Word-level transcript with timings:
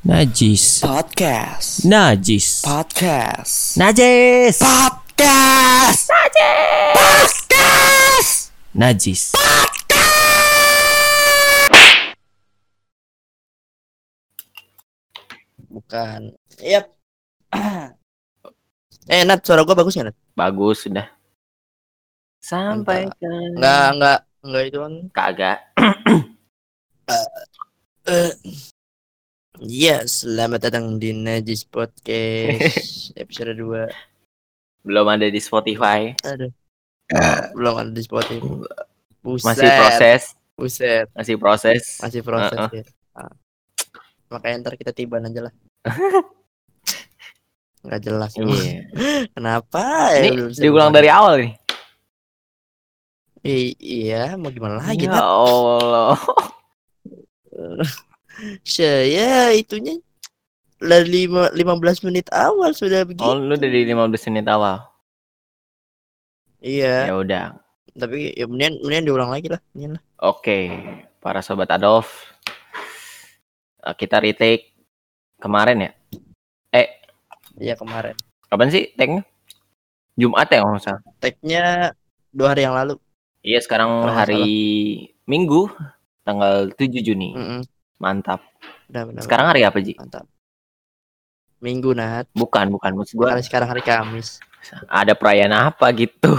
Najis. 0.00 0.80
Podcast. 0.80 1.84
Najis. 1.84 2.64
Podcast. 2.64 3.76
Najis. 3.76 4.56
Podcast. 4.56 6.08
Podcast. 6.96 8.32
Najis. 8.72 9.36
Bukan. 15.68 16.32
Yap. 16.64 16.88
eh, 19.12 19.20
Nat, 19.28 19.44
suara 19.44 19.68
gua 19.68 19.76
bagus 19.76 20.00
nggak, 20.00 20.08
Nat? 20.08 20.16
Bagus 20.32 20.88
sudah. 20.88 21.12
Sampaikan. 22.40 23.52
Enggak, 23.52 23.88
enggak, 23.92 24.18
enggak 24.48 24.62
itu 24.64 24.78
kan. 24.80 24.94
Kagak. 25.12 25.58
Eh, 28.08 28.32
Iya, 29.60 30.08
selamat 30.08 30.72
datang 30.72 30.96
di 30.96 31.12
Najis 31.12 31.68
Podcast 31.68 33.12
episode 33.20 33.52
2. 33.52 33.92
Belum 34.88 35.04
ada 35.04 35.28
di 35.28 35.36
Spotify. 35.36 36.16
Aduh. 36.24 36.48
Belum 37.52 37.76
ada 37.76 37.92
di 37.92 38.00
Spotify. 38.00 38.40
Buset. 39.20 39.44
Masih 39.44 39.68
proses. 39.68 40.22
Buset. 40.56 41.06
Masih 41.12 41.36
proses. 41.36 42.00
Masih 42.00 42.20
proses 42.24 42.56
Uh-uh. 42.56 42.72
ya. 42.72 42.84
Ah. 43.12 43.28
Makanya 44.32 44.64
ntar 44.64 44.80
kita 44.80 44.96
tiban 44.96 45.28
aja 45.28 45.52
lah. 45.52 45.54
Nggak 47.84 48.00
jelas. 48.00 48.32
Iya. 48.40 48.80
Kenapa 49.36 49.84
ya? 50.16 50.24
Ini 50.24 50.28
belum 50.40 50.48
bisa 50.56 50.60
diulang 50.64 50.88
dari 50.88 51.12
awal 51.12 51.36
nih. 51.36 51.52
I- 53.44 53.76
iya, 53.76 54.40
mau 54.40 54.48
gimana 54.48 54.80
lagi? 54.80 55.04
Ya? 55.04 55.20
Allah. 55.20 56.16
Saya 58.62 59.52
itunya 59.52 59.98
dari 60.76 61.26
lima, 61.28 61.52
15 61.52 62.06
menit 62.06 62.26
awal 62.30 62.72
sudah 62.72 63.04
begitu. 63.04 63.20
Oh, 63.22 63.36
lu 63.36 63.54
dari 63.54 63.84
15 63.84 64.00
menit 64.28 64.46
awal. 64.46 64.80
Iya, 66.60 67.08
Ya 67.08 67.14
udah. 67.16 67.44
tapi 67.90 68.32
ya 68.32 68.44
mendingan, 68.44 68.80
mendingan 68.80 69.04
diulang 69.04 69.30
lagi 69.30 69.48
lah. 69.48 69.60
mendingan 69.72 69.96
lah. 69.96 70.02
Oke, 70.22 70.68
para 71.18 71.40
sobat 71.40 71.68
Adolf. 71.68 72.28
eh, 73.80 73.94
Kita 73.94 74.20
retake 74.20 74.76
kemarin 75.36 75.88
ya. 75.88 75.90
Eh, 76.70 76.88
Iya 77.56 77.74
kemarin. 77.74 78.14
kapan 78.46 78.68
sih 78.68 78.92
take-nya? 78.94 79.24
Jumat 80.16 80.48
ya 80.48 80.60
kalau 80.60 80.76
nggak 80.76 80.84
salah. 80.84 81.02
Tag-nya 81.16 81.62
dua 82.30 82.52
hari 82.52 82.62
yang 82.62 82.76
lalu. 82.76 83.00
Iya, 83.40 83.58
sekarang 83.58 84.04
hari 84.06 84.44
Minggu 85.24 85.72
tanggal 86.22 86.68
7 86.76 87.00
Juni. 87.00 87.32
Mm-mm. 87.32 87.60
Mantap. 88.00 88.40
Benar, 88.88 89.04
benar, 89.06 89.22
Sekarang 89.22 89.46
hari 89.46 89.62
apa, 89.62 89.76
Ji? 89.78 89.92
mantap. 89.94 90.24
Minggu 91.60 91.92
Nat. 91.92 92.24
Bukan, 92.32 92.72
bukan 92.72 92.96
maksud 92.96 93.14
gua 93.14 93.36
Hari 93.36 93.44
sekarang 93.44 93.68
hari 93.68 93.84
Kamis. 93.84 94.40
ada 94.88 95.12
perayaan 95.12 95.52
apa 95.52 95.92
gitu. 95.92 96.32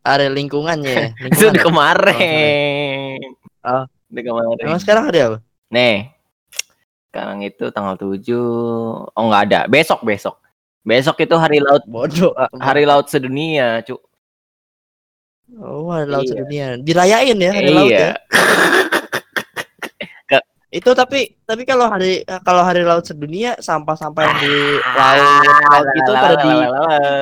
Hari 0.00 0.28
lingkungannya 0.28 0.92
ya. 0.92 1.08
Itu 1.28 1.48
di 1.48 1.56
ya? 1.56 1.64
kemarin. 1.64 3.16
Oh. 3.60 3.84
Di 4.06 4.20
kemarin. 4.20 4.56
Emang 4.60 4.80
sekarang 4.80 5.08
hari 5.08 5.18
apa? 5.20 5.38
Nih. 5.68 6.12
Sekarang 7.10 7.42
itu 7.42 7.64
tanggal 7.74 7.98
7. 7.98 8.22
Oh, 9.10 9.24
nggak 9.26 9.42
ada. 9.50 9.60
Besok, 9.66 10.04
besok. 10.04 10.38
Besok 10.80 11.18
itu 11.20 11.34
hari 11.34 11.58
laut 11.60 11.82
Bodoh. 11.84 12.32
ah. 12.32 12.48
hari 12.56 12.86
laut 12.86 13.10
sedunia, 13.10 13.82
cu. 13.82 13.98
Oh, 15.56 15.90
hari 15.90 16.06
laut 16.06 16.24
Iya. 16.24 16.32
sedunia. 16.32 16.66
Dirayain 16.78 17.36
ya 17.36 17.50
hari 17.50 17.70
laut 17.70 17.90
ya. 17.90 18.14
Itu 20.70 20.94
tapi 20.94 21.34
tapi 21.42 21.66
kalau 21.66 21.90
hari 21.90 22.22
kalau 22.46 22.62
hari 22.62 22.86
laut 22.86 23.02
sedunia 23.02 23.58
sampah-sampah 23.58 24.22
yang 24.22 24.38
di 24.38 24.54
laut 24.94 25.26
laut 25.66 25.88
itu 25.98 26.12
pada 26.14 26.36
di 26.38 26.50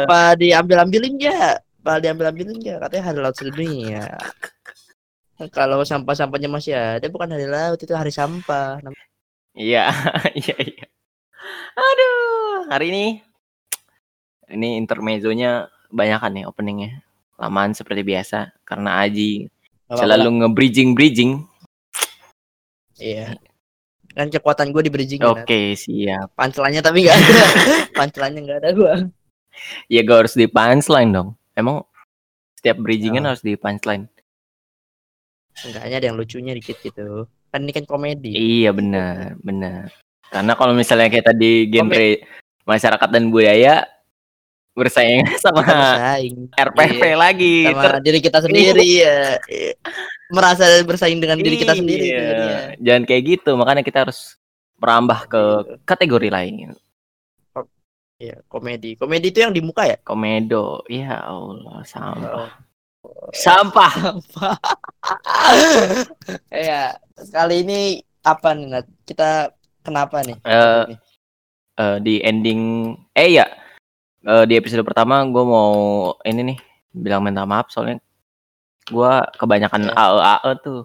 pada 0.04 0.32
diambil-ambilin 0.36 1.14
ya. 1.16 1.56
Pada 1.80 1.98
diambil-ambilin 2.04 2.60
ya 2.60 2.76
katanya 2.76 3.04
hari 3.08 3.18
laut 3.24 3.36
sedunia. 3.40 4.04
Kalau 5.48 5.80
sampah-sampahnya 5.80 6.50
masih 6.52 6.76
ada 6.76 7.06
bukan 7.08 7.32
hari 7.32 7.48
laut 7.48 7.80
itu 7.80 7.96
hari 7.96 8.12
sampah. 8.12 8.84
Iya, 9.56 9.88
iya, 10.44 10.56
iya. 10.60 10.86
Aduh, 11.72 12.68
hari 12.68 12.92
ini 12.92 13.04
ini 14.52 14.76
intermezzonya 14.76 15.72
banyakan 15.88 16.36
nih 16.36 16.44
openingnya. 16.44 17.00
Lamaan 17.40 17.72
seperti 17.72 18.04
biasa 18.04 18.52
karena 18.68 19.00
Aji 19.00 19.48
selalu 19.88 20.44
nge-bridging 20.44 20.92
bridging. 20.92 21.47
Iya. 22.98 23.38
Kan 24.14 24.28
kekuatan 24.28 24.74
gue 24.74 24.82
di 24.82 24.92
bridging. 24.92 25.22
Oke, 25.22 25.78
siap. 25.78 26.34
Pancelannya 26.34 26.82
tapi 26.82 27.06
nggak 27.06 27.16
ada. 27.16 27.44
Pancelannya 27.98 28.40
nggak 28.44 28.58
ada 28.64 28.70
gua. 28.74 28.94
Ya 29.90 30.06
gak 30.06 30.18
harus 30.26 30.34
di 30.38 30.46
punchline 30.46 31.10
dong. 31.10 31.34
Emang 31.58 31.82
setiap 32.58 32.78
bridgingan 32.78 33.26
Oh. 33.26 33.28
harus 33.34 33.42
di 33.42 33.54
punchline. 33.58 34.06
Enggaknya 35.66 35.96
ada 35.98 36.06
yang 36.10 36.18
lucunya 36.18 36.52
dikit 36.54 36.78
gitu. 36.78 37.26
Kan 37.50 37.66
ini 37.66 37.72
kan 37.74 37.82
komedi. 37.86 38.34
Iya 38.34 38.70
benar, 38.70 39.34
benar. 39.42 39.90
Karena 40.30 40.52
kalau 40.54 40.76
misalnya 40.76 41.10
kita 41.10 41.34
di 41.34 41.66
genre 41.66 42.22
masyarakat 42.68 43.08
dan 43.10 43.32
budaya 43.32 43.82
bersaing 44.78 45.26
sama 45.44 45.60
bersaing. 45.60 46.46
RPP 46.54 47.02
Iya. 47.02 47.16
lagi. 47.18 47.54
sama 47.66 47.82
Ter- 47.82 48.02
diri 48.02 48.18
kita 48.22 48.38
sendiri 48.40 48.86
ya. 48.86 49.36
Iya. 49.44 49.74
Merasa 50.30 50.64
bersaing 50.82 51.18
dengan 51.18 51.36
diri 51.36 51.56
kita 51.56 51.74
sendiri 51.74 52.04
itu 52.06 52.22
Iya. 52.22 52.78
Jangan 52.78 53.02
kayak 53.04 53.22
gitu, 53.26 53.50
makanya 53.54 53.82
kita 53.82 54.06
harus 54.06 54.38
merambah 54.78 55.26
ke 55.26 55.42
Iya. 55.42 55.74
kategori 55.82 56.28
lain. 56.30 56.72
Iya, 58.18 58.42
komedi. 58.46 58.94
Komedi 58.94 59.30
itu 59.30 59.38
yang 59.38 59.54
di 59.54 59.62
muka 59.62 59.86
ya? 59.86 59.94
Komedo. 60.02 60.82
Ya 60.86 61.22
Allah, 61.22 61.82
sampah. 61.82 62.50
Oh. 63.02 63.30
Sampah. 63.30 63.92
Iya, 66.50 66.98
kali 67.30 67.62
ini 67.62 67.80
apa 68.20 68.52
nih 68.52 68.66
Nat? 68.68 68.86
Kita 69.04 69.54
kenapa 69.82 70.22
nih? 70.22 70.36
Eh, 70.42 70.84
Eh, 71.78 72.02
di 72.02 72.18
ending 72.18 72.90
eh 73.14 73.38
ya 73.38 73.46
eh, 74.22 74.44
di 74.44 74.54
episode 74.54 74.82
pertama 74.82 75.22
gue 75.22 75.44
mau 75.44 75.72
ini 76.22 76.54
nih 76.54 76.58
bilang 76.90 77.22
minta 77.22 77.44
maaf 77.44 77.68
soalnya 77.68 78.00
gue 78.88 79.12
kebanyakan 79.36 79.82
Iya. 79.84 79.94
AE 79.94 80.18
AE 80.18 80.52
tuh 80.58 80.80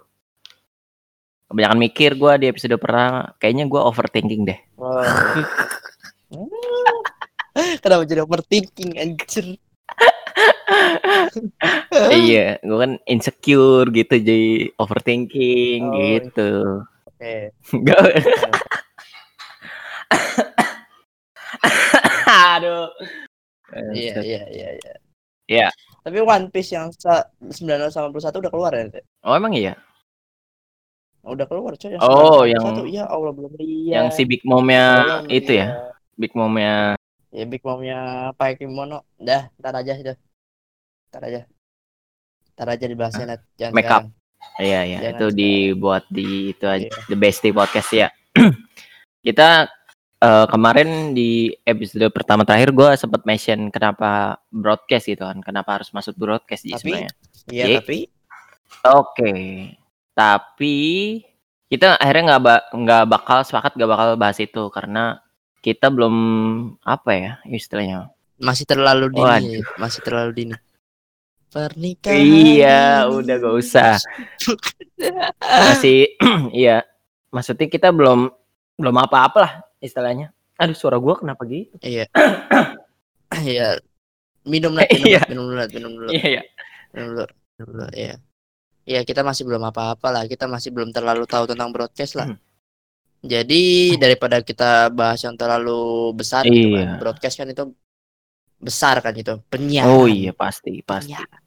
kebanyakan 1.48 1.80
mikir 1.80 2.12
gue 2.14 2.34
di 2.38 2.48
episode 2.48 2.76
pertama 2.76 3.32
kayaknya 3.38 3.66
gue 3.66 3.80
overthinking 3.80 4.44
deh 4.44 4.60
Wah. 4.76 5.04
Kenapa 7.54 8.02
jadi 8.04 8.26
overthinking 8.26 8.98
anjir? 8.98 9.46
iya 12.26 12.58
gue 12.60 12.78
kan 12.78 12.98
insecure 13.06 13.86
gitu 13.88 14.16
jadi 14.18 14.44
overthinking 14.76 15.82
Oh, 15.86 15.94
gitu 15.96 16.50
Oke. 17.08 17.54
Nggak- 17.72 18.26
aduh 22.54 22.90
Iya, 23.92 24.14
iya, 24.22 24.42
iya, 24.48 24.70
iya. 24.76 24.94
Iya. 25.44 25.68
Tapi 26.02 26.18
One 26.20 26.48
Piece 26.48 26.72
yang 26.72 26.88
sa- 26.94 27.28
981 27.42 28.40
udah 28.40 28.52
keluar 28.52 28.72
ya? 28.72 28.88
Teh? 28.90 29.04
oh 29.22 29.34
emang 29.34 29.52
iya 29.52 29.74
Udah 31.24 31.48
keluar 31.48 31.72
coy. 31.74 31.96
Oh, 31.98 32.44
981. 32.44 32.52
yang- 32.52 32.76
Iya, 32.86 33.04
Allah 33.08 33.32
belum 33.32 33.52
lihat. 33.56 33.94
yang 33.96 34.08
si 34.12 34.22
Big 34.24 34.44
Mom-nya 34.44 34.84
Belum 35.00 35.32
itu 35.32 35.52
ya 35.56 35.68
lihat. 35.72 35.96
Big 36.14 36.32
Mom-nya 36.34 36.74
Ya 37.32 37.46
Big 37.48 37.64
Mom-nya 37.64 38.00
pakai 38.36 38.60
kimono. 38.60 39.02
Dah, 39.18 39.50
ntar 39.58 39.74
aja 39.74 39.96
itu. 39.96 40.14
Ntar 41.10 41.22
aja. 41.24 41.42
Ntar 42.54 42.68
aja 42.70 42.86
dibahasnya. 42.86 43.26
Jangan 43.56 43.74
Make 43.74 43.90
up. 43.90 44.04
Iya 44.60 44.80
iya 44.84 44.98
Jangan 45.00 45.08
itu 45.10 45.26
sekarang. 45.26 45.40
dibuat 45.40 46.04
di 46.12 46.26
itu 46.52 46.66
aja 46.68 46.86
Iya. 46.86 47.08
the 47.08 47.16
bestie 47.16 47.50
podcast 47.50 47.90
ya. 47.90 48.08
Kita 49.26 49.66
eh, 50.24 50.46
kemarin 50.48 50.90
di 51.12 51.32
episode 51.62 52.08
pertama 52.10 52.42
terakhir 52.42 52.72
gue 52.72 52.90
sempat 52.96 53.22
mention 53.24 53.68
kenapa 53.68 54.40
broadcast 54.48 55.06
gitu 55.06 55.22
kan, 55.22 55.38
kenapa 55.40 55.78
harus 55.78 55.92
masuk 55.92 56.16
broadcast 56.16 56.64
Tapi- 56.64 56.80
sebenarnya. 56.80 57.12
Iya, 57.46 57.66
Iya. 57.68 57.80
tapi 57.82 58.00
Oke, 58.84 59.34
tapi 60.12 60.76
kita 61.68 61.94
akhirnya 61.96 62.24
nggak 62.32 62.44
ba- 62.44 62.66
nggak 62.72 63.04
bakal 63.06 63.40
sepakat 63.42 63.74
nggak 63.74 63.92
bakal 63.92 64.08
bahas 64.16 64.38
itu 64.38 64.64
karena 64.70 65.22
kita 65.60 65.88
belum 65.88 66.16
apa 66.82 67.12
ya 67.12 67.32
istilahnya. 67.48 68.10
masih 68.36 68.66
terlalu 68.66 69.08
dini. 69.10 69.24
Waduh. 69.24 69.64
Masih 69.78 70.00
terlalu 70.02 70.32
dini. 70.34 70.56
Pernikahan. 71.48 72.18
Iya, 72.20 72.82
udah 73.08 73.36
gak 73.38 73.56
usah. 73.56 73.94
Masih 75.70 76.18
iya. 76.52 76.82
Maksudnya 77.30 77.70
kita 77.70 77.94
belum 77.94 78.30
belum 78.74 78.96
apa-apa 79.00 79.38
lah 79.38 79.54
istilahnya. 79.84 80.32
Aduh, 80.56 80.78
suara 80.78 80.96
gua 80.96 81.20
kenapa 81.20 81.44
gitu? 81.44 81.76
Iya. 81.84 82.08
Iya. 83.34 83.82
Minum 84.46 84.78
Nat, 84.78 84.86
minum, 84.94 85.10
Iya. 85.10 85.20
Nat, 85.26 85.30
minum 85.34 85.44
dulu, 85.50 85.58
Nat, 85.58 85.72
minum 85.74 85.92
dulu. 85.98 86.10
Iya, 86.14 86.26
iya. 86.38 86.42
Minum 86.94 87.10
dulu. 87.18 87.28
Minum 87.58 87.70
dulu, 87.74 87.88
iya. 87.98 88.16
Iya, 88.86 89.02
kita 89.02 89.26
masih 89.26 89.44
belum 89.50 89.64
apa-apa 89.74 90.08
lah. 90.14 90.24
Kita 90.30 90.46
masih 90.46 90.70
belum 90.70 90.94
terlalu 90.94 91.26
tahu 91.26 91.50
tentang 91.50 91.74
broadcast 91.74 92.14
lah. 92.14 92.30
Hmm. 92.30 92.38
Jadi 93.24 93.96
daripada 93.96 94.44
kita 94.44 94.92
bahas 94.92 95.24
yang 95.24 95.34
terlalu 95.34 96.12
besar 96.14 96.44
gitu 96.44 96.76
kan. 96.76 96.86
Iya. 96.86 97.00
Broadcast 97.00 97.36
kan 97.40 97.48
itu 97.50 97.64
besar 98.60 99.00
kan 99.00 99.16
itu. 99.16 99.40
Penyiaran. 99.48 99.90
Oh 99.90 100.06
iya 100.12 100.36
pasti 100.36 100.84
pasti. 100.84 101.16
Penyiaran. 101.16 101.42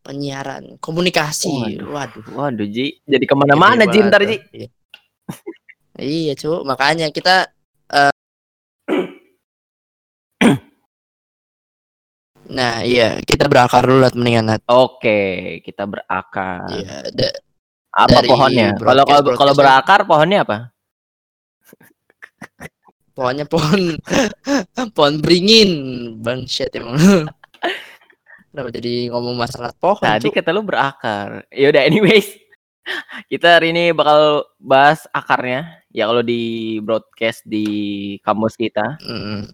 Penyiaran. 0.00 0.64
Komunikasi. 0.80 1.52
Waduh. 1.52 1.88
Waduh. 1.92 2.24
Waduh 2.32 2.66
Ji, 2.66 2.98
jadi 3.04 3.24
ke 3.28 3.34
mana-mana 3.36 3.84
Ji 3.84 4.00
ntar. 4.02 4.24
Ji. 4.24 4.40
Iya. 4.50 4.68
iya, 5.98 6.32
cu. 6.34 6.62
Makanya 6.62 7.10
kita 7.10 7.50
eh, 7.92 8.12
Nah, 12.44 12.84
iya, 12.84 13.18
kita 13.24 13.48
berakar 13.48 13.88
dulu 13.88 14.04
lah 14.04 14.12
mendingan 14.12 14.44
Nat. 14.52 14.60
Oke, 14.68 15.58
kita 15.64 15.88
berakar. 15.88 16.68
Iya, 16.76 17.08
da- 17.08 17.40
Apa 17.94 18.20
dari 18.20 18.28
pohonnya? 18.28 18.68
Kalau 18.76 19.02
kalau 19.38 19.52
berakar 19.56 20.04
pohonnya 20.04 20.42
apa? 20.44 20.58
pohonnya 23.14 23.46
pohon 23.46 23.94
pohon 24.98 25.14
beringin. 25.22 25.70
Bang 26.20 26.44
shit 26.50 26.74
emang. 26.74 26.98
Kenapa 28.50 28.70
jadi 28.70 29.10
ngomong 29.10 29.34
masalah 29.34 29.70
pohon, 29.74 30.02
Tadi 30.02 30.30
Cuk? 30.30 30.34
kata 30.38 30.50
lu 30.54 30.62
berakar. 30.66 31.46
Ya 31.54 31.70
udah 31.70 31.82
anyways. 31.86 32.34
Kita 33.26 33.56
hari 33.56 33.72
ini 33.72 33.90
bakal 33.90 34.44
bahas 34.60 35.08
akarnya. 35.10 35.80
Ya 35.88 36.04
kalau 36.10 36.20
di 36.20 36.76
broadcast 36.82 37.46
di 37.46 37.66
kampus 38.20 38.58
kita 38.58 38.98
Mm, 39.00 39.46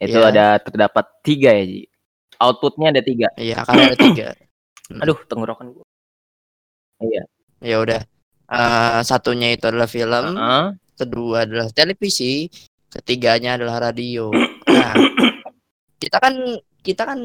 itu 0.00 0.16
Iya. 0.16 0.28
ada 0.30 0.46
terdapat 0.60 1.06
tiga 1.20 1.50
ya 1.50 1.64
Ji. 1.66 1.82
Outputnya 2.40 2.88
ada 2.94 3.02
tiga. 3.04 3.28
iya, 3.36 3.60
akarnya 3.60 3.92
ada 3.92 3.98
tiga. 4.00 4.26
Aduh 5.02 5.18
tenggorokan 5.26 5.74
gua. 5.74 5.86
Iya. 7.00 7.22
Ya 7.60 7.76
udah. 7.80 8.00
Eh, 8.50 9.00
satunya 9.04 9.54
itu 9.54 9.62
adalah 9.68 9.86
film, 9.86 10.34
Heeh. 10.34 10.66
kedua 10.98 11.46
adalah 11.46 11.68
televisi, 11.70 12.50
ketiganya 12.90 13.54
adalah 13.54 13.90
radio. 13.92 14.30
Nah, 14.66 14.94
kita 15.96 16.18
kan 16.18 16.34
kita 16.82 17.02
kan 17.04 17.20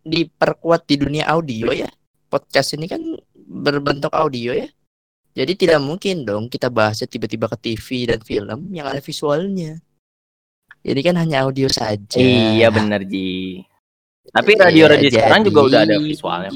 diperkuat 0.00 0.82
di 0.86 0.96
dunia 0.96 1.28
audio 1.28 1.68
ya. 1.70 1.90
Podcast 2.30 2.78
ini 2.78 2.86
kan 2.86 3.02
berbentuk 3.60 4.12
audio 4.12 4.56
ya. 4.56 4.68
Jadi 5.30 5.52
tidak 5.54 5.78
mungkin 5.78 6.26
dong 6.26 6.50
kita 6.50 6.66
bahasnya 6.66 7.06
tiba-tiba 7.06 7.46
ke 7.46 7.56
TV 7.70 8.10
dan 8.10 8.20
film 8.20 8.66
yang 8.74 8.90
ada 8.90 8.98
visualnya. 8.98 9.78
Jadi 10.80 11.00
kan 11.04 11.14
hanya 11.20 11.44
audio 11.46 11.68
saja. 11.68 12.18
Iya 12.18 12.72
bener 12.72 13.04
Ji. 13.04 13.62
Tapi 14.30 14.50
Iya, 14.54 14.60
radio-radio 14.64 15.08
sekarang 15.10 15.42
juga 15.44 15.60
udah 15.68 15.80
ada 15.84 15.96
visualnya. 16.00 16.50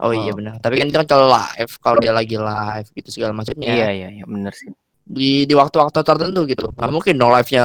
Oh 0.00 0.10
iya 0.10 0.30
Oh. 0.32 0.36
benar. 0.38 0.58
Tapi 0.58 0.74
kan 0.80 0.86
itu 0.90 0.96
kan 0.98 1.08
kalau 1.08 1.26
live, 1.30 1.72
kalau 1.78 1.96
dia 2.02 2.12
lagi 2.12 2.36
live 2.38 2.88
gitu 2.94 3.08
segala 3.10 3.32
macamnya. 3.34 3.68
Iya 3.68 3.88
iya 3.90 4.08
iya 4.10 4.24
bener 4.26 4.52
sih. 4.54 4.70
Di 5.04 5.44
di 5.44 5.54
waktu-waktu 5.54 5.98
tertentu 6.00 6.40
gitu. 6.48 6.72
Nggak 6.72 6.90
mungkin 6.90 7.14
dong 7.14 7.30
live-nya 7.30 7.64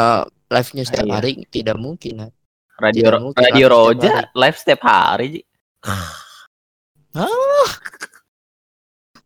live-nya 0.49 0.83
setiap 0.85 1.05
Iya. 1.07 1.13
hari 1.15 1.31
tidak 1.49 1.77
mungkin. 1.79 2.13
Nat. 2.27 2.33
Radio 2.79 3.03
Tidak 3.11 3.19
mungkin 3.19 3.41
radio 3.43 3.65
Roja 3.67 4.13
live 4.31 4.55
setiap 4.55 4.81
hari 4.87 5.43
Ji. 7.13 7.25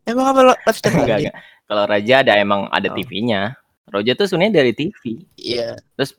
Emang 0.04 0.26
apa 0.32 0.40
lo- 0.44 0.60
Enggak 0.64 1.18
enggak. 1.24 1.34
Kalau 1.64 1.84
Raja 1.88 2.14
ada 2.20 2.32
emang 2.36 2.68
ada 2.68 2.88
Oh. 2.92 2.94
TV-nya. 2.94 3.56
Roja 3.88 4.12
tuh 4.12 4.28
sebenarnya 4.28 4.60
dari 4.64 4.72
TV. 4.72 5.24
Iya. 5.36 5.76
Terus, 5.96 6.12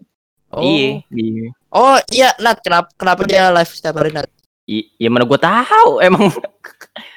oh. 0.50 0.62
Iya, 0.62 1.01
di 1.09 1.50
Oh 1.69 1.97
iya, 2.09 2.31
Nat, 2.39 2.63
kenapa 2.63 2.88
kenapa 2.95 3.27
dia 3.27 3.51
live 3.51 3.67
setiap 3.69 4.00
hari, 4.00 4.15
Nat? 4.15 4.29
i- 4.65 4.89
ya 4.97 5.09
mana 5.13 5.27
gua 5.27 5.38
tahu 5.38 6.00
emang. 6.07 6.33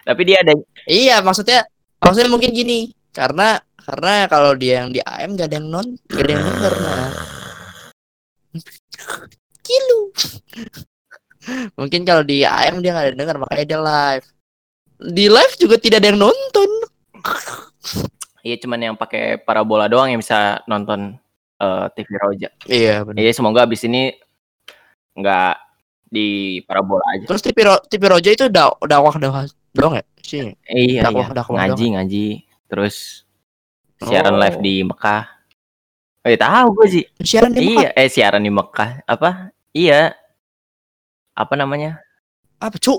Tapi 0.05 0.21
dia 0.25 0.45
ada 0.45 0.53
Iya, 0.85 1.21
maksudnya 1.25 1.65
maksudnya 2.01 2.29
mungkin 2.29 2.53
gini. 2.53 2.93
Karena 3.13 3.57
karena 3.81 4.29
kalau 4.29 4.53
dia 4.53 4.85
yang 4.85 4.93
di 4.93 5.01
AM 5.01 5.33
gak 5.33 5.49
ada 5.49 5.57
yang 5.57 5.69
non, 5.73 5.87
gak 6.13 6.21
ada 6.21 6.33
yang 6.37 6.45
denger 6.45 6.75
nah. 6.85 7.11
Kilu. 9.65 10.01
mungkin 11.81 12.05
kalau 12.05 12.21
di 12.21 12.45
AM 12.45 12.85
dia 12.85 12.93
gak 12.93 13.03
ada 13.05 13.11
yang 13.15 13.21
denger 13.25 13.37
makanya 13.41 13.65
dia 13.65 13.81
live. 13.81 14.27
Di 14.99 15.27
live 15.27 15.55
juga 15.57 15.79
tidak 15.79 16.03
ada 16.03 16.09
yang 16.11 16.21
nonton. 16.21 16.71
Iya 18.43 18.57
cuman 18.59 18.79
yang 18.81 18.95
pakai 18.95 19.39
parabola 19.39 19.87
doang 19.87 20.09
yang 20.09 20.19
bisa 20.19 20.63
nonton 20.65 21.19
eh, 21.57 21.87
TV 21.95 22.09
Roja. 22.17 22.49
Iya, 22.65 23.03
benar. 23.03 23.19
Iya 23.19 23.31
semoga 23.31 23.63
abis 23.63 23.83
ini 23.85 24.15
nggak 25.15 25.55
di 26.09 26.29
parabola 26.65 27.05
aja. 27.13 27.27
Terus 27.27 27.43
TV, 27.43 27.59
Ro- 27.63 27.85
TV 27.85 28.03
Roja 28.07 28.31
itu 28.33 28.45
da 28.49 28.71
dakwah 28.81 29.15
dakwah 29.15 29.45
doang 29.71 29.95
ya? 29.97 30.05
Sih. 30.23 30.55
Iya, 30.65 31.03
Dakwah- 31.05 31.31
iya. 31.31 31.37
dakwah 31.37 31.55
ngaji 31.59 31.85
ngaji 31.95 32.27
terus 32.69 33.25
siaran 33.99 34.37
Oh. 34.37 34.41
live 34.41 34.59
di 34.61 34.75
Mekah. 34.83 35.25
Eh 36.23 36.37
tahu 36.37 36.67
gue 36.75 36.87
sih. 36.91 37.05
Siaran 37.19 37.53
di 37.53 37.75
Iya, 37.75 37.91
eh 37.93 38.09
siaran 38.09 38.43
di 38.43 38.51
Mekah. 38.51 39.03
Apa? 39.05 39.51
Iya. 39.73 40.13
Apa 41.33 41.55
namanya? 41.55 42.03
apa, 42.59 42.75
Cuk? 42.75 42.99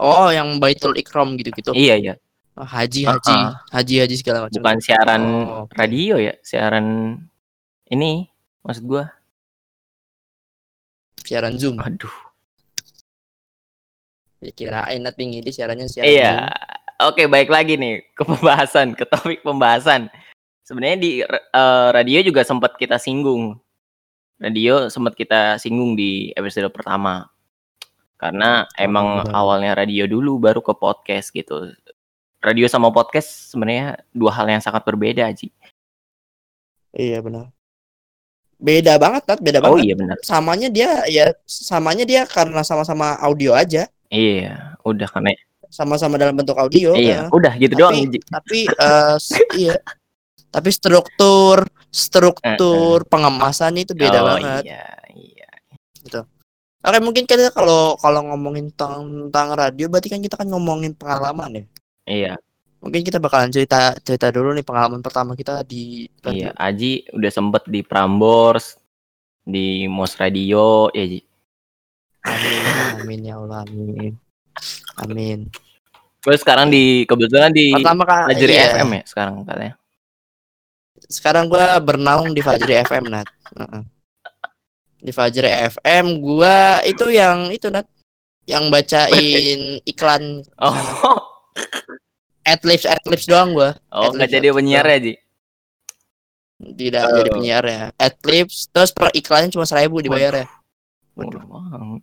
Oh, 0.00 0.32
yang 0.32 0.56
Baitul 0.56 0.96
Ikram 0.96 1.36
gitu-gitu. 1.36 1.76
Iya, 1.76 1.94
iya. 2.00 2.14
Oh, 2.56 2.64
haji, 2.64 3.04
haji, 3.04 3.36
Uh-uh. 3.36 3.52
haji, 3.72 3.94
haji 4.00 4.16
segala 4.16 4.48
macam. 4.48 4.60
Bukan 4.64 4.80
siaran 4.80 5.22
Oh, 5.44 5.64
radio 5.76 6.16
ya, 6.16 6.34
siaran 6.40 7.16
ini 7.92 8.28
maksud 8.64 8.84
gua. 8.88 9.12
Siaran 11.20 11.60
Zoom. 11.60 11.76
Aduh. 11.78 12.10
Ya, 14.40 14.50
kirain 14.56 15.04
Nat 15.04 15.20
tinggi 15.20 15.44
di 15.44 15.52
siarannya 15.52 15.84
siaran 15.84 16.08
Iya. 16.08 16.32
Zoom. 16.48 16.68
Oke, 17.00 17.22
baik 17.28 17.48
lagi 17.48 17.80
nih 17.80 18.04
ke 18.12 18.24
pembahasan, 18.24 18.92
ke 18.92 19.04
topik 19.08 19.40
pembahasan. 19.40 20.12
Sebenarnya 20.64 20.98
di 21.00 21.10
eh, 21.24 21.88
radio 21.92 22.20
juga 22.24 22.44
sempat 22.44 22.76
kita 22.76 22.96
singgung. 23.00 23.56
Radio 24.40 24.88
sempat 24.88 25.12
kita 25.16 25.60
singgung 25.60 25.92
di 25.96 26.32
episode 26.36 26.68
pertama. 26.72 27.28
Karena 28.20 28.68
emang 28.76 29.24
benar. 29.24 29.32
awalnya 29.32 29.72
radio 29.72 30.04
dulu 30.04 30.36
baru 30.36 30.60
ke 30.60 30.76
podcast 30.76 31.32
gitu. 31.32 31.72
Radio 32.40 32.68
sama 32.68 32.92
podcast 32.92 33.48
sebenarnya 33.48 33.96
dua 34.12 34.32
hal 34.36 34.44
yang 34.46 34.60
sangat 34.60 34.84
berbeda, 34.84 35.24
Ji. 35.32 35.48
Iya 36.92 37.24
benar. 37.24 37.48
Beda 38.60 39.00
banget, 39.00 39.24
Nat, 39.24 39.40
beda 39.40 39.58
Oh 39.64 39.72
banget. 39.72 39.88
iya 39.88 39.94
benar. 39.96 40.16
Samanya 40.20 40.68
dia 40.68 40.90
ya 41.08 41.32
samanya 41.48 42.04
dia 42.04 42.28
karena 42.28 42.60
sama-sama 42.60 43.16
audio 43.24 43.56
aja, 43.56 43.88
Iya, 44.12 44.76
udah 44.84 45.08
karena 45.08 45.32
sama-sama 45.72 46.20
dalam 46.20 46.36
bentuk 46.36 46.58
audio. 46.60 46.92
iya, 46.92 47.24
ya. 47.24 47.32
udah 47.32 47.56
gitu 47.56 47.72
Tapi- 47.72 47.80
doang, 47.80 47.96
Ji. 48.12 48.18
Tapi 48.20 48.58
eh, 48.68 49.14
s- 49.16 49.40
iya. 49.56 49.76
Tapi 50.50 50.68
struktur 50.74 51.62
struktur 51.88 53.06
pengemasan 53.06 53.80
itu 53.80 53.94
beda 53.96 54.18
oh, 54.20 54.26
banget. 54.34 54.62
Iya, 54.66 54.76
iya. 54.76 54.84
Oke, 56.80 56.98
mungkin 57.04 57.24
kita 57.28 57.52
kalau 57.52 58.00
kalau 58.00 58.24
ngomongin 58.32 58.72
tentang 58.72 59.52
radio 59.52 59.86
berarti 59.92 60.08
kan 60.08 60.20
kita 60.24 60.40
kan 60.40 60.48
ngomongin 60.48 60.96
pengalaman 60.96 61.52
ya. 61.52 61.64
Iya, 62.08 62.34
Mungkin 62.80 63.04
kita 63.04 63.20
bakalan 63.20 63.52
cerita 63.52 63.92
cerita 64.00 64.32
dulu 64.32 64.56
nih 64.56 64.64
pengalaman 64.64 65.04
pertama 65.04 65.36
kita 65.36 65.60
di 65.68 66.08
radio. 66.24 66.48
iya. 66.48 66.50
Aji 66.56 67.04
udah 67.12 67.28
sempet 67.28 67.68
di 67.68 67.84
Prambors, 67.84 68.80
di 69.44 69.84
Mos 69.84 70.16
Radio, 70.16 70.88
ya 70.96 71.04
Ji. 71.04 71.20
Amin, 72.24 72.64
amin 73.04 73.20
ya 73.28 73.34
Allah, 73.36 73.60
amin. 73.68 74.12
Amin. 74.96 75.38
Terus 76.24 76.40
sekarang 76.40 76.72
di 76.72 77.04
kebetulan 77.04 77.52
di 77.52 77.72
Pertama 77.72 78.04
kali 78.08 78.32
Fajri 78.32 78.52
iya. 78.56 78.64
FM 78.80 78.88
ya 78.96 79.02
sekarang 79.04 79.34
katanya. 79.44 79.74
Sekarang 81.04 81.44
gua 81.52 81.76
bernaung 81.84 82.32
di 82.32 82.40
Fajri 82.40 82.80
FM, 82.80 83.12
Nat. 83.12 83.28
Heeh. 83.56 83.82
Di 85.00 85.10
Fajri 85.10 85.48
FM 85.70 86.20
gua 86.20 86.84
itu 86.84 87.08
yang 87.08 87.48
itu, 87.48 87.68
Nat. 87.68 87.88
Yang 88.44 88.64
bacain 88.68 89.60
iklan 89.90 90.44
Oh, 90.56 91.18
adlibs 92.42 92.84
adlibs 92.84 93.24
doang 93.24 93.52
gua. 93.52 93.76
oh 93.88 94.10
At 94.10 94.12
nggak 94.12 94.28
least 94.28 94.36
jadi 94.36 94.48
penyiar 94.50 94.84
ya 94.84 94.98
Ji? 95.00 95.14
Tidak 96.60 97.02
Oh. 97.02 97.16
jadi 97.16 97.30
penyiar 97.30 97.64
ya. 97.64 97.82
Adlibs 97.96 98.68
terus 98.68 98.92
per 98.92 99.08
iklannya 99.12 99.48
cuma 99.48 99.64
seribu 99.64 100.00
dibayar 100.00 100.34
ya. 100.34 100.46
Waduh, 101.16 101.42
wow. 101.46 101.96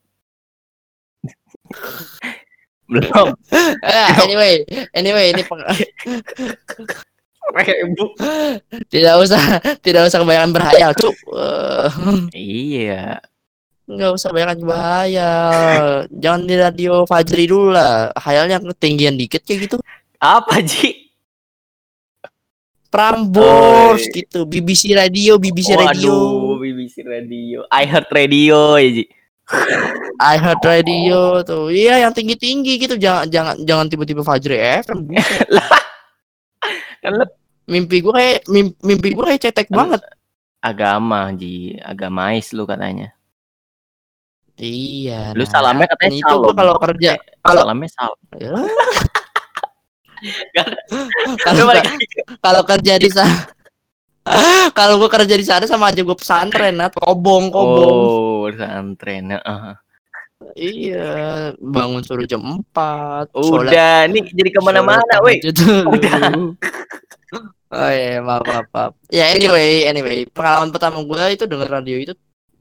Belum. 2.88 3.27
Ah, 3.84 4.24
anyway, 4.24 4.63
anyway 4.96 5.36
ini 5.36 5.44
peng- 5.44 5.68
Ribu. 7.56 8.12
tidak 8.92 9.16
usah 9.24 9.42
tidak 9.80 10.12
usah 10.12 10.20
kebanyakan 10.20 10.51
berhayal, 10.51 10.92
cuk. 10.94 11.16
Iya. 12.34 13.24
nggak 13.88 14.12
usah 14.13 14.27
kebanyakan 14.30 14.58
berhayal. 14.68 15.86
Jangan 16.12 16.42
di 16.44 16.56
radio 16.60 16.94
Fajri 17.08 17.48
dulu 17.48 17.72
lah. 17.72 18.12
Hayalnya 18.20 18.60
ketinggian 18.75 19.16
dikit 19.16 19.48
kayak 19.48 19.72
gitu. 19.72 19.77
Apa 20.20 20.60
Ji? 20.60 21.08
Prambors 22.88 24.04
Oh, 24.08 24.12
gitu. 24.16 24.39
BBC 24.44 24.96
Radio, 24.96 25.36
BBC 25.36 25.75
Radio. 25.75 26.12
Waduh, 26.12 26.60
BBC 26.60 27.04
Radio. 27.04 27.68
I 27.68 27.84
heard 27.84 28.08
radio 28.12 28.80
ya 28.80 28.89
Ji. 28.92 29.06
I 30.20 30.36
heard 30.36 30.60
radio 30.63 31.39
tuh. 31.44 31.72
Iya, 31.72 32.04
yang 32.04 32.12
tinggi-tinggi 32.12 32.80
gitu. 32.80 32.96
Jangan 33.00 33.27
jangan 33.32 33.56
jangan 33.63 33.86
tiba-tiba 33.88 34.20
Fajri 34.20 34.60
FM. 34.84 35.08
buset. 35.08 35.48
Kan 37.08 37.14
lu 37.16 37.26
Mimpi 37.68 38.00
gue 38.00 38.12
kayak 38.12 38.48
mimpi, 38.48 38.76
mimpi 38.80 39.08
gue 39.12 39.26
kayak 39.26 39.42
cetek 39.44 39.68
Kan- 39.68 39.76
banget. 39.76 40.02
agama, 40.60 41.32
Ji. 41.32 41.76
Agamais 41.80 42.52
lu 42.52 42.64
katanya. 42.64 43.12
Iya. 44.56 45.32
Lu 45.32 45.44
nah. 45.44 45.52
salamnya 45.52 45.88
katanya 45.88 46.18
itu 46.18 46.34
gue 46.34 46.54
kalau 46.54 46.76
kerja 46.80 47.12
kalau 47.40 47.62
Salamnya 47.64 47.90
salam. 47.92 48.20
Kalau 51.46 51.70
kalau 52.42 52.62
kerja 52.66 52.98
di 52.98 53.10
sana 53.14 53.38
kalau 54.78 54.98
gue 54.98 55.10
kerja 55.14 55.36
di 55.38 55.46
sana 55.46 55.70
sama 55.70 55.94
aja 55.94 56.02
gue 56.02 56.18
pesantren 56.18 56.74
nat 56.74 56.92
kobong 56.92 57.54
kobong 57.54 57.94
Oh, 57.94 58.40
pesantren. 58.50 59.38
heeh. 59.38 59.74
Iya 60.53 61.08
bangun 61.58 62.01
suruh 62.06 62.25
jam 62.29 62.41
4 62.41 63.34
Udah, 63.34 64.06
nih 64.10 64.24
jadi 64.34 64.50
ke 64.53 64.62
mana-mana, 64.62 65.22
woi. 65.25 65.41
Udah. 65.94 66.22
oh 67.74 67.91
iya 67.91 68.24
maaf 68.24 68.44
maaf, 68.48 68.67
maaf. 68.72 68.91
ya 69.12 69.27
anyway 69.36 69.84
anyway 69.84 70.24
pengalaman 70.32 70.72
pertama 70.72 71.03
gue 71.03 71.24
itu 71.36 71.44
denger 71.44 71.67
radio 71.67 71.96
itu 72.00 72.13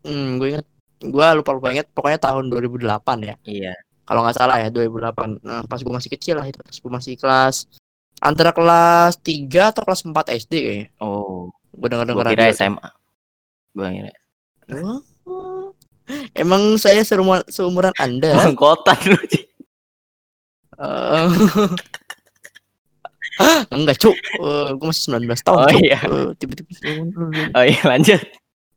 hmm, 0.03 0.43
gue 0.43 0.49
inget 0.57 0.67
gue 0.99 1.27
lupa 1.39 1.51
lupa 1.55 1.69
inget 1.71 1.87
pokoknya 1.95 2.19
tahun 2.19 2.51
2008 2.51 2.83
ya 3.23 3.35
Iya. 3.47 3.75
kalau 4.03 4.27
nggak 4.27 4.35
salah 4.35 4.59
ya 4.59 4.69
2008 4.75 5.47
nah, 5.47 5.63
pas 5.63 5.79
gue 5.79 5.93
masih 5.95 6.11
kecil 6.11 6.43
lah 6.43 6.47
itu 6.51 6.59
pas 6.59 6.75
gue 6.75 6.91
masih 6.91 7.15
kelas 7.15 7.71
antara 8.19 8.51
kelas 8.51 9.21
3 9.23 9.71
atau 9.77 9.83
kelas 9.87 10.03
4 10.03 10.35
SD 10.43 10.53
kayaknya 10.59 10.89
Oh, 10.99 11.53
gue 11.77 11.87
denger 11.87 12.07
gua 12.11 12.25
denger 12.25 12.27
kira 12.35 12.43
radio 12.51 12.57
SMA. 12.57 12.89
Gua 13.77 13.89
kira. 13.93 14.11
Wah. 14.73 15.01
Emang 16.33 16.77
saya 16.77 17.03
seumuran, 17.03 17.43
seumuran 17.47 17.95
Anda? 17.99 18.35
Bangkotan 18.37 18.99
lu, 19.07 19.19
Ji. 19.27 19.41
Eh, 20.77 21.27
enggak, 23.75 23.97
Cuk. 23.99 24.17
Eh, 24.17 24.69
gue 24.73 24.87
masih 24.87 25.03
19 25.13 25.29
tahun, 25.43 25.59
Oh, 25.59 25.69
Cuk. 25.69 25.81
iya. 25.83 25.99
Eh, 26.01 26.31
tiba-tiba. 26.37 26.71
Oh 27.53 27.65
iya, 27.65 27.81
lanjut. 27.85 28.21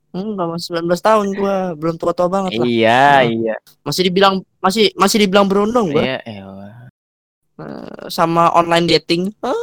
Enggak, 0.09 0.47
masih 0.49 0.67
19 0.73 0.99
tahun 0.99 1.27
gua. 1.37 1.55
Belum 1.77 1.95
tua-tua 1.95 2.27
banget 2.27 2.57
lah. 2.57 2.65
Iya, 2.65 3.03
Nah. 3.05 3.21
iya. 3.29 3.55
Masih 3.85 4.01
dibilang 4.09 4.35
masih 4.57 4.89
masih 4.97 5.17
dibilang 5.21 5.45
berundung 5.45 5.93
gua 5.93 6.01
Iya, 6.01 6.17
elah. 6.25 6.89
Eh, 7.59 8.09
sama 8.09 8.49
online 8.51 8.89
dating. 8.89 9.29
Ah. 9.45 9.53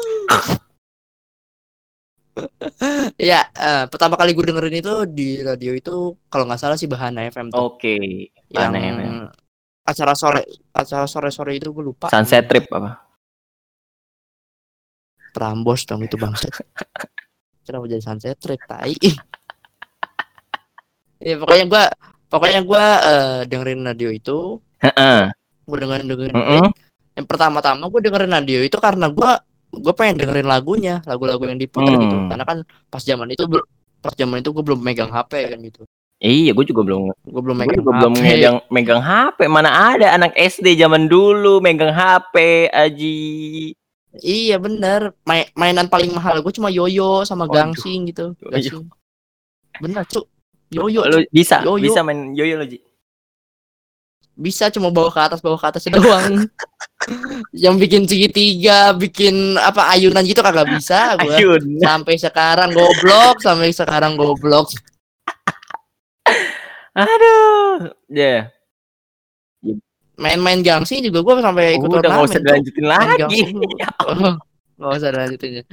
Ya, 3.17 3.41
eh, 3.49 3.85
pertama 3.89 4.15
kali 4.21 4.37
gue 4.37 4.45
dengerin 4.53 4.77
itu 4.81 4.95
di 5.09 5.41
radio 5.41 5.73
itu 5.73 6.15
kalau 6.29 6.45
nggak 6.45 6.61
salah 6.61 6.77
sih 6.77 6.89
Bahana 6.89 7.25
FM 7.29 7.49
tuh. 7.53 7.77
Oke. 7.77 7.97
yang 8.53 8.73
Bahana 8.73 8.79
FM. 8.81 9.15
acara 9.87 10.13
sore 10.19 10.43
acara 10.75 11.07
sore-sore 11.07 11.57
itu 11.57 11.71
gue 11.71 11.85
lupa. 11.85 12.11
Sunset 12.11 12.45
Trip 12.51 12.67
apa? 12.75 13.07
Prambos 15.37 15.85
dong 15.85 16.01
itu 16.01 16.17
bangsat. 16.17 16.49
Kenapa 17.67 17.85
jadi 17.91 17.99
sunset 18.01 18.39
trip 18.39 18.63
tai? 18.71 18.95
ya 21.19 21.35
pokoknya 21.37 21.65
gua 21.67 21.85
pokoknya 22.31 22.61
gua 22.63 22.85
eh, 23.03 23.41
dengerin 23.51 23.83
radio 23.83 24.09
itu, 24.15 24.63
Heeh. 24.81 25.35
gua 25.67 25.77
dengerin 25.83 26.07
dengerin. 26.07 26.37
Heeh. 26.39 26.67
Yang 27.19 27.27
pertama-tama 27.27 27.91
gua 27.91 28.01
dengerin 28.01 28.33
radio 28.33 28.63
itu 28.63 28.79
karena 28.79 29.11
gua 29.11 29.43
gua 29.79 29.93
pengen 29.93 30.21
dengerin 30.21 30.45
lagunya, 30.45 31.01
lagu-lagu 31.05 31.43
yang 31.45 31.57
diputar 31.57 31.95
gitu. 31.95 32.17
Hmm. 32.17 32.29
Karena 32.29 32.45
kan 32.45 32.59
pas 32.87 33.01
zaman 33.01 33.29
itu 33.29 33.45
pas 33.99 34.13
zaman 34.13 34.41
itu 34.41 34.51
gua 34.51 34.63
belum 34.63 34.81
megang 34.81 35.09
HP 35.09 35.33
kan 35.51 35.59
gitu. 35.61 35.83
Iya, 36.17 36.57
gue 36.57 36.65
juga 36.65 36.81
belum 36.81 37.13
Gua 37.29 37.43
belum 37.45 37.57
gue 37.57 37.69
megang 37.69 37.85
belum 37.85 38.15
HP. 38.15 38.25
megang 38.25 38.57
megang 38.69 39.01
HP. 39.01 39.39
Mana 39.47 39.69
ada 39.93 40.17
anak 40.17 40.33
SD 40.33 40.73
zaman 40.75 41.07
dulu 41.07 41.61
megang 41.61 41.93
HP, 41.93 42.35
Aji. 42.69 43.77
Iya 44.17 44.57
bener, 44.57 45.13
Mai- 45.23 45.53
mainan 45.53 45.93
paling 45.93 46.09
mahal 46.09 46.41
gua 46.41 46.49
cuma 46.49 46.73
yoyo 46.73 47.21
sama 47.23 47.45
Waduh. 47.45 47.53
gangsing 47.69 48.09
gitu. 48.09 48.33
Yoyo. 48.41 48.49
Gangsing. 48.49 48.85
Bener, 49.77 50.03
Cuk. 50.09 50.25
Yoyo, 50.67 51.05
Lu 51.05 51.21
bisa, 51.29 51.61
Yoyo. 51.61 51.85
bisa 51.85 52.01
main 52.01 52.33
yoyo 52.33 52.57
lo, 52.57 52.65
Ji. 52.65 52.81
Bisa 54.37 54.69
cuma 54.69 54.93
bawa 54.93 55.09
ke 55.09 55.21
atas 55.21 55.41
bawa 55.41 55.57
ke 55.57 55.67
atas 55.67 55.89
doang 55.89 56.45
yang 57.65 57.81
bikin 57.81 58.05
segitiga 58.05 58.93
bikin 58.93 59.57
apa 59.57 59.97
ayunan 59.97 60.21
gitu 60.29 60.45
kagak 60.45 60.69
bisa 60.69 61.17
gua 61.17 61.41
Ayun. 61.41 61.81
sampai 61.81 62.21
sekarang 62.21 62.77
goblok 62.77 63.41
sampai 63.41 63.73
sekarang 63.73 64.21
goblok 64.21 64.69
Aduh. 66.97 67.93
Ya. 68.09 68.49
main-main 70.17 70.65
gangsi 70.65 71.05
juga 71.05 71.21
gua 71.21 71.45
sampai 71.45 71.77
ikut 71.77 71.93
Udah 71.93 72.09
nggak 72.09 72.25
usah 72.25 72.41
dilanjutin 72.41 72.87
lagi. 72.89 73.41
nggak 74.77 74.93
usah 74.93 75.09
lanjutinnya 75.09 75.65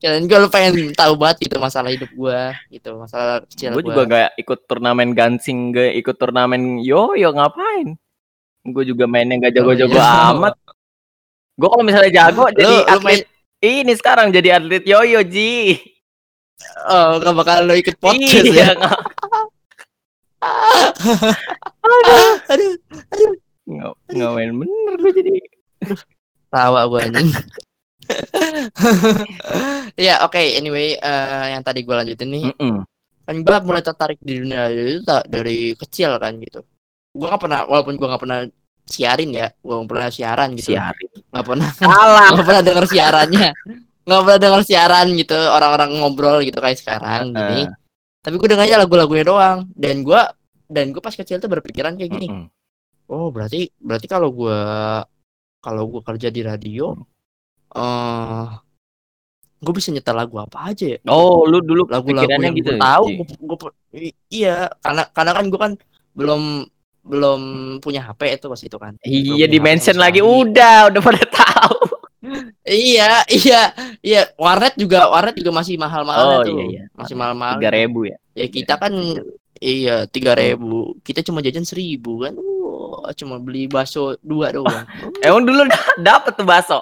kalian 0.00 0.24
gue 0.24 0.38
lu 0.40 0.48
pengen 0.48 0.96
tahu 0.96 1.12
banget 1.20 1.44
gitu 1.44 1.60
masalah 1.60 1.92
hidup 1.92 2.08
gua 2.16 2.56
gitu 2.72 2.96
masalah 2.96 3.44
kecil 3.44 3.76
gue 3.76 3.84
gua 3.84 3.88
juga 3.92 4.02
gak 4.08 4.30
ikut 4.40 4.58
turnamen 4.64 5.12
gansing, 5.12 5.76
gak 5.76 5.92
ikut 6.00 6.16
turnamen 6.16 6.80
yoyo 6.80 7.36
ngapain? 7.36 8.00
Gue 8.64 8.84
juga 8.88 9.04
mainnya 9.04 9.36
gak 9.44 9.60
jago-jago 9.60 9.92
Oh, 9.92 10.00
iya. 10.00 10.32
amat. 10.32 10.56
Gue 11.54 11.68
kalau 11.68 11.84
misalnya 11.84 12.12
jago 12.16 12.48
jadi 12.48 12.64
lu, 12.64 12.80
lu 12.80 12.84
atlet 12.88 13.04
main 13.04 13.20
ini 13.60 13.92
sekarang 13.92 14.32
jadi 14.32 14.56
atlet 14.56 14.84
yoyo 14.88 15.20
Ji. 15.20 15.76
oh 16.88 17.20
gak 17.20 17.34
bakal 17.36 17.68
lu 17.68 17.76
ikut 17.76 17.96
podcast 18.00 18.46
iya, 18.48 18.72
ya 18.72 18.76
nggak 18.80 19.00
aduh 22.48 22.72
nggak 23.68 23.92
nggak 24.16 24.30
main 24.32 24.50
bener 24.64 24.94
gue 25.00 25.12
jadi. 25.12 25.32
tawa 26.48 26.88
gue 26.88 27.00
anjing 27.04 27.28
ya 30.06 30.24
oke 30.24 30.38
anyway 30.38 30.96
eh, 30.96 31.44
yang 31.54 31.62
tadi 31.64 31.82
gue 31.82 31.94
lanjutin 31.94 32.30
nih. 32.30 32.44
Mm-mm. 32.54 32.84
kan 33.24 33.36
gue 33.40 33.56
mulai 33.64 33.80
tertarik 33.80 34.20
di 34.20 34.44
dunia 34.44 34.68
radio 34.68 35.00
itu 35.00 35.16
dari 35.26 35.72
kecil 35.74 36.20
kan 36.20 36.36
gitu. 36.40 36.60
Gue 37.16 37.26
nggak 37.28 37.40
pernah 37.40 37.60
walaupun 37.64 37.96
gue 37.96 38.04
nggak 38.04 38.22
pernah 38.22 38.40
siarin 38.84 39.32
ya 39.32 39.48
gue 39.48 39.74
nggak 39.80 39.90
pernah 39.90 40.08
siaran 40.12 40.48
gitu. 40.60 40.76
Siarin. 40.76 41.10
nggak 41.32 41.46
pernah 41.48 41.70
Salah. 41.80 42.28
nggak 42.36 42.46
pernah 42.46 42.62
dengar 42.62 42.84
siarannya. 42.84 43.50
Nggak 44.04 44.20
pernah 44.28 44.40
dengar 44.40 44.62
siaran 44.68 45.06
gitu 45.16 45.36
orang-orang 45.36 45.90
ngobrol 45.96 46.44
gitu 46.44 46.60
kayak 46.60 46.76
sekarang 46.76 47.32
gini. 47.32 47.64
Tapi 48.20 48.34
gue 48.36 48.48
dengarnya 48.52 48.76
lagu-lagunya 48.84 49.24
doang. 49.24 49.58
Dan 49.72 50.04
gue 50.04 50.20
dan 50.68 50.92
gue 50.92 51.00
pas 51.00 51.16
kecil 51.16 51.40
tuh 51.40 51.48
berpikiran 51.48 51.96
kayak 51.96 52.12
gini. 52.12 52.28
Mm-mm. 52.28 52.52
Oh 53.08 53.28
berarti 53.28 53.68
berarti 53.76 54.06
kalau 54.08 54.32
gua 54.32 54.60
kalau 55.60 55.88
gua 55.88 56.02
kerja 56.04 56.32
di 56.32 56.40
radio, 56.40 56.96
eh 57.74 58.46
gue 59.64 59.72
bisa 59.72 59.88
nyetel 59.88 60.12
lagu 60.12 60.36
apa 60.36 60.70
aja 60.70 60.84
ya? 60.84 60.98
Oh, 61.08 61.48
lu 61.48 61.64
dulu 61.64 61.88
Lagu-lagu 61.88 62.28
yang 62.36 62.52
gitu. 62.52 62.68
gue 62.68 62.76
tahu. 62.76 63.04
Ji? 63.08 63.16
Gua, 63.40 63.56
iya, 64.28 64.68
karena 64.84 65.02
karena 65.08 65.32
kan 65.32 65.44
gua 65.48 65.60
kan 65.64 65.72
belum 66.12 66.42
belum 67.04 67.40
punya 67.80 68.04
HP 68.04 68.36
itu 68.36 68.46
pas 68.46 68.60
itu 68.60 68.76
kan. 68.76 68.92
Iya 69.00 69.48
Belum 69.48 69.52
di 69.52 69.58
mention 69.60 69.96
lagi 69.96 70.20
sekali. 70.20 70.36
udah 70.52 70.76
udah 70.92 71.00
pada 71.00 71.24
tahu. 71.32 71.78
Iya 72.64 73.24
iya 73.28 73.60
iya 74.00 74.20
warnet 74.40 74.72
juga 74.76 75.08
warnet 75.08 75.36
juga 75.36 75.52
masih 75.52 75.76
mahal-mahal 75.76 76.24
Oh, 76.24 76.40
tuh. 76.44 76.56
iya, 76.56 76.64
iya. 76.64 76.82
Masih 76.96 77.12
mahal-mahal. 77.16 77.60
Tiga 77.60 77.70
ribu 77.72 78.08
ya. 78.08 78.16
Ya 78.32 78.46
kita 78.48 78.74
kan 78.76 78.92
iya 79.60 80.04
tiga 80.08 80.32
ribu. 80.32 80.96
Kita 81.00 81.20
cuma 81.20 81.40
jajan 81.40 81.64
seribu 81.64 82.24
kan. 82.24 82.32
Wah, 82.36 83.12
cuma 83.12 83.36
beli 83.36 83.68
bakso 83.68 84.16
dua 84.24 84.52
doang. 84.52 84.84
Emang 85.24 85.44
dulu 85.44 85.68
dapet 86.00 86.32
tuh 86.36 86.44
bakso. 86.44 86.80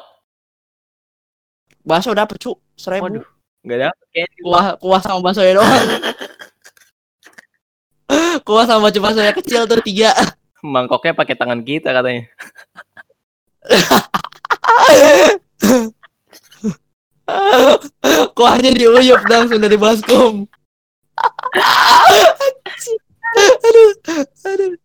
Bakso 1.82 2.14
dapet 2.14 2.38
cu 2.38 2.54
seribu. 2.78 3.06
Waduh. 3.06 3.26
Gak 3.62 3.78
dapet 3.78 4.06
kayaknya. 4.10 4.42
kuah 4.42 4.74
kuah 4.78 4.98
sama 4.98 5.22
bakso 5.22 5.46
ya 5.46 5.54
doang 5.54 5.70
kuah 8.46 8.66
sama 8.66 8.90
bakso 8.90 9.22
yang 9.22 9.38
kecil 9.38 9.70
tuh 9.70 9.78
tiga 9.82 10.10
Mangkoknya 10.62 11.18
pakai 11.18 11.34
tangan 11.34 11.66
kita 11.66 11.90
katanya. 11.90 12.30
kuahnya 18.34 18.74
diuyup 18.74 19.22
langsung 19.30 19.62
dari 19.62 19.78
baskom 19.78 20.42
aduh 23.62 23.94
aduh 24.44 24.76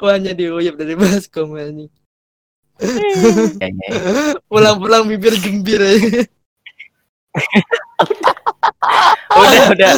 kuahnya 0.00 0.32
diuyup 0.32 0.72
dari 0.78 0.94
baskom 0.96 1.58
ini. 1.58 1.90
pulang-pulang 4.50 5.04
bibir 5.06 5.34
gembir 5.38 5.80
udah 9.30 9.64
udah. 9.70 9.92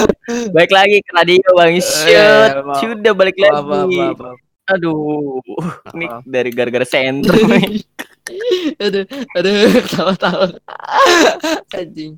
Baik 0.52 0.68
lagi 0.68 1.00
ke 1.00 1.10
radio 1.16 1.48
Bang. 1.56 1.72
Shoot. 1.80 2.08
iya. 2.08 2.60
Sudah 2.76 3.12
balik 3.16 3.40
Maaf, 3.40 3.64
maaf, 3.64 3.88
lagi. 3.88 3.96
maaf, 3.96 4.18
maaf. 4.20 4.38
Aduh. 4.68 5.40
Ini 5.96 6.06
dari 6.24 6.50
gara-gara 6.52 6.84
sentrum. 6.84 7.48
aduh 8.78 9.02
aduh 9.34 9.82
tahu-tahu 9.90 10.54
anjing 11.74 12.14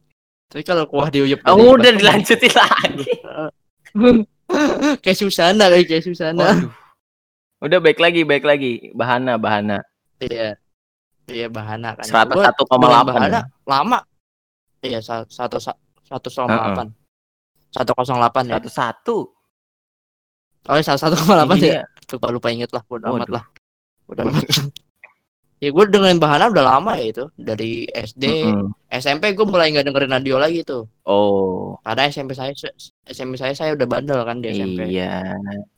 tapi 0.53 0.61
kalau 0.61 0.85
kuah 0.85 1.09
diuyup 1.09 1.41
Oh, 1.49 1.81
udah 1.81 1.97
dilanjutin 1.97 2.53
lagi. 2.53 3.09
kayak 5.01 5.17
Susana 5.17 5.73
kayak 5.73 5.89
kayak 5.89 6.05
Susana 6.05 6.45
Waduh. 6.45 6.71
Udah 7.65 7.79
baik 7.81 7.97
lagi, 7.97 8.29
baik 8.29 8.45
lagi. 8.45 8.93
Bahana, 8.93 9.41
bahana. 9.41 9.81
Iya 10.27 10.49
Iya 11.25 11.49
bahana 11.49 11.97
kan. 11.97 12.05
Seratus 12.05 12.37
Gua 12.37 12.45
satu 12.45 12.63
koma 12.65 12.85
dengan 12.85 12.93
delapan. 12.93 13.15
bahana 13.17 13.41
lama. 13.65 13.99
Iya 14.81 15.01
sa- 15.01 15.25
satu 15.25 15.57
sa- 15.57 15.81
satu 16.05 16.29
koma 16.29 16.53
delapan. 16.53 16.87
Satu 17.73 17.91
kosong 17.93 18.19
delapan 18.21 18.45
ya. 18.45 18.53
Satu 18.61 18.69
satu. 18.71 19.17
Oh 20.65 20.77
satu 20.79 21.01
satu 21.01 21.15
koma 21.17 21.33
delapan 21.41 21.57
ya. 21.57 21.65
Iya. 21.65 21.83
Lupa 22.13 22.27
lupa 22.29 22.49
inget 22.49 22.71
lah. 22.71 22.85
Udah 22.87 23.09
amat 23.11 23.31
lah. 23.33 23.45
Udah 24.07 24.23
amat. 24.23 24.45
ya 25.65 25.73
gue 25.73 25.85
dengerin 25.89 26.21
bahana 26.21 26.53
udah 26.53 26.77
lama 26.77 26.93
ya 26.93 27.07
itu 27.09 27.25
dari 27.35 27.89
SD 27.89 28.21
Mm-mm. 28.45 28.69
SMP 28.93 29.33
gue 29.33 29.49
mulai 29.49 29.73
nggak 29.73 29.89
dengerin 29.89 30.13
radio 30.13 30.37
lagi 30.37 30.61
tuh 30.61 30.85
Oh. 31.09 31.81
karena 31.81 32.05
SMP 32.07 32.37
saya 32.37 32.53
SMP 33.03 33.41
saya 33.41 33.57
saya 33.57 33.73
udah 33.73 33.89
bandel 33.89 34.21
kan 34.23 34.45
di 34.45 34.53
SMP 34.53 34.93
Iya. 34.93 35.25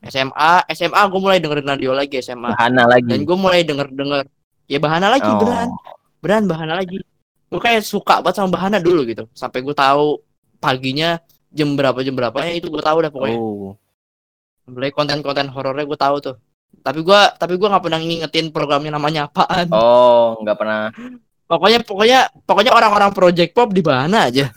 SMA 0.03 0.67
SMA 0.69 1.03
gue 1.07 1.21
mulai 1.23 1.39
dengerin 1.39 1.71
radio 1.71 1.95
lagi 1.95 2.19
SMA 2.19 2.51
Bahana 2.51 2.83
dan 2.83 2.99
lagi. 2.99 3.23
gue 3.23 3.39
mulai 3.39 3.63
denger 3.63 3.87
denger 3.95 4.27
ya 4.67 4.79
bahana 4.79 5.09
lagi 5.09 5.27
Oh. 5.27 5.39
beneran 5.39 5.71
beneran 6.19 6.45
bahana 6.47 6.75
lagi 6.75 6.99
gue 7.47 7.61
kayak 7.61 7.83
suka 7.83 8.19
banget 8.19 8.37
sama 8.37 8.51
bahana 8.51 8.79
dulu 8.79 9.07
gitu 9.07 9.25
sampai 9.33 9.63
gue 9.63 9.73
tahu 9.73 10.19
paginya 10.59 11.23
jam 11.49 11.73
berapa 11.73 11.97
jam 12.01 12.13
berapa 12.13 12.35
ya 12.41 12.53
itu 12.55 12.67
gue 12.67 12.83
tahu 12.83 12.99
dah 13.01 13.11
pokoknya 13.11 13.39
Oh. 13.39 13.79
mulai 14.67 14.91
konten-konten 14.91 15.47
horornya 15.47 15.85
gue 15.85 15.95
tahu 15.95 16.17
tuh 16.19 16.37
tapi 16.83 17.01
gue 17.01 17.21
tapi 17.39 17.55
gue 17.55 17.67
nggak 17.67 17.81
pernah 17.81 17.99
ngingetin 17.99 18.51
programnya 18.51 18.91
namanya 18.91 19.27
apaan 19.27 19.71
Oh, 19.71 20.35
nggak 20.43 20.57
pernah. 20.57 20.91
pokoknya 21.47 21.79
pokoknya 21.81 22.19
pokoknya 22.43 22.73
orang-orang 22.75 23.11
project 23.11 23.55
pop 23.55 23.71
di 23.71 23.81
bahana 23.81 24.27
aja 24.27 24.51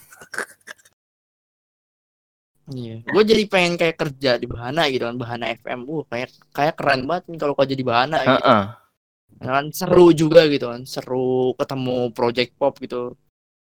Iya, 2.70 3.02
gue 3.02 3.24
jadi 3.26 3.44
pengen 3.50 3.82
kayak 3.82 3.98
kerja 3.98 4.38
di 4.38 4.46
Bahana 4.46 4.86
gitu 4.94 5.02
kan, 5.02 5.18
Bahana 5.18 5.50
FM, 5.50 5.90
uh 5.90 6.06
kayak 6.06 6.30
kayak 6.54 6.78
keren 6.78 7.02
banget 7.10 7.26
nih 7.26 7.40
kalau 7.42 7.58
kerja 7.58 7.74
di 7.74 7.82
Bahana 7.82 8.22
gitu. 8.22 8.30
Heeh. 8.46 8.62
Ya 8.70 8.89
kan 9.38 9.70
seru 9.70 10.10
juga 10.12 10.50
gitu 10.50 10.68
kan 10.74 10.82
seru 10.90 11.54
ketemu 11.56 12.10
project 12.12 12.52
pop 12.58 12.74
gitu 12.82 13.14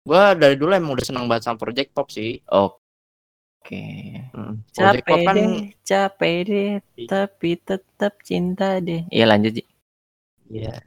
gua 0.07 0.33
dari 0.39 0.55
dulu 0.55 0.71
emang 0.73 0.95
udah 0.95 1.07
senang 1.07 1.27
banget 1.27 1.51
sama 1.51 1.59
project 1.59 1.91
pop 1.91 2.07
sih 2.09 2.39
Oke. 2.47 4.15
Hmm, 4.31 4.63
project 4.71 5.03
Capek 5.03 5.11
pop 5.11 5.19
kan 5.27 5.35
deh, 5.35 5.51
capek 5.83 6.37
deh, 6.47 6.73
tapi 7.11 7.51
tetap 7.59 8.15
cinta 8.23 8.79
deh. 8.79 9.03
Iya 9.11 9.27
lanjut, 9.27 9.59
Ji. 9.59 9.65
ya 10.47 10.79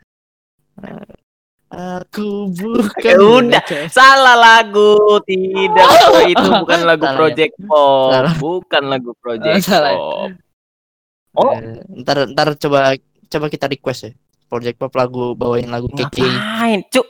aku 1.70 2.50
bukan 2.56 3.04
Ya 3.06 3.16
udah. 3.20 3.62
boneka. 3.62 3.80
Salah 3.94 4.36
lagu, 4.40 5.22
tidak 5.30 5.90
itu 6.26 6.48
bukan 6.50 6.80
lagu 6.88 7.04
Salah 7.06 7.14
ya? 7.14 7.20
Project 7.20 7.54
Pop, 7.70 8.10
Salah. 8.10 8.34
bukan 8.42 8.84
lagu 8.90 9.12
Project 9.22 9.56
salah 9.62 9.92
ya? 9.94 10.00
Pop. 10.00 10.30
Oh. 11.38 11.54
Ntar 11.94 12.18
ntar 12.34 12.48
coba 12.58 12.98
coba 13.30 13.46
kita 13.54 13.70
request 13.70 14.10
ya 14.10 14.12
project 14.50 14.76
pop 14.76 14.92
lagu 14.98 15.38
bawain 15.38 15.70
lagu 15.70 15.86
keke 15.94 16.26
Ngapain, 16.26 16.82
cuk? 16.90 17.08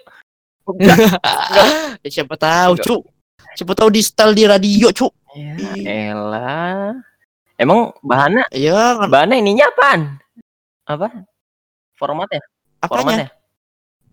Ya, 2.04 2.10
siapa 2.12 2.36
tahu 2.36 2.78
cuk 2.78 3.02
siapa 3.58 3.74
tahu 3.74 3.90
di 3.90 4.04
style 4.04 4.36
di 4.36 4.44
radio 4.46 4.92
cuk 4.92 5.10
Ya 5.34 5.54
elah. 6.10 6.94
Emang 7.54 7.94
bahana, 8.02 8.50
iya 8.50 8.98
kan 8.98 9.10
bahana 9.12 9.38
ininya 9.38 9.70
apaan? 9.70 10.18
Apa? 10.86 11.06
Formatnya? 11.94 12.42
apanya 12.80 12.90
Formatnya? 12.90 13.28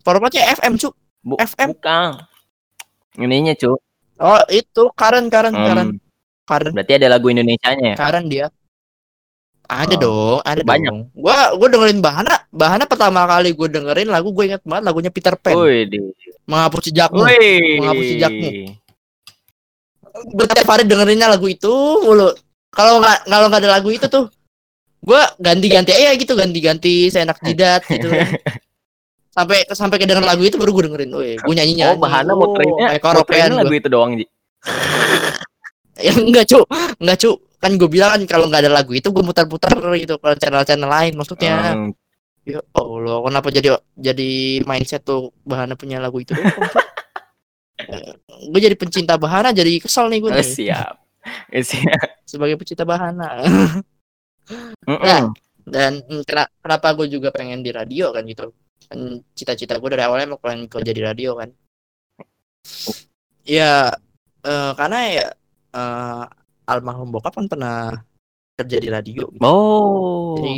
formatnya 0.02 0.42
FM 0.56 0.72
cuk 0.76 0.94
Bu 1.22 1.34
FM. 1.40 1.72
Bukan. 1.72 2.10
Ininya, 3.16 3.56
cuk. 3.56 3.80
oh 4.16 4.42
itu 4.52 4.82
karen 4.92 5.26
karen 5.32 5.56
karen 5.56 5.88
Hmm, 5.96 6.00
karen 6.44 6.72
berarti 6.76 6.92
ada 7.00 7.08
lagu 7.10 7.26
Indonesianya 7.28 7.92
ya? 7.92 7.96
Karen 7.96 8.24
dia. 8.28 8.46
Ada 9.66 9.94
Oh, 9.94 10.00
dong, 10.00 10.38
ada 10.46 10.62
banyak. 10.62 10.90
dong. 10.94 11.00
Gua 11.10 11.50
gua 11.58 11.68
dengerin 11.68 11.98
Bahana, 11.98 12.36
Bahana 12.54 12.86
pertama 12.86 13.26
kali 13.26 13.50
gue 13.50 13.68
dengerin 13.68 14.06
lagu 14.06 14.30
gue 14.30 14.44
ingat 14.46 14.62
banget 14.62 14.84
lagunya 14.86 15.10
Peter 15.10 15.34
Pan. 15.34 15.58
Wih. 15.58 15.90
Menghapus 16.46 16.86
jejakmu. 16.86 17.26
Wih. 17.26 17.82
Menghapus 17.82 18.06
jejakmu. 18.14 18.48
Gue 20.32 20.46
tiap 20.48 20.68
hari 20.70 20.86
dengerinnya 20.86 21.26
lagu 21.26 21.50
itu 21.50 21.70
mulu. 22.06 22.30
Kalau 22.70 23.02
nggak 23.02 23.26
kalau 23.26 23.46
nggak 23.50 23.60
ada 23.66 23.70
lagu 23.74 23.90
itu 23.90 24.06
tuh 24.06 24.30
gua 25.02 25.26
ganti-ganti 25.42 25.90
aja 25.90 26.14
gitu, 26.14 26.38
ganti-ganti 26.38 27.10
seenak 27.10 27.42
jidat 27.42 27.82
gitu. 27.90 28.06
sampai 29.36 29.68
sampai 29.68 30.00
kedengeran 30.00 30.24
lagu 30.24 30.46
itu 30.46 30.56
baru 30.56 30.72
gue 30.72 30.84
dengerin. 30.88 31.10
Wih, 31.12 31.36
gue 31.36 31.54
nyanyi 31.58 31.74
nyanyi. 31.82 31.92
Oh, 31.92 32.00
bahana 32.00 32.32
muterinnya, 32.32 32.86
muterinnya 33.02 33.60
lagu 33.66 33.74
itu 33.74 33.88
doang, 33.90 34.16
Ji. 34.16 34.24
Ya 36.00 36.12
enggak, 36.20 36.44
Cuk. 36.48 36.66
Enggak, 37.00 37.18
Cuk. 37.24 37.36
Kan 37.56 37.80
gue 37.80 37.88
bilang 37.88 38.10
kan 38.14 38.22
kalau 38.28 38.46
nggak 38.52 38.68
ada 38.68 38.72
lagu 38.72 38.92
itu 38.92 39.08
gue 39.08 39.24
muter-puter 39.24 39.72
gitu 39.96 40.20
ke 40.20 40.28
channel-channel 40.36 40.90
lain 40.90 41.12
maksudnya. 41.16 41.72
Hmm, 41.72 41.90
Ya 42.46 42.62
Allah, 42.78 43.18
kenapa 43.26 43.48
jadi 43.50 43.74
jadi 43.98 44.62
mindset 44.62 45.02
tuh 45.02 45.34
Bahana 45.42 45.74
punya 45.74 45.98
lagu 45.98 46.22
itu 46.22 46.36
Cuk? 46.36 46.62
gue 48.52 48.60
jadi 48.60 48.76
pencinta 48.78 49.20
Bahana 49.20 49.52
jadi 49.52 49.76
kesel 49.82 50.08
nih 50.08 50.20
gue 50.24 50.30
oh, 50.32 50.36
nih 50.36 50.46
siap. 50.46 50.94
Eh, 51.52 51.60
siap. 51.60 52.22
sebagai 52.24 52.56
pencinta 52.56 52.86
Bahana. 52.86 53.42
Nah. 54.86 55.34
dan 55.66 55.98
kena- 56.22 56.46
kenapa 56.62 56.94
gue 56.94 57.10
juga 57.10 57.34
pengen 57.34 57.66
di 57.66 57.74
radio 57.74 58.14
kan 58.14 58.22
gitu 58.22 58.54
kan 58.86 59.18
cita-cita 59.34 59.82
gue 59.82 59.90
dari 59.90 60.06
awalnya 60.06 60.30
mau 60.30 60.38
pengen 60.38 60.70
kerja 60.70 60.94
di 60.94 61.02
radio 61.02 61.34
kan 61.34 61.50
ya 63.42 63.90
eh, 64.46 64.72
karena 64.78 64.98
ya 65.10 65.26
eh, 65.76 66.24
almarhum 66.66 67.12
bokap 67.12 67.36
kan 67.36 67.46
pernah 67.46 67.94
kerja 68.56 68.76
di 68.80 68.88
radio 68.88 69.28
gitu. 69.30 69.44
Oh. 69.44 70.40
jadi 70.40 70.56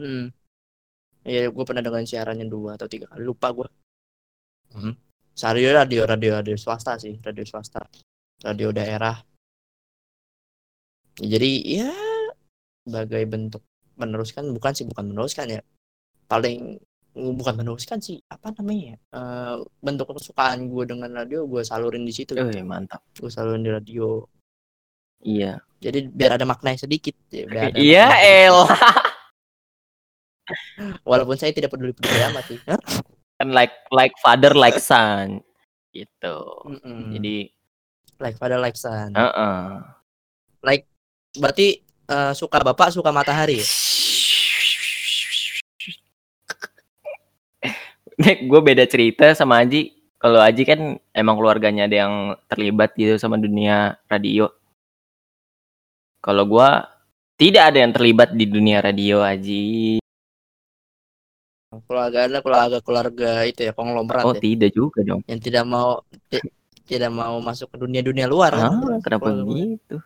hmm, 0.00 0.24
ya 1.28 1.48
gue 1.52 1.64
pernah 1.64 1.84
dengan 1.84 2.04
siarannya 2.04 2.48
dua 2.48 2.80
atau 2.80 2.88
tiga 2.88 3.06
kali. 3.12 3.22
Lupa 3.22 3.52
gue 3.52 3.68
hmm. 4.74 4.94
radio 5.44 5.70
radio 5.76 6.02
radio 6.08 6.30
radio 6.40 6.56
swasta 6.56 6.96
sih. 6.96 7.20
Radio 7.20 7.44
swasta. 7.44 7.84
Radio 8.44 8.72
daerah. 8.72 9.16
Ya, 11.20 11.38
jadi 11.38 11.50
ya 11.62 11.92
sebagai 12.84 13.22
bentuk 13.30 13.62
meneruskan 13.94 14.50
bukan 14.50 14.72
sih 14.74 14.88
bukan 14.88 15.14
meneruskan 15.14 15.46
ya. 15.60 15.62
Paling 16.26 16.80
bukan 17.14 17.54
meneruskan 17.54 18.02
sih 18.02 18.18
apa 18.26 18.50
namanya 18.58 18.94
ya 18.94 18.96
Eh, 19.14 19.56
bentuk 19.78 20.10
kesukaan 20.18 20.66
gue 20.66 20.84
dengan 20.84 21.14
radio 21.14 21.46
gue 21.46 21.62
salurin 21.62 22.02
di 22.02 22.10
situ 22.10 22.34
Wih, 22.34 22.66
mantap. 22.66 23.06
gue 23.14 23.30
salurin 23.30 23.62
di 23.62 23.70
radio 23.70 24.26
Iya. 25.24 25.62
jadi 25.80 26.10
biar 26.10 26.36
ada 26.36 26.44
maknanya 26.44 26.84
sedikit 26.84 27.14
ya, 27.30 27.46
biar 27.46 27.70
ada 27.72 27.78
Iya. 27.78 28.06
El. 28.44 28.56
walaupun 31.08 31.38
saya 31.40 31.54
tidak 31.56 31.72
peduli 31.72 31.96
peduli 31.96 32.20
amat 32.28 32.44
sih? 32.50 32.58
Kan 33.40 33.48
like 33.54 33.72
like 33.88 34.12
father 34.20 34.52
like 34.52 34.76
son. 34.76 35.40
Gitu. 35.94 36.36
Mm-mm. 36.66 37.14
Jadi, 37.14 37.54
like 38.18 38.36
pada 38.36 38.58
like 38.58 38.76
son 38.76 39.14
heeh. 39.14 39.62
berarti 41.34 41.82
eh, 42.10 42.32
suka 42.34 42.62
bapak 42.62 42.94
suka 42.94 43.10
matahari 43.10 43.62
ya? 43.62 43.66
gue 48.50 48.60
beda 48.62 48.84
cerita 48.86 49.34
sama 49.34 49.60
Aji. 49.60 49.90
Kalau 50.16 50.40
Aji 50.40 50.62
kan 50.64 50.80
emang 51.12 51.36
keluarganya 51.36 51.84
ada 51.84 51.96
yang 52.06 52.14
terlibat 52.48 52.96
gitu 52.96 53.20
sama 53.20 53.36
dunia 53.36 54.00
radio. 54.08 54.48
Kalau 56.24 56.48
gua 56.48 56.88
tidak 57.36 57.68
ada 57.74 57.84
yang 57.84 57.92
terlibat 57.92 58.32
di 58.32 58.48
dunia 58.48 58.80
radio 58.80 59.20
Aji. 59.20 60.00
keluarga 61.90 62.30
anda 62.30 62.38
keluarga 62.38 62.78
keluarga 62.80 63.30
itu 63.44 63.66
ya 63.66 63.74
konglomerat 63.74 64.22
Oh, 64.22 64.30
ya, 64.30 64.38
tidak 64.38 64.70
juga 64.70 65.02
dong. 65.02 65.26
yang 65.26 65.42
tidak 65.42 65.66
mau 65.66 66.06
ti- 66.30 66.46
tidak 66.86 67.10
mau 67.10 67.42
masuk 67.42 67.66
ke 67.66 67.76
dunia 67.82 67.98
dunia 67.98 68.30
luar 68.30 68.54
kan? 68.54 68.70
Ah, 68.78 69.02
kenapa 69.02 69.34
Keluarga- 69.34 69.58
gitu? 69.58 69.96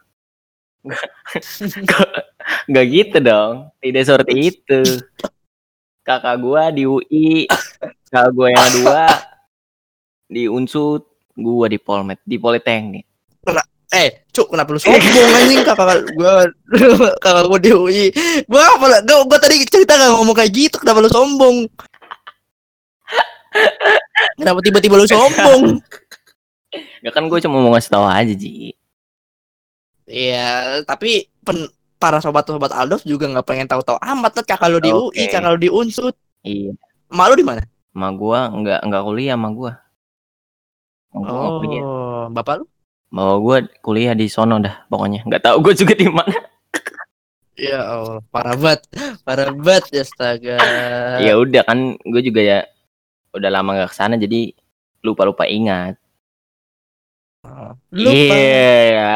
Gak 2.72 2.86
gitu 2.88 3.16
dong. 3.20 3.54
Tidak 3.84 4.02
seperti 4.02 4.34
itu. 4.48 4.80
Kakak 6.02 6.40
gua 6.40 6.72
di 6.72 6.88
UI, 6.88 7.44
kakak 8.08 8.32
gua 8.34 8.46
yang 8.50 8.60
kedua 8.64 9.04
di 10.28 10.42
Unsud, 10.44 11.02
gua 11.36 11.66
di 11.68 11.78
Polmed, 11.80 12.18
di 12.24 12.36
Politeknik. 12.36 13.04
eh 13.88 14.28
cuk 14.28 14.52
kenapa 14.52 14.76
lu 14.76 14.80
sombong 14.84 15.00
anjing 15.32 15.64
kakak 15.64 16.04
gua 16.12 16.44
kakak 17.24 17.44
gua 17.48 17.56
di 17.56 17.72
UI 17.72 18.06
gua 18.44 18.76
apa 18.76 18.84
lah 18.84 19.00
gua, 19.00 19.24
gua 19.24 19.38
tadi 19.40 19.64
cerita 19.64 19.96
gak 19.96 20.12
ngomong 20.12 20.36
kayak 20.36 20.52
gitu 20.52 20.76
kenapa 20.84 21.00
lu 21.00 21.08
sombong 21.08 21.64
kenapa 24.36 24.60
tiba-tiba 24.60 25.00
lu 25.00 25.08
sombong 25.08 25.80
Ya 27.00 27.10
kan 27.14 27.24
gue 27.30 27.38
cuma 27.40 27.62
mau 27.62 27.72
ngasih 27.72 27.90
tahu 27.94 28.04
aja, 28.04 28.34
Ji. 28.34 28.76
Iya, 30.04 30.82
tapi 30.84 31.28
pen- 31.40 31.70
para 31.96 32.20
sobat-sobat 32.20 32.72
Aldof 32.72 33.06
juga 33.08 33.24
nggak 33.28 33.46
pengen 33.46 33.68
tahu-tahu 33.70 33.96
amat 34.02 34.32
lah 34.36 34.44
kakak 34.44 34.68
lu 34.68 34.78
di 34.82 34.90
UI, 34.92 35.24
kakak 35.32 35.56
lu 35.56 35.58
di 35.60 35.70
Unsud. 35.70 36.12
Iya. 36.44 36.74
Malu 37.08 37.34
di 37.38 37.46
mana? 37.46 37.64
Sama 37.98 38.14
gua 38.14 38.46
nggak 38.46 38.80
nggak 38.86 39.02
kuliah 39.10 39.34
sama 39.34 39.48
gua. 39.50 39.72
Gua 41.10 41.26
nggak 41.26 41.54
kuliah. 41.58 41.82
Oh, 41.82 42.24
bapak 42.30 42.62
lu? 42.62 42.64
Bawa 43.10 43.34
gua 43.42 43.56
kuliah 43.82 44.14
di 44.14 44.30
sono 44.30 44.62
dah 44.62 44.86
pokoknya. 44.86 45.26
Nggak 45.26 45.42
tahu 45.42 45.66
gua 45.66 45.74
juga 45.74 45.98
di 45.98 46.06
mana. 46.06 46.30
Ya 47.58 47.82
Allah, 47.82 48.22
parah 48.30 48.54
banget, 48.54 48.86
parah 49.26 49.50
banget, 49.50 50.06
astaga. 50.06 50.62
ya 51.26 51.34
udah 51.34 51.66
kan 51.66 51.98
gue 52.06 52.22
juga 52.22 52.38
ya 52.38 52.62
udah 53.34 53.50
lama 53.50 53.74
nggak 53.74 53.90
ke 53.90 53.96
sana 53.98 54.14
jadi 54.14 54.54
lupa-lupa 55.02 55.42
ingat. 55.42 55.98
Lupa. 57.90 58.14
Iya. 58.14 59.10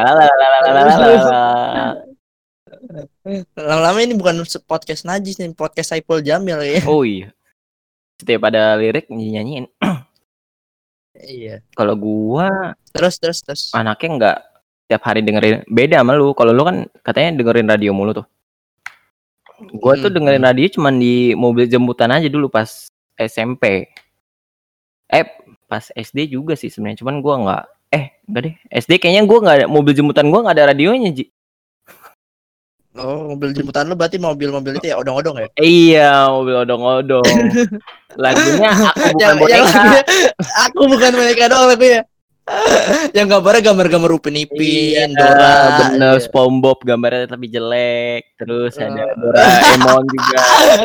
Lama-lama 3.55 3.99
ini 4.03 4.11
bukan 4.11 4.43
podcast 4.67 5.07
najis 5.07 5.39
nih, 5.39 5.55
podcast 5.55 5.95
Saipul 5.95 6.19
Jamil 6.19 6.59
ya. 6.67 6.83
Oh 6.83 7.07
iya. 7.07 7.31
Setiap 8.23 8.47
ada 8.47 8.79
lirik 8.79 9.11
nyanyiin. 9.11 9.67
Iya. 11.13 11.59
Kalau 11.75 11.93
gua 11.99 12.71
Terus 12.95 13.19
terus 13.19 13.39
terus. 13.43 13.61
anaknya 13.75 14.09
nggak 14.17 14.37
tiap 14.87 15.03
hari 15.03 15.19
dengerin 15.21 15.67
beda 15.67 15.99
sama 15.99 16.15
lu. 16.15 16.31
Kalau 16.31 16.55
lu 16.55 16.63
kan 16.63 16.87
katanya 17.03 17.35
dengerin 17.43 17.67
radio 17.67 17.91
mulu 17.91 18.15
tuh. 18.15 18.25
Gua 19.75 19.99
tuh 19.99 20.07
Hmm, 20.07 20.15
dengerin 20.23 20.43
radio 20.47 20.67
cuman 20.71 20.95
di 20.97 21.35
mobil 21.35 21.67
jemputan 21.67 22.15
aja 22.15 22.31
dulu 22.31 22.47
pas 22.47 22.87
SMP. 23.19 23.91
Eh 25.11 25.25
pas 25.67 25.83
SD 25.93 26.31
juga 26.31 26.55
sih 26.55 26.71
sebenarnya. 26.71 27.03
Cuman 27.03 27.19
gua 27.19 27.35
nggak. 27.43 27.63
Eh 27.93 28.05
enggak 28.25 28.41
deh. 28.47 28.55
SD 28.71 28.91
kayaknya 29.03 29.23
gua 29.27 29.37
nggak 29.43 29.55
ada 29.59 29.67
mobil 29.67 29.93
jemputan 29.93 30.31
gua 30.31 30.47
nggak 30.47 30.55
ada 30.57 30.65
radionya 30.73 31.11
Ji. 31.11 31.27
Oh, 32.93 33.33
mobil 33.33 33.57
jemputan 33.57 33.89
lu 33.89 33.97
berarti 33.97 34.21
mobil-mobil 34.21 34.77
itu 34.77 34.93
ya 34.93 35.01
odong-odong 35.01 35.41
ya? 35.41 35.47
Iya 35.57 36.29
mobil 36.29 36.61
odong-odong. 36.61 37.25
Lagunya 38.21 38.69
aku 38.69 38.93
bukan 38.93 39.17
yang, 39.17 39.17
yang 39.17 39.35
boneka. 39.41 39.65
lagunya, 39.65 40.01
aku 40.61 40.81
bukan 40.85 41.11
mereka 41.17 41.43
doang 41.49 41.67
lagunya. 41.73 42.01
yang 43.17 43.31
gambarnya 43.31 43.71
gambar-gambar 43.71 44.11
Upin 44.13 44.35
Ipin, 44.35 45.09
Iya, 45.09 45.15
Dora. 45.15 45.53
bener 45.89 46.19
iya. 46.19 46.21
SpongeBob 46.21 46.83
gambarnya 46.83 47.25
tapi 47.25 47.47
jelek 47.47 48.35
terus 48.35 48.75
ada 48.75 48.99
Eh. 48.99 49.15
Doraemon 49.15 50.03
juga 50.11 50.37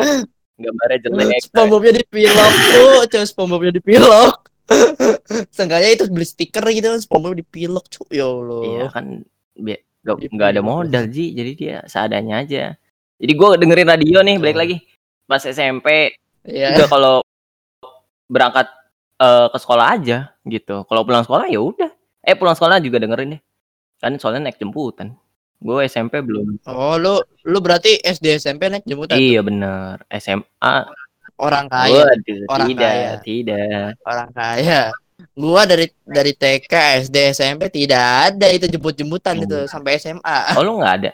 gambarnya 0.63 0.97
jelek 1.03 1.41
SpongeBobnya 1.45 1.93
dipilok 1.99 2.53
tuh, 2.71 2.99
coba 3.05 3.25
SpongeBobnya 3.27 3.71
dipilok. 3.75 4.35
Seenggaknya 5.51 5.89
itu 5.93 6.03
beli 6.07 6.23
stiker 6.23 6.63
gitu 6.71 6.87
kan 6.89 6.99
SpongeBob 7.03 7.35
dipilok 7.37 7.85
cu. 7.85 8.01
Ya 8.09 8.25
Allah. 8.25 8.61
iya 8.63 8.85
kan 8.89 9.05
nggak 9.99 10.15
Dipilok. 10.15 10.31
nggak 10.31 10.49
ada 10.49 10.61
modal 10.61 11.03
ji 11.07 11.25
jadi 11.31 11.51
dia 11.53 11.75
seadanya 11.85 12.39
aja 12.39 12.63
jadi 13.17 13.33
gua 13.33 13.55
dengerin 13.55 13.89
radio 13.89 14.19
nih 14.21 14.37
balik 14.37 14.55
Oh. 14.55 14.61
lagi 14.61 14.77
pas 15.23 15.41
SMP 15.41 16.15
Iya. 16.41 16.71
juga 16.73 16.85
kalau 16.87 17.15
berangkat 18.25 18.67
eh, 19.17 19.47
ke 19.49 19.57
sekolah 19.57 19.85
aja 19.93 20.17
gitu 20.43 20.85
kalau 20.85 21.03
pulang 21.03 21.21
sekolah 21.21 21.45
ya 21.45 21.59
udah 21.59 21.91
eh 22.21 22.33
pulang 22.33 22.53
sekolah 22.53 22.79
juga 22.79 22.97
dengerin 22.97 23.35
deh 23.35 23.41
kan 23.97 24.15
soalnya 24.15 24.47
naik 24.47 24.57
jemputan 24.57 25.19
gue 25.59 25.79
SMP 25.83 26.23
belum 26.23 26.63
Oh, 26.63 26.95
lu 26.95 27.19
lu 27.43 27.59
berarti 27.59 27.99
SD 27.99 28.39
SMP 28.39 28.71
naik 28.71 28.87
jemputan. 28.87 29.19
iya 29.19 29.39
bener 29.39 29.99
SMA 30.09 30.75
Orang 31.35 31.67
kaya, 31.67 32.03
Waduh, 32.03 32.39
orang 32.49 32.67
tidak 32.67 32.91
kaya. 32.91 33.11
tidak 33.21 33.87
orang 34.03 34.29
kaya. 34.29 34.81
Gua 35.35 35.67
dari 35.67 35.91
dari 36.07 36.31
TK, 36.31 36.73
SD, 37.07 37.35
SMP 37.35 37.67
tidak 37.67 38.03
ada 38.31 38.47
itu 38.47 38.71
jemput-jemputan 38.71 39.35
Oh. 39.39 39.43
itu 39.43 39.57
sampai 39.67 39.99
SMA. 39.99 40.55
Oh 40.55 40.63
lu 40.63 40.79
nggak 40.79 40.93
ada? 41.03 41.11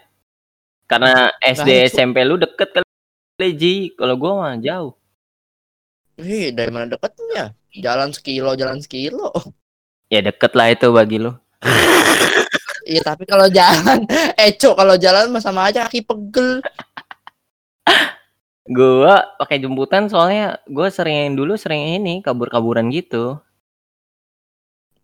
Karena 0.85 1.33
SD 1.41 1.89
Cuk. 1.89 1.93
SMP 1.97 2.17
lu 2.21 2.37
deket 2.37 2.69
kali 2.77 3.49
Ji. 3.57 3.73
Kalau 3.97 4.13
gua 4.13 4.31
mah 4.37 4.53
jauh. 4.61 4.93
Ih, 6.21 6.53
dari 6.53 6.71
mana 6.71 6.87
deketnya? 6.87 7.51
Jalan 7.75 8.13
sekilo, 8.13 8.55
jalan 8.55 8.79
sekilo. 8.79 9.33
Ya 10.07 10.21
deket 10.21 10.53
lah 10.53 10.69
itu 10.69 10.87
bagi 10.93 11.17
lu. 11.19 11.33
Iya, 12.85 13.01
tapi 13.01 13.25
kalau 13.25 13.49
jalan, 13.49 14.05
eh 14.39 14.53
cok 14.53 14.77
kalau 14.77 14.95
jalan 15.01 15.33
mah 15.33 15.41
sama 15.41 15.65
aja 15.67 15.89
kaki 15.89 16.05
pegel. 16.05 16.61
Gua 18.65 19.25
pakai 19.41 19.57
jemputan 19.57 20.05
soalnya 20.09 20.61
gua 20.69 20.93
sering 20.93 21.33
dulu 21.33 21.57
sering 21.57 21.97
ini 22.01 22.21
kabur-kaburan 22.21 22.93
gitu. 22.93 23.41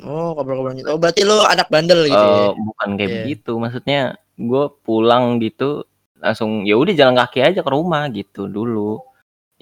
Oh, 0.02 0.34
kabur-kabur 0.34 0.74
gitu. 0.74 0.88
Oh, 0.90 0.98
berarti 0.98 1.22
lu 1.22 1.38
anak 1.46 1.68
bandel 1.70 2.10
gitu 2.10 2.26
ya. 2.26 2.50
Eh, 2.50 2.52
bukan 2.58 2.90
kayak 2.98 3.10
Iya. 3.10 3.16
begitu. 3.22 3.52
Maksudnya 3.62 4.00
gua 4.42 4.64
pulang 4.82 5.38
gitu 5.38 5.86
langsung 6.22 6.66
ya 6.70 6.78
udah 6.78 6.94
jalan 6.94 7.18
kaki 7.18 7.40
aja 7.42 7.60
ke 7.62 7.70
rumah 7.70 8.10
gitu 8.14 8.50
dulu. 8.50 9.02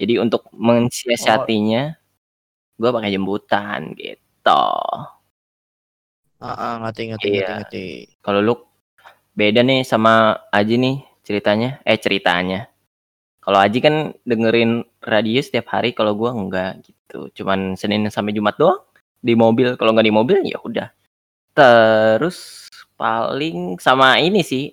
Jadi 0.00 0.16
untuk 0.16 0.48
mensiasatinya 0.56 1.92
gua 2.80 2.90
pakai 2.96 3.12
jemputan 3.12 3.92
gitu. 3.96 4.64
Ah, 6.40 6.56
ah, 6.56 6.72
ngerti 6.84 7.12
ngerti 7.12 7.28
Iya. 7.28 7.36
ngerti 7.36 7.52
ngerti. 7.60 7.84
Kalau 8.24 8.40
lu 8.40 8.54
beda 9.36 9.60
nih 9.60 9.84
sama 9.84 10.40
Aji 10.48 10.80
nih 10.80 10.96
ceritanya, 11.20 11.84
eh 11.84 12.00
ceritanya. 12.00 12.72
Kalau 13.44 13.60
Aji 13.60 13.78
kan 13.84 14.16
dengerin 14.24 14.84
radio 15.04 15.40
setiap 15.44 15.68
hari, 15.72 15.92
kalau 15.92 16.16
gua 16.16 16.32
enggak 16.32 16.80
gitu. 16.84 17.28
Cuman 17.36 17.76
Senin 17.76 18.08
sampai 18.08 18.32
Jumat 18.32 18.56
doang 18.56 18.80
di 19.20 19.36
mobil. 19.36 19.76
Kalau 19.76 19.92
nggak 19.92 20.08
di 20.08 20.14
mobil 20.14 20.38
ya 20.44 20.58
udah. 20.64 20.88
Terus 21.54 22.68
paling 22.96 23.76
sama 23.80 24.16
ini 24.20 24.40
sih 24.40 24.72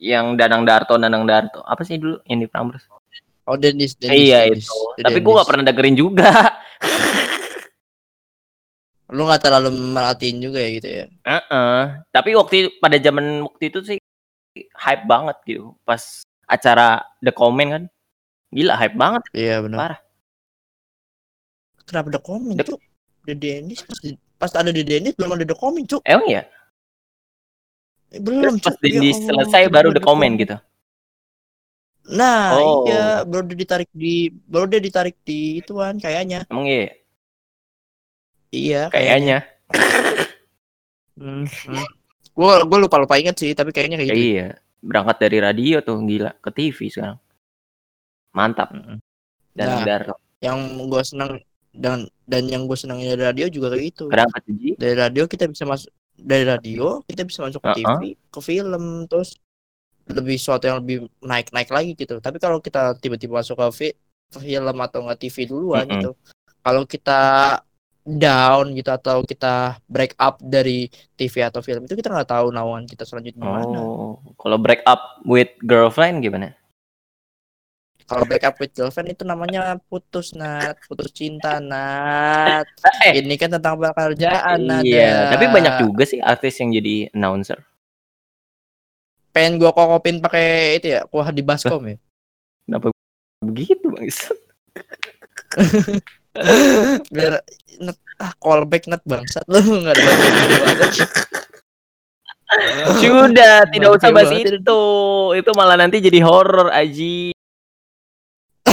yang 0.00 0.36
Danang 0.36 0.64
Darto, 0.64 0.96
Danang 0.96 1.24
Darto. 1.28 1.60
Apa 1.64 1.84
sih 1.84 2.00
dulu 2.00 2.20
yang 2.28 2.40
di 2.40 2.48
Prambors? 2.48 2.88
Oh, 3.44 3.60
Denis, 3.60 3.92
Denis. 4.00 4.16
iya 4.16 4.48
Denis. 4.48 4.64
itu. 4.64 4.76
The 4.96 5.04
Tapi 5.04 5.18
gua 5.20 5.40
nggak 5.40 5.48
pernah 5.52 5.64
dengerin 5.68 5.96
juga. 5.96 6.32
Lu 9.12 9.28
nggak 9.28 9.42
terlalu 9.44 9.70
merhatiin 9.92 10.40
juga 10.40 10.58
ya 10.64 10.70
gitu 10.80 10.88
ya. 10.88 11.04
Heeh. 11.28 11.80
Tapi 12.08 12.30
waktu 12.34 12.72
pada 12.80 12.96
zaman 12.96 13.44
waktu 13.44 13.64
itu 13.68 13.78
sih 13.84 13.98
hype 14.56 15.04
banget 15.04 15.36
gitu. 15.44 15.76
Pas 15.84 16.24
acara 16.48 17.04
The 17.20 17.30
Comment 17.36 17.70
kan. 17.70 17.84
Gila 18.48 18.74
hype 18.80 18.96
banget. 18.96 19.22
Iya 19.36 19.60
benar. 19.60 19.78
Parah. 19.78 20.00
Kenapa 21.84 22.08
ada 22.16 22.20
komen 22.24 22.56
Dek- 22.56 22.72
cuk? 22.72 22.80
The 23.24 23.34
Denis 23.34 23.80
pas, 23.82 23.98
pas 24.38 24.52
ada 24.54 24.70
The 24.70 24.84
Denis 24.84 25.14
belum 25.16 25.34
ada 25.34 25.44
The 25.48 25.56
Comment 25.56 25.86
cuk. 25.88 26.02
Emang 26.04 26.28
ya? 26.28 26.42
Eh, 28.12 28.20
belum 28.20 28.60
Pas 28.60 28.72
cuk. 28.72 28.80
Ya 28.84 29.00
Dendi 29.00 29.10
Allah, 29.10 29.24
selesai 29.26 29.62
baru 29.68 29.88
The 29.90 29.98
The 29.98 30.02
Comment 30.04 30.34
gitu. 30.38 30.56
Nah, 32.04 32.52
Oh. 32.60 32.84
iya, 32.84 33.24
baru 33.24 33.48
dia 33.48 33.56
ditarik 33.56 33.88
di 33.96 34.28
baru 34.28 34.68
dia 34.68 34.76
ditarik 34.76 35.16
di 35.24 35.64
ituan 35.64 35.96
kayaknya. 35.96 36.44
Emang 36.52 36.68
iya? 36.68 36.92
Iya, 38.54 38.82
Kayaknya. 38.92 39.38
Hmm, 41.18 41.46
hmm. 41.46 41.86
Gua 42.34 42.62
gua 42.66 42.78
lupa 42.78 42.98
lupa 42.98 43.14
inget 43.18 43.34
sih, 43.38 43.54
tapi 43.54 43.70
kayaknya 43.70 43.98
kayak 43.98 44.10
Ya, 44.10 44.14
gitu. 44.14 44.26
iya. 44.36 44.48
Berangkat 44.84 45.16
dari 45.22 45.38
radio 45.40 45.80
tuh 45.80 45.96
gila 46.04 46.36
ke 46.38 46.50
TV 46.52 46.78
sekarang. 46.92 47.18
Mantap. 48.36 48.68
Mm-mm. 48.74 48.98
Dan 49.56 49.66
Nah. 49.82 50.18
Yang 50.44 50.58
gua 50.90 51.02
senang 51.06 51.30
dan 51.74 52.06
dan 52.24 52.46
yang 52.46 52.64
gue 52.64 52.78
senang 52.78 53.02
dari 53.02 53.20
radio 53.20 53.50
juga 53.50 53.74
kayak 53.74 53.84
gitu. 53.90 54.04
Kenapa 54.08 54.38
Ji? 54.46 54.78
Dari 54.78 54.96
radio 54.96 55.26
kita 55.26 55.50
bisa 55.50 55.66
masuk 55.66 55.90
dari 56.14 56.46
radio 56.46 57.02
kita 57.04 57.26
bisa 57.26 57.42
masuk 57.42 57.60
ke. 57.60 57.82
TV, 57.82 58.00
ke 58.30 58.40
film, 58.40 59.04
terus 59.10 59.36
lebih 60.06 60.36
sesuatu 60.38 60.64
yang 60.70 60.78
lebih 60.80 61.10
naik-naik 61.20 61.68
lagi 61.68 61.92
gitu. 61.98 62.22
Tapi 62.22 62.38
kalau 62.38 62.62
kita 62.62 62.94
tiba-tiba 63.02 63.42
masuk 63.42 63.58
ke 63.58 63.66
fi- 63.74 63.98
film 64.38 64.76
atau 64.78 64.98
nggak 65.04 65.18
TV 65.18 65.36
duluan 65.50 65.84
Mm-mm. 65.84 65.94
gitu, 65.98 66.10
kalau 66.62 66.82
kita 66.86 67.20
down 68.04 68.76
gitu 68.76 68.90
atau 68.92 69.24
kita 69.24 69.80
break 69.88 70.12
up 70.20 70.36
dari 70.44 70.92
TV 71.16 71.40
atau 71.40 71.64
film 71.64 71.88
itu 71.88 71.96
kita 71.96 72.12
nggak 72.12 72.28
tahu 72.28 72.52
naungan 72.52 72.84
kita 72.84 73.08
selanjutnya 73.08 73.42
mana. 73.42 73.80
Oh, 73.80 74.20
kalau 74.36 74.60
break 74.60 74.84
up 74.84 75.24
with 75.24 75.48
girlfriend 75.64 76.20
gimana? 76.20 76.52
Kalau 78.04 78.24
break 78.28 78.44
up 78.44 78.60
with 78.60 78.76
girlfriend 78.76 79.16
itu 79.16 79.24
namanya 79.24 79.80
putus 79.88 80.36
nat, 80.36 80.76
putus 80.84 81.08
cinta 81.12 81.56
nat. 81.56 82.68
Eh, 83.04 83.24
Ini 83.24 83.34
kan 83.40 83.56
tentang 83.56 83.80
pekerjaan 83.80 84.58
nat. 84.64 84.84
iya, 84.84 85.32
tapi 85.32 85.48
banyak 85.48 85.88
juga 85.88 86.04
sih 86.04 86.20
artis 86.20 86.60
yang 86.60 86.72
jadi 86.72 87.08
announcer. 87.16 87.64
Pengen 89.34 89.58
gua 89.58 89.74
kokopin 89.74 90.22
pakai 90.22 90.78
itu 90.78 90.94
ya, 90.94 91.08
kuah 91.10 91.32
di 91.34 91.42
baskom 91.42 91.82
ya. 91.90 91.96
Kenapa 92.64 92.94
begitu, 93.42 93.90
Bang? 93.90 94.06
Biar 97.14 97.42
net, 97.82 97.98
ah 98.18 98.32
callback 98.38 98.86
net 98.86 99.02
bangsat 99.06 99.42
lu 99.52 99.58
enggak 99.58 99.98
ada. 99.98 100.86
Sudah, 103.02 103.66
tidak 103.70 103.90
usah 103.98 104.10
bahas 104.14 104.30
itu. 104.38 104.80
Itu 105.34 105.50
malah 105.58 105.74
nanti 105.78 105.98
jadi 105.98 106.22
horror, 106.22 106.70
Aji. 106.70 107.33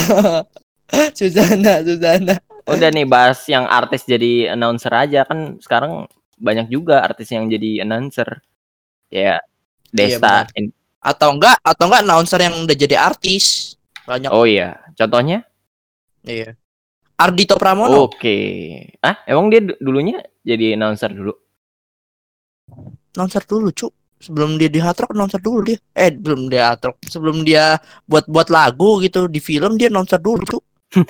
Susana, 1.18 1.82
Susana. 1.86 2.36
Udah 2.68 2.90
nih 2.94 3.08
bahas 3.08 3.42
yang 3.50 3.66
artis 3.66 4.06
jadi 4.06 4.54
announcer 4.54 4.92
aja 4.94 5.26
kan 5.26 5.58
sekarang 5.64 6.06
banyak 6.38 6.70
juga 6.70 7.02
artis 7.02 7.32
yang 7.32 7.50
jadi 7.50 7.86
announcer. 7.86 8.42
Ya, 9.12 9.42
Desta. 9.92 10.48
In- 10.56 10.74
Atau 11.02 11.34
enggak, 11.34 11.58
atau 11.66 11.90
enggak 11.90 12.02
announcer 12.06 12.40
yang 12.40 12.54
udah 12.62 12.78
jadi 12.78 12.96
artis. 13.02 13.74
Banyak. 14.06 14.30
oh 14.34 14.46
iya, 14.46 14.82
contohnya? 14.98 15.46
Iya. 16.22 16.58
Ardito 17.18 17.58
Pramono. 17.58 18.10
Oke. 18.10 18.38
Ah, 19.02 19.22
emang 19.30 19.50
dia 19.50 19.62
du- 19.62 19.78
dulunya 19.82 20.22
jadi 20.42 20.74
announcer 20.78 21.10
dulu? 21.14 21.34
Announcer 23.14 23.44
dulu, 23.46 23.70
Cuk. 23.74 23.94
Sebelum 24.22 24.62
dia 24.62 24.70
di 24.70 24.78
Hard 24.78 25.02
Rock, 25.02 25.12
dulu 25.42 25.66
dia. 25.66 25.78
Eh, 25.98 26.14
belum 26.14 26.46
dia 26.48 26.70
Hard 26.72 26.94
Rock. 26.94 26.98
Sebelum 27.10 27.42
dia 27.42 27.82
buat-buat 28.06 28.54
lagu 28.54 29.02
gitu 29.02 29.26
di 29.26 29.42
film 29.42 29.82
dia 29.82 29.90
announcer 29.90 30.22
dulu, 30.22 30.46
Cuk. 30.46 30.64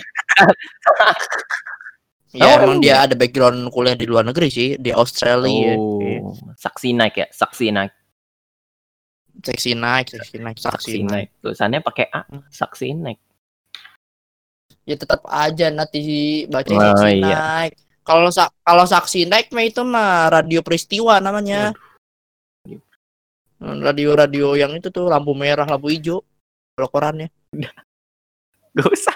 Ya 2.32 2.56
Oh, 2.56 2.64
emang 2.64 2.80
dia 2.80 3.04
ada 3.04 3.12
background 3.12 3.60
kuliah 3.76 3.92
di 3.92 4.08
luar 4.08 4.24
negeri 4.24 4.48
sih, 4.48 4.80
di 4.80 4.88
Australia. 4.96 5.76
Iya. 5.76 5.76
Oh, 5.76 6.32
saksi 6.56 6.96
naik 6.96 7.20
ya, 7.20 7.28
saksi 7.28 7.76
naik, 7.76 7.92
Seksi 9.44 9.72
naik, 9.76 10.06
seksi 10.16 10.38
naik, 10.40 10.56
saksi 10.56 10.72
saksi 10.80 10.98
naik. 11.04 11.12
naik. 11.12 11.30
Tulisannya 11.44 11.80
pakai 11.84 12.08
A, 12.08 12.24
saksi 12.48 12.88
naik. 12.96 13.20
Ya 14.88 14.96
tetap 14.96 15.28
aja 15.28 15.68
nanti 15.76 16.00
baca 16.48 16.72
Oh, 16.72 16.80
saksi 16.96 17.20
iya. 17.20 17.36
naik. 17.36 17.74
Kalau 18.00 18.32
sa 18.32 18.48
kalau 18.64 18.88
saksi 18.88 19.28
naik 19.28 19.52
mah 19.52 19.64
itu 19.68 19.84
mah 19.84 20.32
radio 20.32 20.64
peristiwa 20.64 21.20
namanya. 21.20 21.76
Radio-radio 23.62 24.58
yang 24.58 24.74
itu 24.74 24.90
tuh 24.90 25.06
lampu 25.06 25.38
merah, 25.38 25.70
lampu 25.70 25.94
hijau. 25.94 26.26
Kalau 26.74 26.90
korannya. 26.90 27.30
Gak 28.76 28.88
usah. 28.90 29.14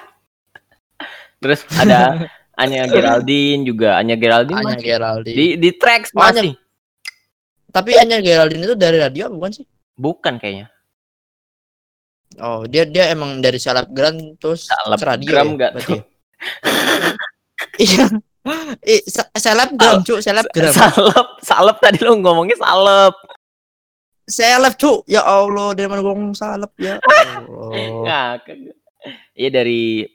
Terus 1.42 1.66
ada 1.74 2.30
Anya 2.56 2.86
Geraldine 2.94 3.66
juga, 3.66 3.98
Anya 3.98 4.14
Geraldine 4.16 4.62
Anya 4.62 4.76
masih. 4.78 4.86
Geraldine. 4.86 5.36
di 5.36 5.46
di 5.58 5.70
tracks 5.74 6.14
Oh, 6.14 6.22
Anya- 6.22 6.46
masih. 6.46 6.56
Tapi 7.74 7.92
Anya 7.98 8.18
Geraldine 8.22 8.64
itu 8.64 8.76
dari 8.78 8.98
radio 9.02 9.28
bukan 9.28 9.52
sih? 9.52 9.66
Bukan 9.96 10.38
kayaknya. 10.38 10.70
Oh, 12.36 12.68
dia 12.68 12.84
dia 12.84 13.10
emang 13.10 13.40
dari 13.40 13.56
selebgram 13.56 14.36
terus 14.36 14.68
Selebgram 14.68 15.08
radio 15.16 15.32
ya, 15.32 15.44
nggak 15.44 15.72
berarti 15.74 15.94
ya? 15.96 16.04
Iya. 17.76 18.06
Eh, 18.84 19.02
se- 19.04 19.32
selebgram, 19.36 20.04
cuk, 20.04 20.20
selebgram. 20.20 20.72
Salep, 20.72 21.28
salep 21.42 21.78
tadi 21.80 22.00
lu 22.04 22.20
ngomongnya 22.20 22.56
salep. 22.56 23.16
Seleb, 24.26 24.74
cuk. 24.76 25.06
Ya 25.06 25.22
Allah, 25.22 25.74
dari 25.74 25.86
mana 25.86 26.02
gua 26.02 26.14
ngomong 26.14 26.34
salep 26.34 26.74
ya. 26.78 26.98
Allah. 27.00 28.42
Iya 29.36 29.50
dari 29.52 30.08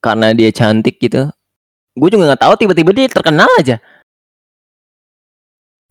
karena 0.00 0.32
dia 0.32 0.48
cantik 0.48 0.96
gitu. 0.96 1.28
Gue 1.92 2.08
juga 2.08 2.32
nggak 2.32 2.40
tahu 2.40 2.54
tiba-tiba 2.56 2.94
dia 2.96 3.04
terkenal 3.04 3.50
aja. 3.60 3.76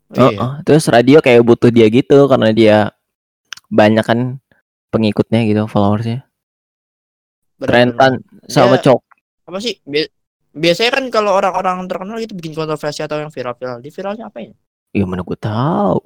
Iya. 0.10 0.34
Heeh. 0.34 0.51
Terus 0.65 0.89
radio 0.89 1.21
kayak 1.21 1.45
butuh 1.45 1.69
dia 1.69 1.86
gitu 1.88 2.25
karena 2.25 2.49
dia 2.49 2.77
banyak 3.69 4.01
kan 4.01 4.19
pengikutnya 4.89 5.45
gitu, 5.45 5.69
followersnya. 5.69 6.25
Trentan 7.62 8.25
sama 8.49 8.82
Dia- 8.82 8.89
Cok. 8.89 8.99
apa 9.45 9.58
sih 9.60 9.77
bi- 9.84 10.10
biasanya 10.49 10.91
kan 10.95 11.05
kalau 11.10 11.34
orang-orang 11.36 11.86
terkenal 11.86 12.17
itu 12.17 12.34
bikin 12.34 12.53
kontroversi 12.53 13.01
atau 13.01 13.17
yang 13.17 13.29
viral-viral 13.29 13.77
di 13.77 13.89
viralnya 13.89 14.29
apa 14.29 14.41
ya 14.41 14.53
Iya 14.89 15.05
mana 15.05 15.21
gue 15.21 15.38
tahu. 15.38 16.01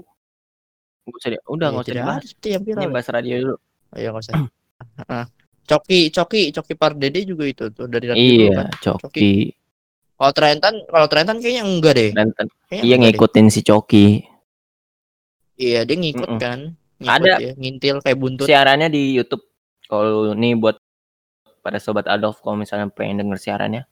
Gak 1.03 1.15
usah 1.15 1.29
udah 1.45 1.67
nggak 1.69 1.83
usah 1.83 1.89
tidak 1.89 2.03
dibahas. 2.03 2.23
yang 2.43 2.63
viral 2.63 2.79
Ini 2.79 2.87
ya. 2.87 2.93
bahas 2.93 3.07
radio 3.09 3.35
dulu. 3.37 3.55
Oh, 3.55 3.97
iya 3.97 4.09
nggak 4.09 4.23
usah. 4.23 4.33
Coki 5.63 5.99
Coki 6.09 6.41
Coki 6.51 6.73
Pardede 6.73 7.19
juga 7.23 7.43
itu 7.43 7.63
tuh 7.69 7.87
dari 7.87 8.05
radio 8.05 8.19
dulu 8.21 8.43
Iya, 8.43 8.51
kan 8.53 8.67
Coki. 8.81 9.33
kalau 10.13 10.31
Trentan 10.31 10.73
kalau 10.85 11.07
Trentan 11.07 11.37
kayaknya 11.39 11.63
enggak 11.63 11.93
deh 11.93 12.09
Trentan. 12.11 12.47
Kayaknya 12.67 12.83
Iya 12.83 12.93
enggak 12.93 12.99
deh. 13.01 13.15
ngikutin 13.15 13.45
si 13.47 13.61
Coki. 13.61 14.07
iya 15.55 15.79
dia 15.81 15.95
ngikut 15.95 16.29
Mm-mm. 16.29 16.41
kan 16.41 16.59
ngikut 16.97 17.15
Ada. 17.21 17.33
ya 17.37 17.51
ngintil 17.53 17.95
kayak 17.99 18.17
buntut 18.17 18.45
Siarannya 18.45 18.87
di 18.87 19.13
YouTube. 19.13 19.43
Kalau 19.83 20.33
nih 20.33 20.55
buat 20.55 20.79
pada 21.59 21.77
sobat 21.77 22.07
Adolf 22.07 22.39
kalau 22.39 22.55
misalnya 22.55 22.87
pengen 22.89 23.21
denger 23.21 23.39
siarannya. 23.39 23.83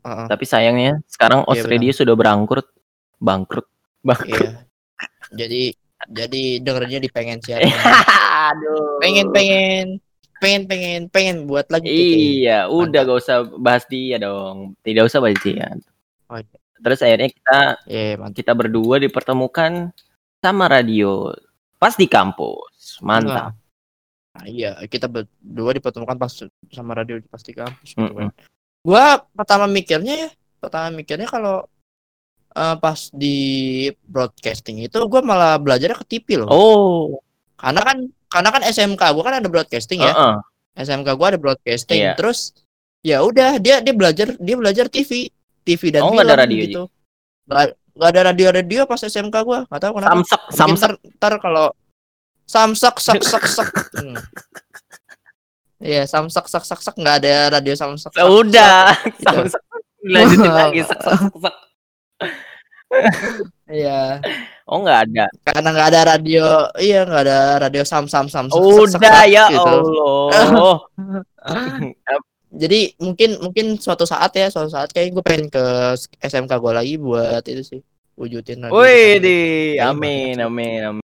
Heeh. 0.00 0.26
Tapi 0.26 0.44
sayangnya 0.44 1.02
sekarang 1.06 1.42
Iya, 1.42 1.50
Australia 1.52 1.92
sudah 1.92 2.14
berangkrut. 2.14 2.66
Bangkrut. 3.16 3.66
Bangkrut. 4.00 4.30
iya 4.32 4.50
jadi 5.30 5.74
jadi 6.06 6.42
dengernya 6.60 6.98
di 6.98 7.08
pengen 7.08 7.38
siaran 7.40 7.68
Aduh. 8.52 8.98
pengen 9.00 9.26
pengen 9.30 9.86
pengen 10.36 10.62
pengen 10.68 11.02
pengen 11.08 11.36
buat 11.48 11.64
lagi. 11.68 11.88
Iya, 11.88 12.68
udah 12.68 13.00
Mantap. 13.00 13.08
gak 13.08 13.20
usah 13.24 13.36
bahas 13.56 13.84
dia 13.88 14.20
dong. 14.20 14.76
Tidak 14.84 15.00
usah 15.00 15.18
bahas 15.18 15.40
dia. 15.40 15.72
Oh, 16.28 16.36
iya. 16.36 16.58
Terus 16.76 17.00
akhirnya 17.00 17.30
kita 17.32 17.60
Iya, 17.88 18.20
mantap. 18.20 18.36
kita 18.36 18.52
berdua 18.52 19.00
dipertemukan 19.00 19.88
sama 20.38 20.68
radio 20.68 21.32
pas 21.80 21.96
di 21.96 22.04
kampus. 22.04 23.00
Mantap. 23.00 23.56
Nah, 24.34 24.44
iya, 24.44 24.76
kita 24.84 25.08
berdua 25.08 25.70
dipertemukan 25.72 26.18
pas 26.18 26.32
sama 26.68 26.92
radio 26.92 27.16
di 27.16 27.24
pasti 27.24 27.56
kampus. 27.56 27.94
gitu 27.94 28.04
Mm-mm. 28.04 28.28
kan. 28.28 28.44
Gua 28.84 29.04
pertama 29.32 29.64
mikirnya 29.64 30.28
ya, 30.28 30.30
pertama 30.60 30.92
mikirnya 30.92 31.24
kalau 31.24 31.64
eh, 32.54 32.76
pas 32.78 33.00
di 33.10 33.38
broadcasting 34.04 34.80
itu 34.80 34.96
gua 35.04 35.20
malah 35.20 35.58
belajarnya 35.58 35.98
ke 35.98 36.06
TV 36.08 36.40
loh. 36.40 36.48
Oh, 36.48 37.02
Karena 37.54 37.80
kan 37.80 37.96
karena 38.28 38.48
kan 38.50 38.62
SMK 38.64 39.02
gua 39.12 39.22
kan 39.24 39.34
ada 39.38 39.48
broadcasting 39.48 40.00
ya. 40.00 40.10
heeh. 40.10 40.34
SMK 40.76 41.08
gua 41.14 41.26
ada 41.30 41.38
broadcasting. 41.38 42.02
Iya. 42.02 42.14
Terus 42.14 42.50
ya 43.00 43.20
udah 43.20 43.58
dia 43.58 43.78
dia 43.78 43.92
belajar 43.92 44.34
dia 44.34 44.56
belajar 44.56 44.86
TV, 44.88 45.28
TV 45.62 45.82
dan 45.90 46.02
Oh, 46.02 46.10
film 46.10 46.22
ada 46.22 46.34
radio 46.36 46.58
gitu. 46.60 46.82
Nggak 47.44 47.64
nggak 47.94 48.10
ada 48.10 48.20
radio-radio 48.26 48.80
pas 48.84 48.98
SMK 48.98 49.36
gua, 49.40 49.62
nggak 49.66 49.80
tahu 49.80 49.92
kenapa. 49.94 50.10
Samsak, 50.16 50.40
Mungkin 50.40 50.58
samsak. 50.58 50.90
ntar, 50.90 50.92
ntar 51.14 51.32
kalau 51.38 51.66
samsak 52.44 52.94
sak 52.98 53.22
sak 53.22 53.44
sak 53.46 53.68
Hmm. 53.94 54.18
Iya, 55.78 56.02
samsak 56.04 56.46
sak 56.48 56.64
sak 56.64 56.80
sak 56.80 56.94
nggak 56.96 57.16
ada 57.20 57.32
radio 57.52 57.74
samsak. 57.74 58.10
sak, 58.10 58.24
Udah, 58.24 58.96
gitu. 59.04 59.20
samsak. 59.22 59.62
Lanjutin 60.02 60.50
lagi 60.50 60.80
sak 60.88 60.98
sak 60.98 61.14
sak, 61.20 61.34
sak. 61.38 61.54
Iya, 63.64 64.22
Oh, 64.64 64.80
nggak 64.80 64.98
ada. 65.10 65.24
karena 65.44 65.68
nggak 65.76 65.88
ada 65.92 66.00
radio, 66.16 66.46
iya 66.80 67.04
nggak 67.04 67.22
ada 67.26 67.38
radio 67.68 67.82
sam 67.84 68.08
sam 68.08 68.30
sam. 68.32 68.48
Udah 68.48 69.28
ya 69.28 69.50
gitu. 69.52 69.76
Allah. 70.32 70.78
Jadi 72.54 72.94
mungkin 73.02 73.30
mungkin 73.42 73.66
suatu 73.82 74.06
saat 74.06 74.30
ya, 74.38 74.46
suatu 74.48 74.70
saat 74.70 74.94
kayak 74.94 75.10
gue 75.10 75.24
pengen 75.26 75.50
ke 75.50 75.64
SMK 76.22 76.54
gue 76.54 76.72
lagi 76.72 76.94
buat 76.96 77.42
itu 77.50 77.62
sih 77.66 77.80
wujudin 78.14 78.70
radio 78.70 78.78
Wih, 78.78 79.18
di 79.18 79.38
amin, 79.82 80.38
amin, 80.38 80.80
amin. 80.86 81.02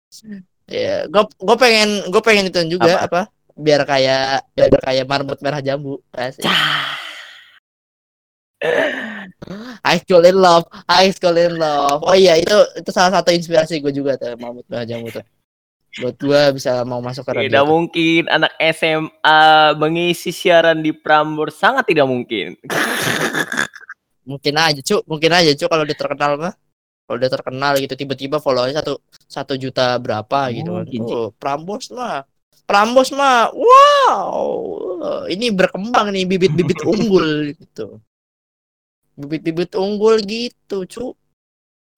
Iya, 0.71 1.11
gue 1.11 1.23
gue 1.27 1.57
pengen 1.59 2.07
gue 2.07 2.23
pengen 2.23 2.47
itu 2.55 2.79
juga 2.79 3.03
apa? 3.03 3.27
Biar 3.59 3.83
kayak 3.83 4.47
biar 4.55 4.81
kayak 4.81 5.05
marmut 5.11 5.43
merah 5.43 5.59
jambu. 5.59 5.99
Asik. 6.15 6.47
High 9.81 10.01
school 10.05 10.23
in 10.23 10.37
love, 10.37 10.65
high 10.85 11.11
school 11.11 11.37
in 11.37 11.57
love. 11.57 12.01
Oh 12.05 12.13
iya 12.13 12.37
itu 12.37 12.53
itu 12.77 12.91
salah 12.93 13.21
satu 13.21 13.33
inspirasi 13.33 13.81
gue 13.81 13.91
juga 13.91 14.21
tuh 14.21 14.37
marmut 14.37 14.65
merah 14.69 14.85
jambu 14.85 15.09
tuh. 15.09 15.25
Buat 15.99 16.17
gue 16.21 16.43
bisa 16.55 16.87
mau 16.87 17.03
masuk 17.03 17.27
ke 17.27 17.33
radio. 17.35 17.49
Tidak 17.51 17.67
mungkin 17.67 18.23
anak 18.31 18.53
SMA 18.77 19.41
mengisi 19.75 20.31
siaran 20.31 20.85
di 20.85 20.95
Prambors 20.95 21.59
sangat 21.59 21.89
tidak 21.89 22.07
mungkin. 22.07 22.55
Mungkin 24.21 24.55
aja 24.55 24.79
cu, 24.79 25.03
mungkin 25.11 25.33
aja 25.35 25.51
cu 25.59 25.67
kalau 25.67 25.83
dia 25.83 25.97
terkenal 25.99 26.39
mah. 26.39 26.55
Kalau 27.03 27.19
dia 27.19 27.27
terkenal 27.27 27.75
gitu 27.83 27.99
tiba-tiba 27.99 28.39
followernya 28.39 28.79
satu 28.79 29.03
satu 29.27 29.59
juta 29.59 29.99
berapa 29.99 30.55
gitu 30.55 30.71
Oh, 30.71 30.79
kan. 30.79 30.87
gini. 30.87 31.11
Oh, 31.11 31.29
Prambos 31.35 31.91
mah. 31.91 32.23
Prambos 32.63 33.11
mah, 33.11 33.51
wow, 33.51 35.27
ini 35.27 35.51
berkembang 35.51 36.15
nih 36.15 36.23
bibit-bibit 36.23 36.79
unggul 36.93 37.51
gitu. 37.59 37.99
Bibit-bibit 39.21 39.77
unggul 39.77 40.19
gitu, 40.25 40.89
cu. 40.89 41.07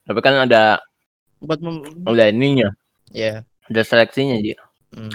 Tapi 0.02 0.18
kan 0.18 0.42
ada 0.44 0.82
Buat 1.42 1.58
mem- 1.62 2.06
udah 2.06 2.26
ininya, 2.30 2.70
ya, 3.10 3.42
ada 3.66 3.82
seleksinya 3.82 4.38
Ji. 4.38 4.54
hmm. 4.94 5.10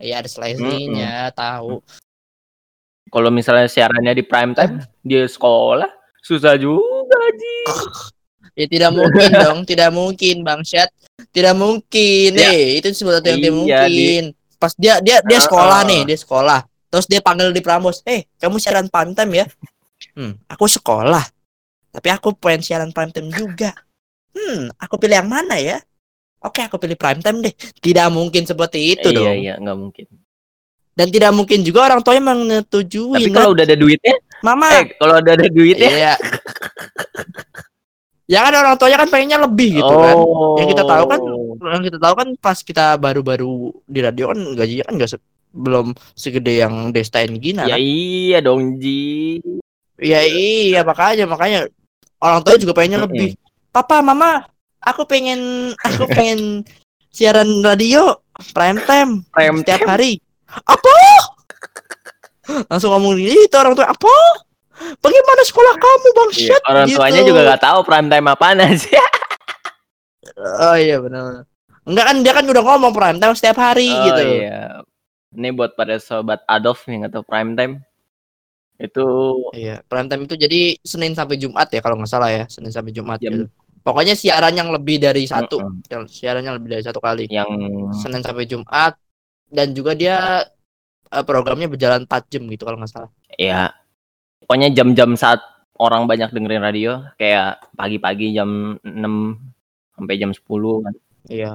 ya 0.00 0.24
ada 0.24 0.28
seleksinya, 0.28 1.28
tahu. 1.32 1.80
Kalau 3.12 3.28
misalnya 3.28 3.68
siarannya 3.68 4.16
di 4.16 4.24
prime 4.24 4.52
time 4.56 4.84
dia 5.04 5.28
sekolah 5.28 5.88
susah 6.24 6.56
juga 6.56 7.20
Ji. 7.36 7.56
Ya 8.56 8.64
tidak 8.64 8.96
mungkin 8.96 9.28
dong, 9.44 9.58
tidak 9.68 9.90
mungkin 9.92 10.40
Bangsat. 10.40 10.88
Tidak 11.32 11.52
mungkin. 11.52 12.30
Ya. 12.32 12.48
Eh, 12.52 12.80
itu 12.80 12.88
sesuatu 12.92 13.24
yang 13.28 13.40
tidak 13.40 13.52
Iya, 13.52 13.56
mungkin. 13.60 14.22
Pas 14.56 14.72
dia 14.72 15.04
dia 15.04 15.20
dia 15.20 15.40
sekolah 15.40 15.84
Heeh. 15.84 16.00
nih, 16.00 16.02
dia 16.08 16.18
sekolah. 16.20 16.60
Terus 16.88 17.06
dia 17.12 17.20
panggil 17.20 17.52
di 17.52 17.60
Prambos, 17.60 18.00
"Eh, 18.08 18.24
kamu 18.40 18.56
siaran 18.56 18.88
time 18.88 19.44
ya?" 19.44 19.46
Hmm, 20.16 20.36
aku 20.48 20.64
sekolah. 20.68 21.24
Tapi 21.92 22.08
aku 22.12 22.36
pengen 22.36 22.60
siaran 22.60 22.92
prime 22.92 23.12
time 23.12 23.32
juga. 23.32 23.72
Hmm, 24.36 24.68
aku 24.76 25.00
pilih 25.00 25.16
yang 25.16 25.30
mana 25.32 25.56
ya? 25.56 25.80
Oke, 26.44 26.60
aku 26.60 26.76
pilih 26.76 26.96
prime 27.00 27.24
time 27.24 27.40
deh. 27.40 27.54
Tidak 27.56 28.06
mungkin 28.12 28.44
seperti 28.44 28.96
itu 28.96 29.08
iya 29.08 29.16
dong. 29.16 29.36
iya 29.40 29.54
nggak 29.56 29.76
mungkin. 29.76 30.06
Dan 30.96 31.08
tidak 31.12 31.32
mungkin 31.36 31.60
juga 31.64 31.92
orang 31.92 32.00
tuanya 32.00 32.32
menyetujui. 32.32 33.20
Tapi 33.20 33.32
kalau 33.32 33.52
udah 33.52 33.64
ada 33.68 33.76
duitnya, 33.76 34.16
Mama, 34.40 34.66
eh 34.80 34.84
kalau 34.96 35.20
udah 35.20 35.32
ada 35.36 35.48
duitnya, 35.48 35.90
iya. 35.92 36.14
ya 38.32 38.38
kan 38.42 38.52
orang 38.56 38.76
tuanya 38.80 38.96
kan 39.04 39.08
pengennya 39.12 39.38
lebih 39.44 39.80
gitu 39.80 39.94
kan. 39.96 40.16
Yang 40.56 40.68
kita 40.72 40.84
tahu 40.88 41.04
kan 41.08 41.20
yang 41.56 41.84
kita 41.84 41.98
tahu 42.00 42.14
kan 42.16 42.28
pas 42.40 42.58
kita 42.60 42.96
baru-baru 42.96 43.72
di 43.88 44.00
radio 44.00 44.32
kan 44.32 44.38
gajinya 44.56 44.84
kan 44.88 44.94
nggak 45.00 45.10
se- 45.16 45.24
belum 45.56 45.96
segede 46.12 46.60
yang 46.60 46.92
Desta 46.92 47.24
Gina 47.24 47.64
Ya 47.64 47.76
kan. 47.76 47.80
iya 47.80 48.38
dong 48.44 48.76
Ji. 48.76 49.40
Ya 49.96 50.20
iya 50.28 50.84
makanya 50.84 51.24
makanya 51.24 51.60
orang 52.20 52.40
tua 52.44 52.60
juga 52.60 52.76
pengennya 52.76 53.04
lebih. 53.08 53.36
Papa, 53.72 54.00
mama, 54.00 54.44
aku 54.84 55.04
pengen 55.08 55.72
aku 55.80 56.04
pengen 56.16 56.64
siaran 57.12 57.64
radio 57.64 58.12
prime 58.52 58.76
time 58.84 59.24
Prime 59.32 59.64
setiap 59.64 59.80
time? 59.84 59.88
hari. 59.88 60.12
Apa? 60.68 60.96
Langsung 62.70 62.92
ngomong 62.94 63.18
gitu 63.18 63.56
orang 63.56 63.74
tua 63.74 63.88
apa? 63.90 64.16
Bagaimana 64.76 65.42
sekolah 65.48 65.74
kamu 65.80 66.08
bang? 66.12 66.30
Iya, 66.36 66.56
orang 66.68 66.86
tuanya 66.92 67.22
juga 67.24 67.40
nggak 67.48 67.62
tahu 67.64 67.78
prime 67.88 68.08
time 68.12 68.26
apaan 68.28 68.76
sih. 68.76 68.92
Oh 70.36 70.76
iya 70.76 71.00
benar. 71.00 71.48
Enggak 71.86 72.12
kan 72.12 72.16
dia 72.20 72.32
kan 72.34 72.44
udah 72.44 72.60
ngomong 72.60 72.92
prime 72.92 73.16
time 73.16 73.32
setiap 73.32 73.56
hari 73.56 73.88
oh, 73.88 74.04
gitu. 74.10 74.22
iya. 74.42 74.84
Ini 75.32 75.54
buat 75.56 75.78
pada 75.78 75.96
sobat 75.96 76.44
Adolf 76.44 76.84
yang 76.90 77.06
nggak 77.06 77.16
tahu 77.16 77.24
prime 77.24 77.56
time. 77.56 77.85
Itu 78.76 79.06
Iya, 79.56 79.80
prime 79.88 80.08
time 80.08 80.24
itu 80.28 80.36
jadi 80.36 80.60
Senin 80.84 81.16
sampai 81.16 81.40
Jumat 81.40 81.68
ya 81.72 81.80
kalau 81.80 81.96
nggak 81.96 82.10
salah 82.12 82.28
ya, 82.28 82.44
Senin 82.48 82.68
sampai 82.72 82.92
Jumat 82.92 83.18
Jam- 83.20 83.32
gitu. 83.32 83.46
Pokoknya 83.86 84.18
siaran 84.18 84.50
yang 84.50 84.74
lebih 84.74 84.98
dari 84.98 85.30
satu, 85.30 85.62
Mm-mm. 85.62 85.86
yang 85.86 86.02
siarannya 86.10 86.58
lebih 86.58 86.68
dari 86.74 86.82
satu 86.82 86.98
kali. 86.98 87.30
yang 87.30 87.46
Senin 87.94 88.20
sampai 88.20 88.44
Jumat 88.44 88.98
dan 89.46 89.70
juga 89.72 89.94
dia 89.94 90.42
eh, 91.06 91.24
programnya 91.24 91.70
berjalan 91.70 92.02
4 92.02 92.22
jam 92.28 92.42
gitu 92.50 92.66
kalau 92.66 92.82
nggak 92.82 92.90
salah. 92.90 93.10
ya 93.38 93.70
pokoknya 94.42 94.74
jam-jam 94.74 95.14
saat 95.14 95.38
orang 95.78 96.08
banyak 96.10 96.32
dengerin 96.34 96.64
radio 96.64 97.04
kayak 97.14 97.62
pagi-pagi 97.78 98.34
jam 98.34 98.74
6 98.82 99.14
sampai 99.94 100.14
jam 100.18 100.30
10 100.34 100.82
kan. 100.82 100.94
Iya. 101.30 101.52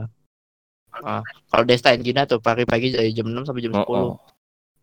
Ah, 0.92 1.24
kalau 1.48 1.64
Desta 1.64 1.96
Engina 1.96 2.24
tuh 2.28 2.40
pagi-pagi 2.40 2.96
dari 2.96 3.12
jam 3.12 3.28
6 3.28 3.44
sampai 3.44 3.62
jam 3.64 3.76
10. 3.76 3.88
Oh. 3.88 4.16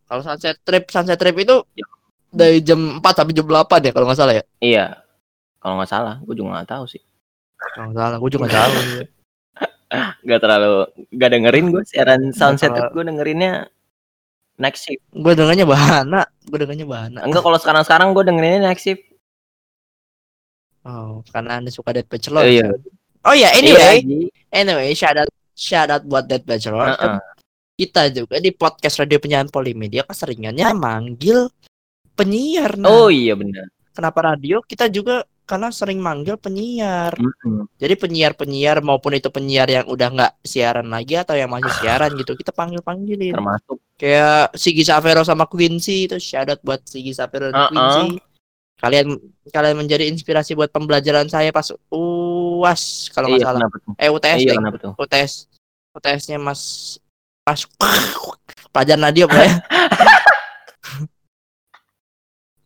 Kalau 0.09 0.20
Sunset 0.24 0.57
Trip, 0.64 0.85
Sunset 0.88 1.16
Trip 1.20 1.37
itu 1.37 1.57
Ya. 1.77 1.85
Dari 2.28 2.58
jam 2.60 3.00
4 3.00 3.04
sampai 3.04 3.34
jam 3.34 3.46
8 3.48 3.88
ya 3.88 3.92
kalau 3.92 4.06
nggak 4.08 4.20
salah 4.20 4.34
ya. 4.36 4.44
Iya. 4.60 4.86
Kalau 5.58 5.74
nggak 5.80 5.90
salah, 5.90 6.14
gue 6.22 6.34
juga 6.38 6.48
nggak 6.54 6.70
tahu 6.70 6.84
sih. 6.86 7.02
Kalau 7.58 7.90
nggak 7.90 7.98
salah, 7.98 8.16
gue 8.20 8.30
juga 8.30 8.42
nggak 8.46 8.56
tahu. 8.56 8.72
Gak 10.28 10.44
terlalu 10.44 10.84
gak 11.16 11.32
dengerin 11.32 11.72
gue 11.72 11.80
siaran 11.88 12.28
sunset 12.36 12.68
gue 12.92 13.04
dengerinnya 13.08 13.72
next 14.60 14.84
shift. 14.84 15.00
gue 15.16 15.32
dengannya 15.32 15.64
bahana, 15.64 16.28
gue 16.44 16.58
dengannya 16.60 16.84
bahana. 16.84 17.24
Enggak 17.24 17.40
kalau 17.40 17.56
sekarang-sekarang 17.56 18.12
gue 18.12 18.24
dengerinnya 18.26 18.68
next 18.68 18.84
shift. 18.84 19.00
Oh, 20.84 21.24
karena 21.32 21.62
anda 21.62 21.72
suka 21.72 21.96
Dead 21.96 22.04
Bachelor. 22.04 22.44
Oh, 22.44 22.48
iya. 22.48 22.68
Oh 23.24 23.32
ya, 23.32 23.48
anyway, 23.56 24.04
Iya, 24.04 24.28
anyway, 24.52 24.92
shout 24.92 25.16
out, 25.16 25.30
shout 25.56 25.88
out 25.88 26.04
buat 26.04 26.28
Dead 26.28 26.44
Bachelor. 26.44 26.92
Heeh. 26.92 27.18
Kita 27.78 28.10
juga 28.10 28.42
di 28.42 28.50
podcast 28.50 28.98
Radio 28.98 29.22
Penyiaran 29.22 29.48
Polimedia 29.54 30.02
keseringannya 30.02 30.66
manggil 30.74 31.46
penyiar. 32.18 32.74
Nah, 32.74 32.90
Oh 32.90 33.09
iya 33.09 33.38
benar. 33.38 33.70
kenapa 33.94 34.35
radio? 34.35 34.59
Kita 34.61 34.90
juga 34.90 35.22
karena 35.48 35.72
sering 35.72 35.96
manggil 35.96 36.37
penyiar. 36.37 37.14
Mm-mm. 37.16 37.70
Jadi 37.81 37.94
penyiar-penyiar 37.96 38.85
maupun 38.85 39.16
itu 39.16 39.31
penyiar 39.31 39.64
yang 39.64 39.87
udah 39.88 40.09
nggak 40.12 40.33
siaran 40.44 40.90
lagi 40.90 41.16
atau 41.16 41.33
yang 41.33 41.48
masih 41.48 41.72
siaran 41.78 42.12
gitu, 42.14 42.37
kita 42.37 42.52
panggil-panggilin. 42.52 43.33
Termasuk 43.33 43.78
Kayak 43.96 44.54
Sigi 44.54 44.85
Savero 44.85 45.24
sama 45.24 45.48
Quincy 45.48 46.07
itu 46.07 46.20
shout 46.20 46.46
out 46.46 46.61
buat 46.61 46.85
Sigi 46.85 47.16
Savero 47.16 47.48
dan 47.48 47.64
Uh-uh. 47.64 47.70
Quincy. 47.72 48.20
Kalian 48.78 49.18
kalian 49.50 49.74
menjadi 49.74 50.07
inspirasi 50.07 50.54
buat 50.54 50.70
pembelajaran 50.70 51.26
saya 51.26 51.50
pas 51.50 51.66
UAS 51.90 53.11
kalau 53.11 53.26
nggak 53.33 53.42
iya, 53.42 53.48
salah. 53.50 53.66
tuh? 53.66 53.94
Eh 53.98 54.07
UTS 54.07 54.38
Iya 54.38 54.52
deh. 54.54 54.92
UTS 54.94 55.33
UTS-nya 55.98 56.38
Mas 56.38 56.62
Mas 57.42 57.66
pelajaran 58.76 59.02
radio 59.02 59.26
ya? 59.26 59.50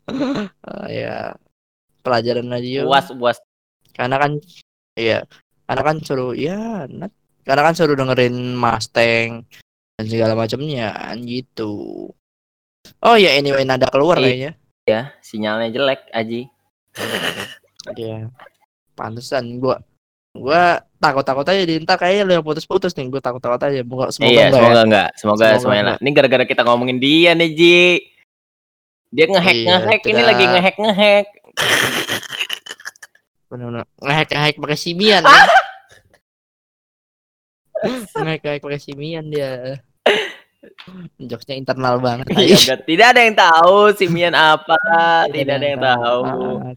Ah, 0.05 0.87
ya 0.87 1.39
pelajaran 2.01 2.47
radio 2.47 2.85
Uas 2.85 3.09
uas. 3.13 3.39
karena 3.93 4.17
kan 4.17 4.33
iya 4.95 5.23
karena 5.65 5.83
kan 5.85 5.97
suruh 5.99 6.33
ya 6.33 6.87
karena 7.43 7.63
kan 7.63 7.75
suruh 7.75 7.95
dengerin 7.95 8.35
Mustang 8.53 9.47
dan 9.95 10.05
segala 10.05 10.35
macamnya 10.35 10.91
kan 10.91 11.23
gitu 11.23 12.11
oh 12.99 13.17
ya 13.17 13.31
anyway 13.33 13.63
nada 13.63 13.87
keluar 13.87 14.19
Iya. 14.19 14.27
kayaknya 14.27 14.53
Ya, 14.83 15.15
sinyalnya 15.23 15.71
jelek 15.71 16.11
Aji. 16.11 16.51
Iya 17.95 18.35
pantesan 18.93 19.59
gua 19.59 19.79
gua 20.33 20.83
takut 20.97 21.23
takut 21.23 21.45
aja 21.45 21.63
di 21.63 21.79
ntar 21.79 21.97
kayaknya 21.97 22.23
lu 22.25 22.33
yang 22.35 22.43
putus-putus 22.43 22.91
nih 22.93 23.07
gua 23.07 23.21
takut 23.21 23.39
takut 23.39 23.59
aja 23.59 23.79
semoga 23.79 24.11
semoga 24.11 24.27
iya, 24.29 24.43
enggak 24.43 24.51
ya. 24.51 24.59
semoga 24.59 24.83
enggak. 24.83 25.09
Semoga, 25.15 25.45
Semoga 25.45 25.61
semuanya 25.61 25.83
enggak. 25.83 25.95
lah. 25.95 26.03
Ini 26.03 26.11
gara-gara 26.13 26.45
kita 26.47 26.63
ngomongin 26.65 26.99
dia 26.99 27.31
nih, 27.33 27.51
Ji. 27.53 27.79
Dia 29.13 29.25
ngehack 29.29 29.55
Iya, 29.55 29.69
ngehack 29.77 30.01
ini 30.03 30.13
tidak- 30.15 30.27
lagi 30.27 30.45
ngehack 30.47 30.77
ngehack. 30.79 31.27
bener-bener 33.47 33.85
ngehack 33.99 34.29
ngehack 34.31 34.55
pakai 34.57 34.79
simian 34.79 35.23
Ah! 35.23 35.29
ya. 35.29 35.45
ngehack 38.17 38.41
ngehack 38.41 38.63
pakai 38.63 38.81
simian 38.81 39.29
dia 39.29 39.77
jokesnya 41.19 41.59
internal 41.59 41.99
banget 41.99 42.31
Iya, 42.33 42.55
enggak. 42.55 42.79
tidak 42.87 43.07
ada 43.09 43.21
yang 43.21 43.37
tahu 43.37 43.77
Simian 43.93 44.33
apa, 44.33 44.79
tidak 45.29 45.59
ada 45.59 45.67
yang 45.69 45.81
Ah, 45.81 45.91
tahu. 45.93 46.23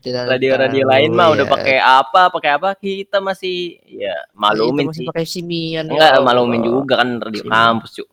tidak 0.01 0.19
yang 0.19 0.29
Radio-radio 0.31 0.83
lain 0.83 1.09
mah 1.11 1.27
udah 1.31 1.45
ya. 1.45 1.51
pakai 1.51 1.77
apa, 1.79 2.21
pakai 2.27 2.51
apa, 2.51 2.69
kita 2.73 3.17
masih 3.19 3.77
ya 3.85 4.17
Itu 4.17 4.35
malumin 4.35 4.89
masih 4.89 4.99
sih. 4.99 5.07
pakai 5.07 5.25
simian 5.25 5.85
Enggak, 5.85 6.11
Allah. 6.11 6.25
malumin 6.25 6.59
juga 6.59 6.93
kan 6.97 7.09
radio 7.19 7.45
kampus, 7.45 7.91
Cuk. 7.95 8.09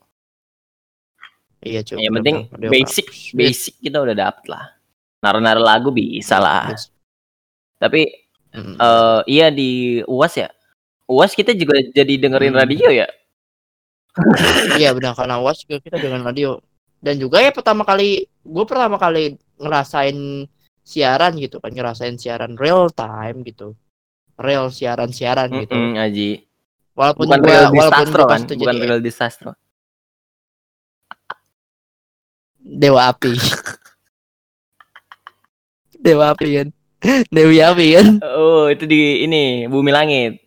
Iya 1.63 1.81
cuy 1.83 1.99
Yang 2.03 2.15
penting 2.19 2.37
basic, 2.69 3.07
basic 3.33 3.75
kita 3.79 4.03
udah 4.03 4.15
dapet 4.15 4.45
lah. 4.47 4.75
Naruh-naruh 5.23 5.63
lagu 5.63 5.89
bisa 5.95 6.37
lah. 6.37 6.75
Basic. 6.75 6.91
Tapi 7.79 8.03
Mm. 8.53 8.77
eh 8.77 9.21
iya 9.33 9.49
di 9.49 9.71
UAS 10.05 10.37
ya. 10.37 10.53
UAS 11.09 11.33
kita 11.33 11.57
juga 11.57 11.73
jadi 11.89 12.21
dengerin 12.21 12.53
Hmm. 12.53 12.61
radio 12.61 12.89
ya. 12.93 13.09
Iya 14.77 14.93
benar 14.93 15.17
karena 15.17 15.41
was 15.41 15.65
juga 15.65 15.81
kita 15.81 15.97
dengan 15.97 16.21
radio 16.21 16.61
dan 17.01 17.17
juga 17.17 17.41
ya 17.41 17.49
pertama 17.49 17.81
kali 17.81 18.29
gue 18.29 18.65
pertama 18.69 19.01
kali 19.01 19.41
ngerasain 19.57 20.45
siaran 20.85 21.33
gitu 21.41 21.65
kan 21.65 21.73
ngerasain 21.73 22.21
siaran 22.21 22.61
real 22.61 22.93
time 22.93 23.41
gitu 23.41 23.73
real 24.37 24.69
siaran 24.69 25.09
siaran 25.17 25.49
gitu 25.65 25.73
Mm-mm, 25.73 25.97
Aji. 25.97 26.45
walaupun 26.93 27.25
Bukan 27.33 27.41
gua, 27.41 27.49
real 27.49 27.65
walaupun 27.73 28.05
disastro 28.05 28.21
gua 28.21 28.29
kan, 28.37 28.41
bukan 28.45 28.59
jadi 28.61 28.77
real 28.85 29.01
disastro. 29.01 29.51
Dewa 32.63 33.11
api 33.11 33.35
dewa 35.99 36.33
api 36.33 36.49
kan 36.57 36.69
dewi 37.29 37.59
api 37.59 37.87
kan 37.99 38.09
Oh, 38.23 38.71
itu 38.71 38.87
di 38.87 39.23
ini 39.23 39.67
Bumi 39.67 39.91
Langit. 39.91 40.39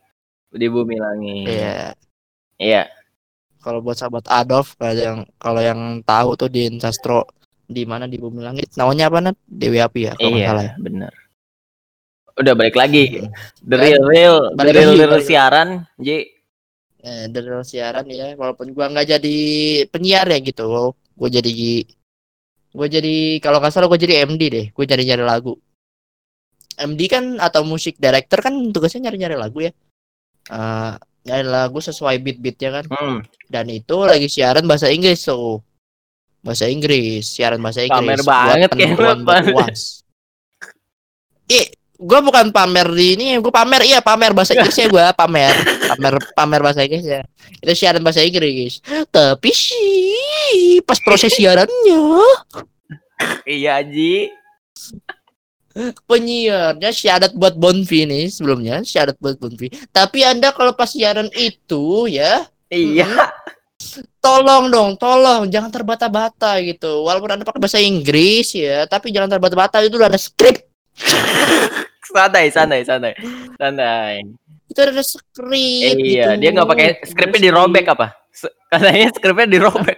Di 0.50 0.68
Bumi 0.68 0.96
Langit. 0.96 1.48
iya 1.48 1.92
Iya. 2.56 2.84
kalau 3.60 3.82
buat 3.82 3.98
sahabat 3.98 4.24
Adolf 4.30 4.78
kalau 4.78 4.96
yang 4.96 5.18
kalau 5.36 5.60
yang 5.60 5.82
tahu 6.02 6.30
tuh 6.36 6.48
di 6.48 6.70
Insastro 6.70 7.26
di 7.66 7.82
mana 7.82 8.06
di 8.06 8.16
bumi 8.16 8.40
langit 8.40 8.70
namanya 8.78 9.10
apa 9.10 9.18
Nat? 9.20 9.38
Dewi 9.42 9.82
Api 9.82 10.06
ya 10.06 10.14
kalau 10.14 10.38
Iya, 10.38 10.48
salah 10.48 10.64
ya 10.64 10.74
benar. 10.78 11.14
Udah 12.36 12.54
balik 12.54 12.76
lagi. 12.76 13.26
The 13.58 13.74
Dan 13.74 13.80
real 13.82 14.02
real, 14.06 14.36
the 14.54 14.64
real, 14.70 14.92
real 14.94 15.10
balik. 15.10 15.26
siaran, 15.26 15.70
J. 15.98 16.30
eh, 17.02 17.26
dari 17.26 17.48
siaran 17.64 18.06
ya 18.06 18.36
walaupun 18.36 18.70
gua 18.70 18.86
nggak 18.88 19.18
jadi 19.18 19.38
penyiar 19.88 20.28
ya 20.28 20.40
gitu 20.40 20.94
gue 21.16 21.30
jadi 21.32 21.52
gue 22.76 22.88
jadi 22.92 23.16
kalau 23.40 23.64
nggak 23.64 23.72
salah 23.72 23.88
gue 23.88 24.00
jadi 24.04 24.28
MD 24.28 24.44
deh 24.52 24.66
gue 24.76 24.84
nyari 24.84 25.04
nyari 25.08 25.24
lagu 25.24 25.56
MD 26.76 27.02
kan 27.08 27.40
atau 27.40 27.64
musik 27.64 27.96
director 27.96 28.44
kan 28.44 28.52
tugasnya 28.76 29.08
nyari 29.08 29.18
nyari 29.20 29.36
lagu 29.40 29.58
ya. 29.64 29.72
Eh, 30.52 30.94
nyari 31.26 31.46
lagu 31.48 31.80
sesuai 31.80 32.20
beat 32.22 32.38
beatnya 32.44 32.82
kan. 32.82 32.86
Hmm, 32.92 33.20
dan 33.48 33.72
itu 33.72 33.96
lagi 34.04 34.28
siaran 34.28 34.68
bahasa 34.68 34.92
Inggris 34.92 35.24
tuh 35.24 35.64
bahasa 36.46 36.70
Inggris 36.70 37.26
siaran 37.26 37.64
bahasa 37.64 37.82
Inggris. 37.82 38.22
Pamer 38.22 38.22
buat 38.22 38.46
banget 38.52 38.70
kayak. 38.76 39.56
UAS. 39.56 39.82
Ih, 41.50 41.68
gue 41.96 42.20
bukan 42.20 42.52
pamer 42.52 42.88
di 42.92 43.16
ini, 43.16 43.26
gue 43.40 43.54
pamer 43.54 43.88
iya 43.88 44.00
pamer 44.04 44.36
bahasa 44.36 44.52
Inggrisnya 44.58 44.88
gue 44.92 45.06
pamer, 45.16 45.54
pamer 45.96 46.14
pamer 46.36 46.60
bahasa 46.62 46.84
Inggrisnya. 46.84 47.24
Itu 47.64 47.72
siaran 47.72 48.04
bahasa 48.04 48.22
Inggris. 48.22 48.84
Tapi 49.10 49.52
sih 49.56 50.84
pas 50.84 51.00
proses 51.00 51.32
siarannya 51.32 52.04
iya, 53.48 53.80
Ji. 53.82 54.28
penyiarnya 56.08 56.92
syarat 56.96 57.36
buat 57.36 57.60
Bonfi 57.60 58.08
nih 58.08 58.32
sebelumnya 58.32 58.84
syarat 58.84 59.20
buat 59.20 59.36
Bonfi. 59.36 59.72
Tapi 59.92 60.24
anda 60.24 60.56
kalau 60.56 60.72
pas 60.72 60.88
siaran 60.88 61.28
itu 61.36 62.08
ya 62.08 62.48
Iya. 62.72 63.08
tolong 64.24 64.72
dong, 64.74 64.92
tolong 64.98 65.46
jangan 65.52 65.70
terbata-bata 65.70 66.58
gitu. 66.64 67.06
Walaupun 67.06 67.38
anda 67.38 67.46
pakai 67.46 67.62
bahasa 67.62 67.78
Inggris 67.78 68.56
ya, 68.58 68.88
tapi 68.90 69.14
jangan 69.14 69.30
terbata-bata 69.38 69.84
itu 69.86 70.00
udah 70.00 70.10
ada 70.10 70.18
skrip 70.20 70.64
Santai, 72.16 72.46
santai, 72.48 72.80
santai. 72.88 73.14
Santai. 73.60 74.24
itu 74.66 74.80
ada 74.82 75.04
skrip 75.04 75.96
iya, 76.02 76.34
gitu. 76.36 76.42
dia 76.42 76.50
nggak 76.56 76.68
pakai 76.68 76.88
skripnya 77.06 77.38
skrip. 77.38 77.46
dirobek 77.52 77.86
apa? 77.92 78.08
Katanya 78.72 79.08
skripnya 79.14 79.48
dirobek. 79.48 79.98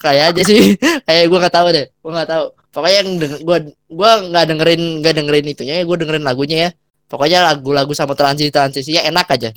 kayak 0.00 0.24
aja 0.32 0.42
sih 0.48 0.74
kayak 1.06 1.24
gue 1.28 1.38
nggak 1.38 1.54
tahu 1.54 1.66
deh 1.76 1.86
gue 1.92 2.12
nggak 2.16 2.30
tahu 2.32 2.44
pokoknya 2.72 2.96
yang 3.04 3.08
gua 3.44 3.58
gua 3.92 4.10
nggak 4.32 4.44
dengerin 4.48 4.82
nggak 5.04 5.14
dengerin 5.20 5.46
itunya 5.52 5.74
ya 5.76 5.84
gue 5.84 5.96
dengerin 6.00 6.24
lagunya 6.24 6.56
ya 6.56 6.70
pokoknya 7.10 7.38
lagu-lagu 7.52 7.92
sama 7.92 8.14
transisi 8.14 8.48
transisinya 8.54 9.02
enak 9.04 9.26
aja 9.28 9.50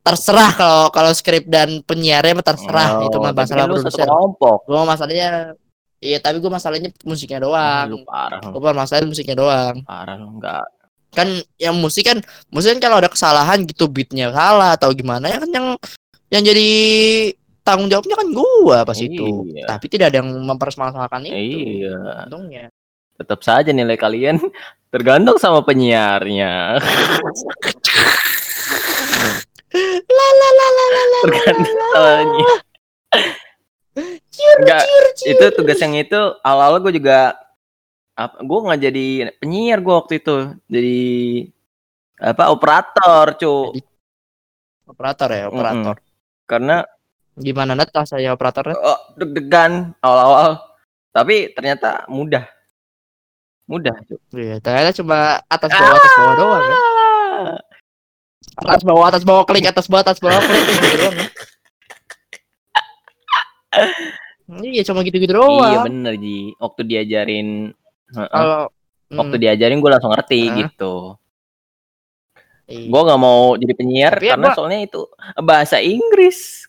terserah 0.00 0.50
kalau 0.54 0.82
kalau 0.94 1.12
skrip 1.12 1.44
dan 1.50 1.82
penyiarnya 1.82 2.40
terserah 2.40 3.04
itu 3.04 3.16
mah 3.18 3.34
Oh, 3.34 3.36
masalah 3.36 3.66
produser 3.68 4.06
kelompok. 4.06 4.58
gue 4.64 4.80
masalahnya 4.86 5.28
Iya, 6.02 6.18
tapi 6.18 6.42
gue 6.42 6.50
masalahnya 6.50 6.90
musiknya 7.06 7.38
doang. 7.38 7.86
lu 7.86 8.02
parah 8.02 8.42
Gue 8.42 8.72
masalahin 8.74 9.06
musiknya 9.06 9.38
doang. 9.38 9.86
parah 9.86 10.18
lu 10.18 10.34
enggak. 10.34 10.66
Kan 11.14 11.28
yang 11.56 11.78
musik 11.78 12.02
kan, 12.08 12.18
musik 12.50 12.74
kan 12.74 12.80
kalau 12.82 12.98
ada 12.98 13.06
kesalahan 13.06 13.62
gitu 13.62 13.86
beatnya 13.86 14.34
salah 14.34 14.74
atau 14.74 14.90
gimana 14.90 15.30
ya 15.30 15.38
kan 15.38 15.50
yang 15.52 15.66
yang 16.32 16.42
jadi 16.42 16.68
tanggung 17.62 17.86
jawabnya 17.86 18.16
kan 18.18 18.28
gua 18.34 18.82
pas 18.82 18.98
itu. 18.98 19.46
Iya. 19.54 19.68
Tapi 19.70 19.86
tidak 19.86 20.10
ada 20.10 20.24
yang 20.24 20.32
mempermasalahkan 20.42 21.22
itu. 21.22 21.36
Iya. 21.86 22.26
Untungnya. 22.26 22.66
Tetap 23.14 23.44
saja 23.44 23.70
nilai 23.70 23.94
kalian 23.94 24.40
tergantung 24.92 25.38
sama 25.38 25.62
penyiarnya. 25.62 26.80
La 29.72 30.28
la 30.36 30.48
la 30.52 30.66
la 30.68 30.84
la 30.84 31.02
la. 31.08 31.18
tergantung 31.24 31.76
sama 31.88 32.10
penyiar. 32.18 32.58
Ciur, 33.92 34.56
Enggak, 34.64 34.82
ciur, 34.88 35.04
ciur. 35.20 35.28
itu 35.36 35.44
tugas 35.52 35.78
yang 35.78 35.92
itu 35.94 36.20
awal-awal 36.40 36.80
gue 36.80 36.96
juga 36.96 37.36
apa 38.16 38.40
gue 38.40 38.58
nggak 38.64 38.80
jadi 38.80 39.06
penyiar 39.36 39.78
gue 39.80 39.94
waktu 39.96 40.14
itu 40.20 40.36
jadi 40.68 40.98
apa 42.20 42.52
operator 42.52 43.26
cu 43.36 43.72
Operator 44.82 45.28
ya, 45.32 45.44
operator. 45.48 45.96
karena 46.44 46.84
Gimana 47.32 47.72
net 47.72 47.88
saya 48.04 48.36
operatornya? 48.36 48.76
oh, 48.76 49.00
deg-degan 49.16 49.96
awal-awal 50.00 50.60
tapi 51.12 51.52
ternyata 51.52 52.04
mudah 52.08 52.44
mudah 53.64 53.96
cu 54.04 54.16
Iya, 54.32 54.60
ternyata 54.60 54.90
cuma 54.96 55.40
atas 55.48 55.70
bawah 55.70 55.96
atas 55.96 56.12
bawah 56.16 56.34
doang 56.36 56.62
ya. 56.62 56.76
Atas 58.52 58.82
bawah 58.84 59.04
atas 59.08 59.22
bawah 59.24 59.44
klik 59.44 59.64
atas 59.64 59.86
bawah 59.88 60.04
atas 60.04 60.18
bawah 60.20 60.40
klik 60.40 60.64
gitu 60.68 60.88
doang. 60.98 61.16
Ya. 63.72 63.86
Iya, 64.52 64.82
cuma 64.84 65.00
gitu-gitu 65.00 65.32
iya 65.32 65.40
doang. 65.40 65.84
bener 65.88 66.12
ji 66.16 66.52
waktu 66.60 66.80
diajarin. 66.84 67.72
Kalau 68.12 68.68
waktu 69.12 69.36
hmm, 69.36 69.42
diajarin 69.44 69.78
gue 69.80 69.90
langsung 69.92 70.12
ngerti 70.12 70.40
Hah? 70.48 70.56
gitu 70.64 70.94
iya. 72.64 72.88
gue 72.88 73.00
nggak 73.04 73.20
mau 73.20 73.52
jadi 73.60 73.74
penyiar 73.76 74.12
Tapi 74.16 74.24
ya 74.24 74.32
karena 74.36 74.48
gua- 74.48 74.56
soalnya 74.56 74.80
itu 74.84 75.00
bahasa 75.36 75.76
Inggris 75.80 76.64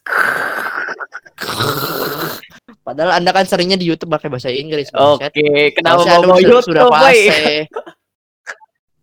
Padahal 2.84 3.16
Anda 3.16 3.32
kan 3.32 3.48
seringnya 3.48 3.80
di 3.80 3.88
YouTube 3.88 4.12
pakai 4.12 4.28
bahasa 4.28 4.52
Inggris. 4.52 4.92
Oke, 4.92 5.32
buset. 5.32 5.72
kenapa 5.72 6.04
mau 6.04 6.36
sudah- 6.36 6.44
YouTube, 6.44 6.68
sudah 6.68 6.84
boy? 6.92 7.00
fase. 7.00 7.48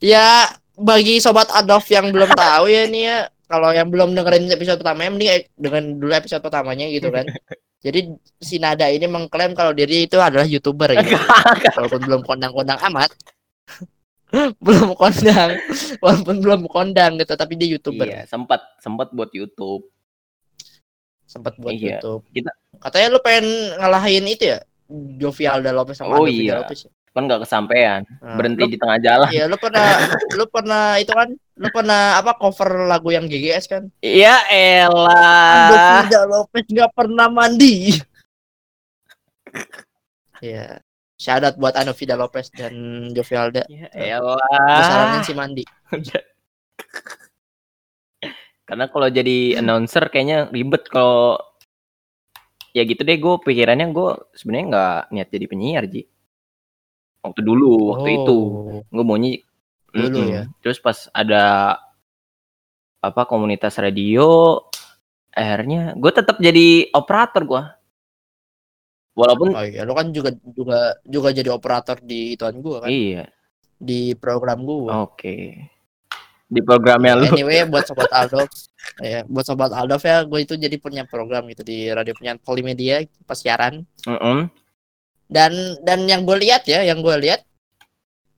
ya, 0.04 0.52
bagi 0.76 1.16
sobat 1.16 1.48
Adolf 1.48 1.88
yang 1.88 2.12
belum 2.12 2.28
tahu 2.28 2.68
ya 2.68 2.84
nih 2.84 3.02
ya, 3.08 3.18
kalau 3.48 3.72
yang 3.72 3.88
belum 3.88 4.12
dengerin 4.12 4.52
episode 4.52 4.84
pertama, 4.84 5.08
mending 5.08 5.32
eh, 5.32 5.48
dengan 5.56 5.96
dulu 5.96 6.12
episode 6.12 6.44
pertamanya 6.44 6.92
gitu 6.92 7.08
kan. 7.08 7.24
Jadi 7.80 8.00
si 8.36 8.60
Nada 8.60 8.86
ini 8.86 9.04
mengklaim 9.04 9.56
kalau 9.56 9.72
diri 9.72 10.04
itu 10.04 10.20
adalah 10.20 10.44
youtuber 10.44 10.92
gitu. 10.94 11.16
walaupun 11.80 12.00
belum 12.04 12.20
kondang-kondang 12.22 12.76
amat. 12.92 13.08
belum 14.62 14.94
kondang, 14.94 15.58
walaupun 15.98 16.36
belum 16.38 16.62
kondang 16.66 17.18
gitu, 17.18 17.34
tapi 17.34 17.56
dia 17.56 17.66
youtuber. 17.72 18.06
Iya, 18.06 18.28
sempat 18.28 18.62
sempat 18.78 19.10
buat 19.10 19.32
YouTube. 19.32 19.88
Sempat 21.24 21.56
buat 21.56 21.74
Iya. 21.74 21.98
YouTube. 21.98 22.22
Kita- 22.30 22.54
Katanya 22.78 23.08
lu 23.10 23.20
pengen 23.20 23.46
ngalahin 23.76 24.24
itu 24.24 24.44
ya, 24.50 24.58
Jovialda 25.18 25.70
Lopez 25.70 25.98
sama 25.98 26.14
Oh, 26.14 26.24
Vida 26.24 26.36
iya. 26.42 26.54
Lopez. 26.62 26.86
ya? 26.86 26.90
Kan 27.10 27.26
nggak 27.26 27.42
kesampaian, 27.42 28.00
Nah, 28.22 28.36
berhenti 28.38 28.62
lu- 28.62 28.70
di 28.70 28.78
tengah 28.78 28.98
jalan. 29.02 29.28
Iya, 29.34 29.44
lu 29.50 29.56
pernah 29.58 29.82
lu 30.38 30.44
pernah 30.46 30.84
itu 30.96 31.10
kan, 31.10 31.28
lu 31.60 31.68
pernah 31.68 32.16
apa 32.16 32.40
cover 32.40 32.88
lagu 32.88 33.12
yang 33.12 33.28
GGS 33.28 33.68
kan? 33.68 33.82
Iya 34.00 34.48
elah. 34.48 36.08
Vida 36.08 36.24
Lopez 36.24 36.64
nggak 36.72 36.92
pernah 36.96 37.28
mandi. 37.28 38.00
Iya. 40.40 40.80
Syahadat 41.20 41.60
buat 41.60 41.76
Ando 41.76 41.92
Vida 41.92 42.16
Lopez 42.16 42.48
dan 42.48 42.72
Jovialda. 43.12 43.68
Ya 43.68 43.92
elah. 43.92 44.40
saranin 44.88 45.20
si 45.20 45.36
mandi. 45.36 45.64
Karena 48.64 48.88
kalau 48.88 49.12
jadi 49.12 49.60
announcer 49.60 50.08
kayaknya 50.08 50.48
ribet 50.48 50.88
kalau 50.88 51.36
ya 52.70 52.86
gitu 52.86 53.02
deh 53.02 53.18
gue 53.18 53.34
pikirannya 53.42 53.90
gue 53.90 54.10
sebenarnya 54.32 54.66
nggak 54.70 55.00
niat 55.10 55.28
jadi 55.28 55.46
penyiar 55.50 55.84
ji 55.90 56.06
waktu 57.18 57.42
dulu 57.42 57.98
waktu 57.98 58.22
itu 58.22 58.38
Oh. 58.38 58.80
gue 58.86 59.04
maunya 59.04 59.42
Dulu 59.90 60.18
Mm-mm. 60.22 60.28
ya. 60.30 60.42
terus 60.62 60.78
pas 60.78 61.10
ada 61.10 61.76
apa 63.00 63.22
komunitas 63.26 63.74
radio 63.80 64.58
akhirnya 65.34 65.94
gue 65.98 66.12
tetap 66.12 66.36
jadi 66.38 66.90
operator 66.94 67.42
gue 67.46 67.62
walaupun 69.18 69.48
Oh 69.52 69.64
iya, 69.66 69.82
lu 69.82 69.92
kan 69.92 70.14
juga 70.14 70.30
juga 70.54 70.96
juga 71.04 71.28
jadi 71.34 71.50
operator 71.50 71.98
di 72.00 72.38
ituan 72.38 72.62
gua 72.62 72.86
kan, 72.86 72.88
iya 72.88 73.26
di 73.80 74.14
program 74.14 74.62
gua. 74.62 75.04
oke 75.08 75.36
di 76.50 76.60
programnya 76.66 77.14
lu 77.14 77.24
Anyway, 77.30 77.62
buat 77.70 77.86
sobat 77.86 78.10
Aldo, 78.10 78.42
ya, 78.98 79.22
buat 79.30 79.46
sobat 79.46 79.70
Aldo 79.70 80.02
ya, 80.02 80.26
gue 80.26 80.40
itu 80.42 80.58
jadi 80.58 80.76
punya 80.82 81.06
program 81.06 81.46
gitu 81.46 81.62
di 81.62 81.86
radio 81.94 82.10
punya 82.10 82.34
Polimedia 82.42 83.06
pas 83.22 83.38
siaran. 83.38 83.86
Mm-mm. 84.02 84.50
Dan 85.30 85.78
dan 85.86 86.10
yang 86.10 86.26
gue 86.26 86.34
lihat 86.42 86.66
ya, 86.66 86.82
yang 86.82 87.06
gue 87.06 87.14
lihat 87.22 87.46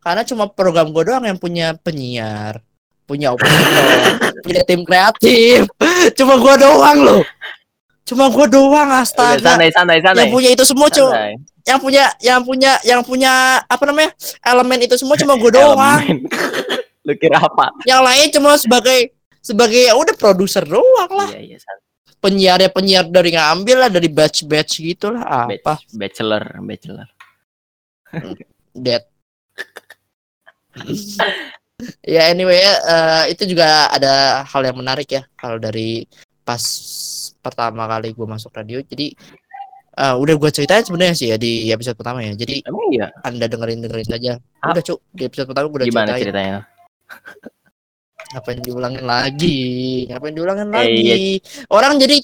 karena 0.03 0.23
cuma 0.27 0.51
program 0.51 0.91
gue 0.91 1.03
doang 1.07 1.23
yang 1.23 1.39
punya 1.39 1.79
penyiar, 1.79 2.59
punya 3.07 3.31
operator, 3.31 4.35
punya 4.43 4.63
tim 4.67 4.83
kreatif. 4.83 5.71
Cuma 6.19 6.35
gue 6.37 6.55
doang 6.59 6.99
loh. 6.99 7.23
Cuma 8.03 8.27
gue 8.27 8.47
doang 8.51 8.91
Udah, 8.91 9.07
astaga. 9.07 9.55
santai 9.55 9.71
santai 9.71 10.03
santai. 10.03 10.27
Yang 10.27 10.33
punya 10.35 10.49
itu 10.51 10.65
semua 10.67 10.89
cuma 10.91 11.15
yang 11.63 11.79
punya 11.79 12.05
yang 12.19 12.41
punya 12.43 12.73
yang 12.83 13.01
punya 13.01 13.33
apa 13.63 13.87
namanya 13.87 14.11
elemen 14.43 14.83
itu 14.83 14.99
semua 14.99 15.15
cuma 15.15 15.39
gue 15.39 15.51
doang. 15.59 16.03
Lu 17.07 17.15
kira 17.15 17.39
apa? 17.39 17.71
Yang 17.87 18.01
lain 18.03 18.27
cuma 18.35 18.51
sebagai 18.59 18.99
sebagai 19.39 19.87
ya 19.87 19.95
udah 19.95 20.15
produser 20.19 20.67
doang 20.67 21.11
lah. 21.15 21.31
Iya 21.31 21.55
iya 21.55 21.59
santai. 21.63 21.81
penyiar 22.19 22.59
ya 22.59 22.71
penyiar 22.71 23.05
dari 23.07 23.35
ngambil 23.35 23.77
lah 23.83 23.91
dari 23.91 24.07
batch 24.07 24.47
batch 24.47 24.79
gitu 24.79 25.11
lah 25.11 25.47
Batch- 25.47 25.63
apa 25.63 25.75
bachelor 25.95 26.43
bachelor. 26.63 27.07
That 28.75 29.12
ya 32.15 32.31
anyway 32.31 32.59
ya, 32.59 32.75
eh, 32.79 33.23
itu 33.35 33.43
juga 33.49 33.91
ada 33.91 34.43
hal 34.47 34.63
yang 34.63 34.79
menarik 34.79 35.09
ya 35.11 35.23
kalau 35.35 35.59
dari 35.59 36.07
pas 36.43 36.63
pertama 37.39 37.87
kali 37.87 38.15
gue 38.15 38.27
masuk 38.27 38.51
radio. 38.55 38.79
Jadi 38.83 39.15
eh, 39.93 40.15
udah 40.15 40.35
gue 40.39 40.51
ceritain 40.51 40.83
sebenarnya 40.83 41.15
sih 41.15 41.29
ya 41.31 41.37
di 41.37 41.69
episode 41.69 41.99
pertama 41.99 42.23
ya. 42.23 42.33
Jadi 42.35 42.63
emang 42.65 42.87
iya? 42.95 43.09
Anda 43.23 43.47
dengerin 43.51 43.83
dengerin 43.83 44.09
saja. 44.09 44.33
Ah. 44.63 44.73
udah 44.73 44.83
cuk. 44.83 44.99
Di 45.11 45.23
episode 45.27 45.47
pertama 45.51 45.67
gue 45.69 45.79
udah 45.83 45.89
gimana 45.91 46.07
ceritain. 46.15 46.23
ceritanya? 46.31 46.59
Ngapain 48.33 48.61
diulangin 48.65 49.05
lagi? 49.05 49.61
Ngapain 50.09 50.33
diulangin 50.33 50.69
Eh, 50.71 50.75
lagi? 50.75 51.03
Iya. 51.03 51.17
orang 51.69 52.01
jadi 52.01 52.17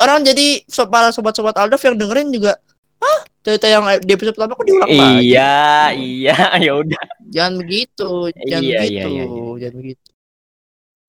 orang 0.00 0.18
jadi 0.24 0.46
so- 0.68 0.88
para 0.88 1.12
sobat-sobat 1.12 1.56
Aldov 1.56 1.80
yang 1.84 1.96
dengerin 1.96 2.28
juga 2.32 2.56
ah 3.02 3.20
cerita 3.46 3.66
yang 3.70 3.86
di 4.02 4.10
episode 4.10 4.34
pertama 4.34 4.58
kok 4.58 4.66
diulang 4.66 4.90
lagi? 4.90 5.30
iya 5.30 5.94
iya 5.94 6.36
ya 6.66 6.72
udah. 6.74 7.04
Jangan 7.30 7.54
begitu 7.62 8.10
jangan 8.34 8.62
Iya, 8.62 8.80
iya, 8.80 8.80
begitu 8.82 8.90
iya, 8.90 9.24
iya. 9.24 9.56
jangan 9.62 9.76
begitu. 9.78 10.08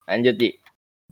Lanjut 0.08 0.34
di. 0.38 0.48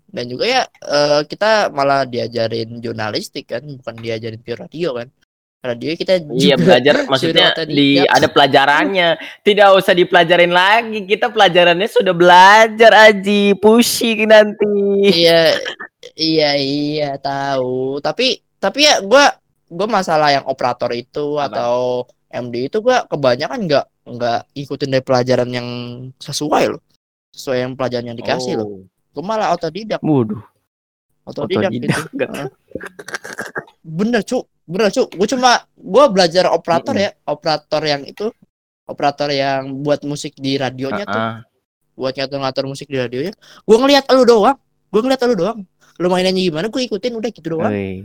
Dan 0.06 0.24
juga 0.32 0.44
ya 0.48 0.62
eh, 0.64 1.20
kita 1.28 1.68
malah 1.74 2.06
diajarin 2.06 2.78
jurnalistik 2.80 3.50
kan 3.52 3.60
bukan 3.66 3.94
diajarin 4.00 4.40
pure 4.40 4.64
radio 4.64 4.96
kan. 4.96 5.08
Radio 5.66 5.98
kita 5.98 6.22
iya 6.30 6.54
juga 6.54 6.62
belajar 6.62 6.94
maksudnya 7.10 7.48
di 7.66 7.98
ada 8.06 8.28
pelajarannya. 8.30 9.08
Tidak 9.42 9.68
usah 9.74 9.92
dipelajarin 9.98 10.54
lagi 10.54 11.04
kita 11.10 11.34
pelajarannya 11.34 11.88
sudah 11.90 12.14
belajar 12.14 12.92
aji. 13.10 13.58
Pusing 13.58 14.30
nanti. 14.30 14.78
Iya 15.10 15.58
iya 16.14 16.50
iya 16.54 17.10
tahu. 17.18 17.98
Tapi 17.98 18.40
tapi 18.62 18.86
ya 18.86 19.02
gua 19.02 19.26
gua 19.70 19.88
masalah 19.90 20.32
yang 20.32 20.44
operator 20.46 20.90
itu 20.94 21.36
Apa? 21.38 21.52
atau 21.52 21.76
MD 22.30 22.70
itu 22.70 22.78
gua 22.82 23.06
kebanyakan 23.06 23.66
nggak 23.66 23.86
nggak 24.06 24.40
ikutin 24.54 24.90
dari 24.92 25.04
pelajaran 25.04 25.50
yang 25.50 25.68
sesuai 26.18 26.64
loh. 26.76 26.82
Sesuai 27.34 27.58
yang 27.66 27.72
pelajaran 27.74 28.14
yang 28.14 28.18
dikasih 28.18 28.58
loh. 28.58 28.66
Oh. 28.66 28.82
gua 29.16 29.24
malah 29.24 29.48
otodidak. 29.56 30.00
Waduh, 30.04 30.42
otodidak, 31.24 31.70
gitu. 31.72 31.88
Otodidak. 31.88 32.00
Heeh. 32.20 32.48
bener 33.86 34.22
cuk. 34.26 34.44
Bener 34.66 34.90
cuk. 34.90 35.08
Gue 35.14 35.28
cuma 35.30 35.62
gue 35.78 36.04
belajar 36.10 36.50
operator 36.50 36.94
ya. 36.98 37.14
Operator 37.24 37.82
yang 37.86 38.02
itu 38.02 38.34
operator 38.86 39.30
yang 39.30 39.82
buat 39.82 40.02
musik 40.02 40.34
di 40.34 40.58
radionya 40.58 41.06
tuh. 41.06 41.22
Ah, 41.22 41.38
buat 41.94 42.12
ngatur-ngatur 42.18 42.66
musik 42.66 42.90
di 42.90 42.98
radionya. 42.98 43.32
Gue 43.62 43.76
ngeliat 43.78 44.10
lu 44.10 44.26
doang. 44.26 44.58
Gue 44.90 45.00
ngeliat 45.06 45.22
lu 45.26 45.36
doang. 45.38 45.58
Lu 46.02 46.06
mainannya 46.10 46.42
gimana 46.42 46.66
gue 46.66 46.82
ikutin. 46.82 47.14
Udah 47.14 47.30
gitu 47.30 47.48
doang. 47.58 47.70
Wih. 47.70 48.04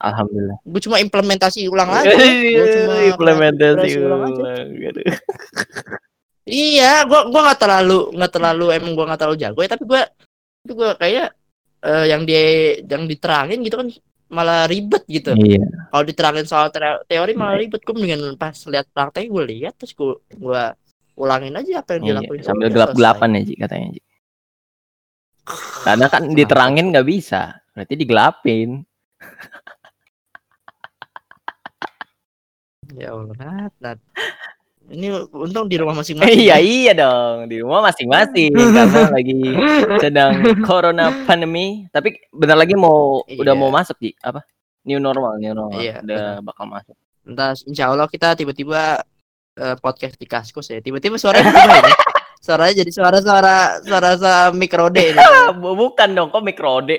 Alhamdulillah. 0.00 0.58
gue 0.64 0.80
cuma 0.80 0.96
implementasi 0.96 1.68
ulang 1.68 1.90
aja 1.92 2.08
Gua 2.08 2.66
cuma 2.72 2.94
Implementasi 3.04 3.76
kreasi 3.84 4.00
ulang 4.00 4.22
aja. 4.24 4.40
ulang. 4.40 4.68
Aduh. 4.90 5.06
iya 6.48 6.92
gue 7.04 7.20
gua 7.28 7.40
nggak 7.46 7.60
terlalu 7.60 8.00
nggak 8.16 8.32
terlalu 8.32 8.66
emang 8.72 8.92
gue 8.96 9.04
nggak 9.06 9.20
terlalu 9.20 9.36
jago 9.38 9.60
ya 9.60 9.70
tapi 9.70 9.84
gue 9.84 10.00
tapi 10.60 10.72
gue 10.72 10.90
kayak 10.96 11.28
eh, 11.80 12.04
yang 12.08 12.22
dia 12.24 12.42
yang 12.80 13.04
diterangin 13.04 13.60
gitu 13.60 13.76
kan 13.76 13.88
malah 14.30 14.70
ribet 14.70 15.02
gitu. 15.10 15.34
Iya. 15.34 15.66
Kalau 15.90 16.04
diterangin 16.06 16.46
soal 16.46 16.70
te- 16.70 17.02
teori 17.10 17.34
malah 17.34 17.58
ribet. 17.58 17.82
Gue 17.82 17.98
mendingan 17.98 18.38
pas 18.38 18.54
lihat 18.54 18.86
praktek 18.94 19.26
gue 19.26 19.44
lihat 19.44 19.74
terus 19.74 19.90
gue 19.90 20.14
gue 20.30 20.62
ulangin 21.18 21.58
aja 21.58 21.82
apa 21.82 21.98
yang 21.98 22.02
iya. 22.06 22.10
dilakuin. 22.14 22.40
Sambil 22.46 22.70
Udah 22.70 22.74
gelap-gelapan 22.94 23.28
ya 23.36 23.40
Ji 23.42 23.54
katanya 23.58 23.88
Ji. 23.90 24.02
Karena 25.82 26.06
kan 26.06 26.22
diterangin 26.38 26.86
nggak 26.94 27.08
bisa, 27.10 27.58
berarti 27.74 27.94
digelapin. 27.98 28.70
selesai. 28.80 29.68
Ya 32.94 33.14
Allah, 33.14 33.34
Nat, 33.36 33.72
Nat. 33.78 33.98
Ini 34.90 35.06
untung 35.30 35.70
di 35.70 35.78
rumah 35.78 35.94
masing-masing. 36.02 36.34
iya 36.34 36.56
ya. 36.56 36.56
iya 36.58 36.92
dong 36.96 37.46
di 37.46 37.62
rumah 37.62 37.78
masing-masing 37.84 38.50
karena 38.74 39.06
lagi 39.06 39.38
sedang 39.98 40.32
corona 40.62 41.14
pandemi. 41.24 41.86
Tapi 41.88 42.18
bentar 42.30 42.58
lagi 42.58 42.74
mau 42.74 43.22
udah 43.22 43.54
Iya. 43.54 43.60
mau 43.60 43.70
masuk 43.70 43.94
Ji 43.98 44.10
apa? 44.18 44.42
New 44.82 44.98
normal, 44.98 45.38
new 45.38 45.54
normal. 45.54 45.78
Iya, 45.78 46.02
udah 46.02 46.22
bakal 46.42 46.66
masuk. 46.66 46.96
Entah 47.22 47.54
insya 47.68 47.86
Allah 47.86 48.08
kita 48.08 48.34
tiba-tiba 48.34 49.04
eh, 49.54 49.76
podcast 49.78 50.16
di 50.16 50.26
kaskus 50.26 50.72
ya. 50.72 50.82
Tiba-tiba 50.82 51.14
suaranya 51.14 51.52
ini. 51.54 51.92
Suaranya 52.40 52.72
jadi 52.80 52.88
suara-suara 52.88 53.84
suara-suara 53.84 54.48
mikrode 54.56 55.12
ini. 55.12 55.20
Bu- 55.60 55.76
bukan 55.76 56.08
dong, 56.16 56.32
kok 56.32 56.40
mikrode. 56.40 56.96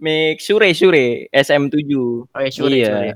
Mik 0.00 0.40
Shure 0.40 0.72
Shure 0.72 1.28
SM7. 1.28 1.92
Oh 2.24 2.40
ya, 2.40 2.48
sure, 2.48 2.72
Iya. 2.72 2.88
sure. 2.88 3.12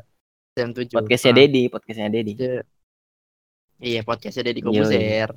Jam 0.55 0.71
7. 0.71 0.87
Podcastnya 0.95 1.35
Dedi, 1.35 1.67
podcastnya 1.67 2.07
Dedi. 2.15 2.39
Iya, 3.83 4.07
podcastnya 4.07 4.47
Deddy 4.47 4.63
Yoi. 4.63 4.71
Kobuzer. 4.71 5.29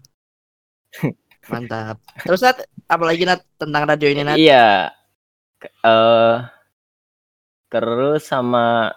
Mantap. 1.52 1.98
Terus 2.22 2.46
Nat, 2.46 2.58
apa 2.86 3.02
lagi 3.02 3.26
Nat 3.26 3.42
tentang 3.58 3.90
radio 3.90 4.14
ini 4.14 4.22
Nat? 4.22 4.38
Iya. 4.38 4.94
Eh 5.82 6.36
terus 7.66 8.30
sama 8.30 8.94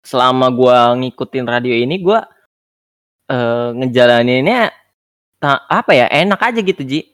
selama 0.00 0.48
gua 0.48 0.96
ngikutin 0.96 1.44
radio 1.44 1.76
ini 1.76 2.00
gua 2.00 2.24
eh 3.28 3.68
ngejalaninnya 3.76 4.72
ta- 5.36 5.68
apa 5.68 5.92
ya? 5.92 6.08
Enak 6.08 6.40
aja 6.48 6.64
gitu, 6.64 6.80
Ji. 6.80 7.12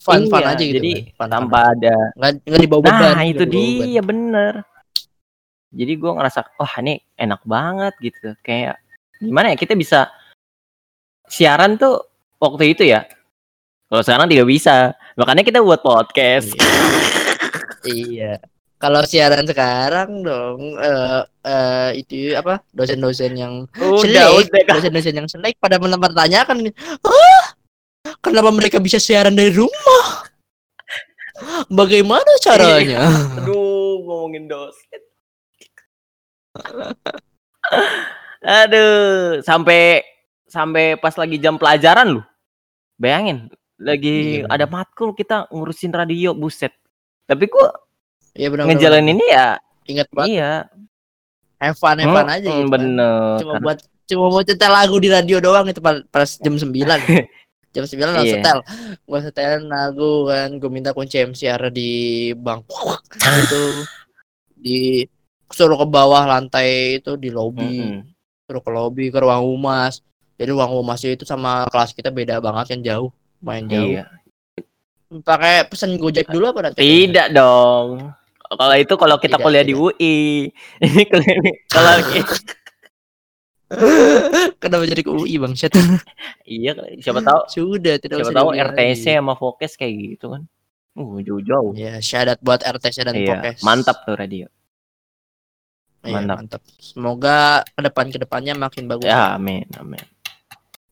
Fun 0.00 0.32
fun 0.32 0.40
Iya, 0.40 0.56
aja 0.56 0.64
gitu. 0.64 0.80
Jadi 0.80 0.92
kan? 1.12 1.16
Fun, 1.20 1.28
tanpa 1.28 1.58
ada 1.76 1.92
nggak 2.16 2.30
nggak 2.48 2.60
dibawa 2.64 2.80
beban. 2.88 3.12
Nah, 3.20 3.24
itu 3.28 3.44
beban. 3.44 3.52
dia 3.52 4.00
bener. 4.00 4.54
Jadi 5.74 5.92
gua 5.98 6.16
ngerasa 6.16 6.54
wah 6.54 6.74
ini 6.80 7.02
enak 7.18 7.42
banget 7.42 7.94
gitu. 7.98 8.38
Kayak 8.46 8.78
gimana 9.18 9.52
ya 9.52 9.56
kita 9.58 9.74
bisa 9.74 10.08
siaran 11.26 11.74
tuh 11.74 11.98
waktu 12.38 12.78
itu 12.78 12.86
ya. 12.86 13.04
Kalau 13.90 14.02
sekarang 14.06 14.30
tidak 14.30 14.46
bisa. 14.48 14.94
Makanya 15.18 15.42
kita 15.42 15.58
buat 15.60 15.82
podcast. 15.82 16.54
Iya. 17.84 18.40
Kalau 18.80 19.00
siaran 19.04 19.48
sekarang 19.48 20.20
dong 20.20 20.76
eh 20.76 21.20
eh, 21.46 21.90
itu 22.04 22.36
apa 22.36 22.60
dosen-dosen 22.72 23.32
yang 23.32 23.64
Udah, 23.80 24.28
Selek, 24.44 24.66
dosen-dosen 24.68 25.14
yang 25.14 25.28
selek 25.30 25.56
pada 25.56 25.80
mempertanyakan, 25.80 26.68
ah, 27.00 27.44
kenapa 28.20 28.52
mereka 28.52 28.80
bisa 28.84 29.00
siaran 29.00 29.32
dari 29.32 29.56
rumah? 29.56 30.28
Bagaimana 31.72 32.28
caranya? 32.44 33.08
Aduh, 33.40 34.04
ngomongin 34.04 34.52
dosen. 34.52 35.00
Aduh, 38.44 39.40
sampai 39.40 40.04
sampai 40.46 40.94
pas 41.00 41.14
lagi 41.16 41.40
jam 41.40 41.56
pelajaran 41.56 42.20
lu. 42.20 42.22
Bayangin, 42.94 43.50
lagi 43.74 44.44
Iya, 44.44 44.46
ada 44.46 44.66
matkul 44.68 45.10
kita 45.12 45.50
ngurusin 45.50 45.90
radio, 45.90 46.30
buset. 46.30 46.70
Tapi 47.26 47.48
kok 47.48 47.70
Iya 48.36 48.50
benar. 48.52 48.68
ngejalanin 48.68 49.16
ini 49.16 49.26
ya 49.26 49.58
Ingat 49.86 50.08
banget. 50.12 50.28
iya. 50.30 50.52
Have 51.58 51.78
fun, 51.78 51.96
have 51.96 52.12
fun 52.12 52.28
aja 52.28 52.44
gitu. 52.44 52.52
kan. 52.60 52.70
Bener. 52.70 53.38
Cuma 53.40 53.52
Karena- 53.56 53.64
buat 53.64 53.78
cuma 54.04 54.24
mau 54.28 54.42
setel 54.44 54.68
lagu 54.68 54.96
di 55.00 55.08
radio 55.08 55.40
doang 55.40 55.64
itu 55.64 55.80
pas, 55.80 56.28
jam 56.36 56.54
9 56.54 56.68
jam 57.74 57.84
9 57.88 58.04
langsung 58.04 58.28
Iya. 58.28 58.36
setel 58.36 58.58
gua 59.02 59.18
setelin 59.18 59.64
lagu 59.66 60.28
kan 60.28 60.48
gue 60.54 60.70
minta 60.70 60.92
kunci 60.92 61.16
MCR 61.18 61.72
di 61.72 61.90
bank 62.36 62.68
itu 63.16 63.62
di 64.54 65.08
suruh 65.54 65.76
ke 65.76 65.86
bawah 65.86 66.24
lantai 66.24 66.98
itu 66.98 67.14
di 67.14 67.28
lobby 67.28 67.80
Mm-mm. 67.80 68.00
suruh 68.44 68.60
ke 68.60 68.68
lobby 68.68 69.04
ke 69.08 69.16
ruang 69.16 69.40
humas 69.40 70.00
jadi 70.34 70.50
ruang 70.50 70.70
humasnya 70.72 71.12
itu 71.12 71.22
sama 71.22 71.62
kelas 71.70 71.90
kita 71.90 72.08
beda 72.10 72.38
banget 72.38 72.64
kan 72.68 72.78
jauh 72.82 73.08
main 73.38 73.64
jauh 73.64 73.94
Iya. 73.94 74.04
pakai 75.20 75.62
pesan 75.64 75.94
gojek 75.94 76.26
dulu 76.26 76.48
apa 76.48 76.58
nanti 76.64 76.80
Tidak 76.80 77.26
dong. 77.30 78.08
Kalau 78.44 78.74
itu 78.74 78.92
kalau 78.94 79.14
kita 79.16 79.32
Tidak, 79.32 79.40
kuliah 79.40 79.62
di 79.62 79.70
tidak. 79.70 79.94
UI. 79.94 80.16
Ini 80.84 81.02
kuliah- 81.04 81.38
kalau 81.66 81.92
kenapa 84.60 84.82
jadi 84.84 85.00
ke 85.00 85.10
UI 85.10 85.34
bang 85.36 85.52
Syed? 85.52 85.72
iya 86.44 86.72
siapa 86.98 87.20
tahu 87.20 87.40
sudah 87.48 87.94
tidak 87.96 88.20
siapa 88.20 88.32
tahu 88.32 88.48
RTC 88.52 89.04
lagi. 89.04 89.16
sama 89.16 89.32
Fokes 89.34 89.72
kayak 89.74 89.92
gitu 90.12 90.26
kan. 90.30 90.42
Uh, 90.94 91.18
jauh-jauh. 91.20 91.74
ya 91.74 91.98
syahadat 91.98 92.38
buat 92.38 92.62
RTC 92.62 92.96
dan 93.02 93.14
Iya, 93.14 93.34
Pokes 93.34 93.60
mantap 93.62 94.02
tuh 94.02 94.14
radio. 94.14 94.46
Iya, 96.04 96.20
Mantap. 96.20 96.36
mantap. 96.36 96.62
Semoga 96.76 97.64
ke 97.64 97.80
depan 97.80 98.06
ke 98.12 98.18
depannya 98.20 98.52
makin 98.52 98.84
bagus. 98.84 99.08
Ya, 99.08 99.40
amin, 99.40 99.64
amin. 99.80 100.04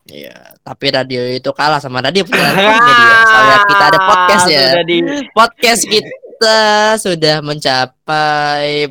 Iya, 0.09 0.57
tapi 0.65 0.89
radio 0.89 1.21
itu 1.29 1.47
kalah 1.53 1.77
sama 1.77 2.01
radio 2.01 2.25
punya. 2.25 2.49
Soalnya 3.29 3.57
kita 3.69 3.83
ada 3.93 3.99
podcast 4.01 4.45
ya. 4.49 4.65
Sudah 4.73 4.85
di 4.89 4.97
Podcast 5.31 5.81
kita 5.85 6.59
sudah 6.97 7.35
mencapai 7.45 8.89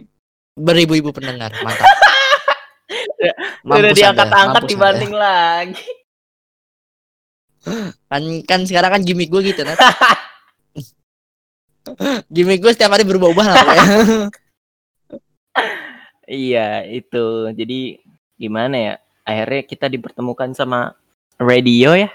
beribu-ibu 0.55 1.11
pendengar. 1.11 1.51
Mantap. 1.59 1.91
sudah 3.67 3.93
diangkat-angkat 3.93 4.63
Anda, 4.63 4.71
dibanding 4.71 5.13
lagi. 5.13 5.91
Kan 8.07 8.23
kan 8.47 8.61
sekarang 8.63 8.91
kan 8.95 9.03
gimmick 9.03 9.27
gue 9.27 9.43
gitu, 9.53 9.67
Nat. 9.67 9.79
gimmick 12.35 12.63
gue 12.63 12.73
setiap 12.73 12.95
hari 12.95 13.03
berubah-ubah 13.03 13.47
lah 13.51 13.55
pokoknya. 13.59 13.87
Iya, 16.27 16.87
itu. 16.87 17.51
Jadi 17.53 17.99
gimana 18.39 18.77
ya? 18.79 18.95
Akhirnya 19.23 19.63
kita 19.67 19.87
dipertemukan 19.87 20.51
sama 20.55 20.95
radio 21.39 21.95
ya. 21.95 22.11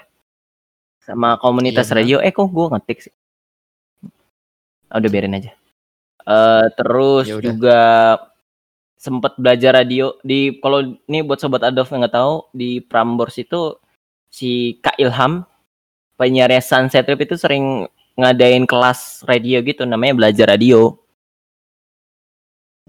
Sama 1.04 1.40
komunitas 1.40 1.88
Iya, 1.88 1.96
radio. 1.96 2.16
Eh 2.20 2.32
kok 2.32 2.48
gua 2.52 2.76
ngetik 2.76 3.08
sih? 3.08 3.14
Ah, 4.88 5.00
udah 5.00 5.10
biarin 5.12 5.36
aja. 5.36 5.52
Eh 6.28 6.66
terus 6.76 7.28
Ya 7.28 7.36
udah. 7.40 7.44
juga 7.44 7.80
sempat 8.98 9.38
belajar 9.38 9.78
radio 9.78 10.18
di 10.26 10.58
kalau 10.58 10.82
ini 11.06 11.22
buat 11.22 11.38
sobat 11.38 11.62
Adolf 11.62 11.92
yang 11.94 12.02
nggak 12.02 12.16
tahu 12.18 12.50
di 12.50 12.82
Prambors 12.82 13.38
itu 13.38 13.78
si 14.28 14.76
Kak 14.82 14.98
Ilham 14.98 15.46
penyiarnya 16.18 16.58
Sunset 16.60 17.06
Trip 17.06 17.22
itu 17.22 17.38
sering 17.38 17.86
ngadain 18.18 18.66
kelas 18.66 19.22
radio 19.24 19.62
gitu 19.62 19.86
namanya 19.86 20.18
belajar 20.18 20.50
radio. 20.50 20.98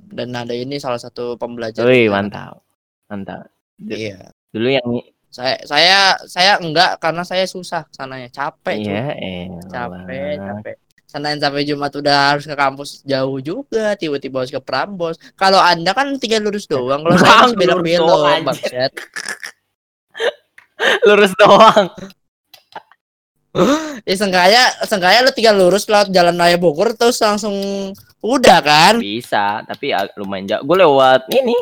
Dan 0.07 0.31
ada 0.35 0.55
ini 0.55 0.79
salah 0.79 1.01
satu 1.01 1.35
pembelajaran. 1.35 1.87
Wih, 1.89 2.07
mantap. 2.07 2.63
Mantap. 3.11 3.51
Iya. 3.81 4.31
Dulu 4.55 4.69
yang 4.69 4.87
Saya 5.29 5.61
saya 5.61 6.17
saya 6.25 6.57
enggak 6.57 6.97
karena 6.97 7.21
saya 7.21 7.45
susah 7.45 7.85
sananya 7.93 8.33
capek. 8.33 8.81
Iya, 8.81 9.13
eh. 9.13 9.45
capek 9.69 10.41
capek 10.41 10.75
Senin 11.09 11.41
sampai 11.41 11.65
Jumat 11.65 11.89
udah 11.89 12.37
harus 12.37 12.45
ke 12.45 12.53
kampus 12.53 13.01
jauh 13.01 13.41
juga 13.41 13.97
tiba-tiba 13.97 14.45
harus 14.45 14.53
ke 14.53 14.61
Prambos 14.61 15.17
kalau 15.33 15.57
anda 15.57 15.89
kan 15.97 16.13
tinggal 16.21 16.45
lurus 16.45 16.69
doang 16.69 17.01
kalau 17.01 17.17
saya 17.17 17.49
harus 17.49 17.57
belok 17.57 17.81
lurus 17.81 17.97
doang, 17.97 18.05
belok 18.05 18.21
anjir. 18.29 18.45
bangsat 18.45 18.91
Lurus 21.09 21.33
doang. 21.35 21.85
ya 24.05 24.15
sengaja 24.15 24.61
sengaja 24.85 25.25
lu 25.25 25.33
tinggal 25.33 25.57
lurus 25.57 25.89
lewat 25.89 26.13
jalan 26.13 26.37
raya 26.37 26.61
Bogor 26.61 26.93
terus 26.93 27.17
langsung 27.25 27.57
udah 28.19 28.59
kan 28.59 28.93
Bisa, 28.99 29.63
tapi 29.63 29.95
ya 29.95 30.03
lumayan 30.19 30.45
jauh. 30.45 30.63
Gue 30.63 30.77
lewat 30.79 31.31
ini, 31.31 31.55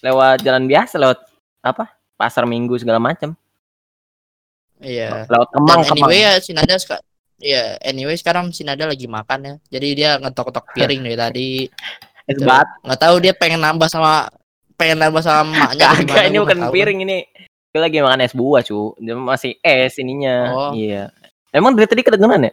lewat 0.00 0.44
jalan 0.44 0.68
biasa, 0.68 1.00
lewat 1.00 1.18
apa? 1.64 1.88
Pasar 2.16 2.44
Minggu 2.44 2.76
segala 2.76 2.96
macam. 3.00 3.36
iya 4.80 5.24
Lewat 5.28 5.48
dan 5.52 5.56
Kemang, 5.56 5.80
Kemang. 5.84 6.08
anyway 6.08 6.20
ya 6.20 6.32
Sinada 6.36 6.76
suka 6.76 6.96
ya 7.40 7.80
anyway 7.80 8.12
sekarang 8.12 8.52
Sinada 8.52 8.84
lagi 8.84 9.08
makan 9.08 9.40
ya 9.40 9.54
jadi 9.72 9.88
dia 9.96 10.10
ngetok-ngetok 10.20 10.76
piring 10.76 11.00
dari 11.00 11.16
tadi 11.16 11.48
Es 12.28 12.36
Tuh. 12.36 12.44
bat. 12.44 12.66
nggak 12.82 13.00
tahu 13.00 13.16
dia 13.22 13.32
pengen 13.32 13.62
nambah 13.62 13.86
sama 13.86 14.26
pengen 14.74 14.98
nambah 15.00 15.22
sama 15.22 15.72
Kagak, 15.72 16.04
gimana, 16.04 16.26
ini 16.26 16.38
bukan 16.42 16.58
piring 16.68 16.98
ini. 17.06 17.18
Dia 17.70 17.80
lagi 17.80 17.98
makan 18.02 18.20
es 18.24 18.34
buah, 18.34 18.60
cu. 18.66 18.96
Dia 18.98 19.14
masih 19.14 19.52
es 19.62 19.94
ininya. 20.00 20.36
Oh. 20.50 20.70
Iya. 20.74 21.12
Emang 21.54 21.76
dari 21.78 21.86
tadi 21.86 22.02
kedengeran 22.02 22.48
ya? 22.48 22.52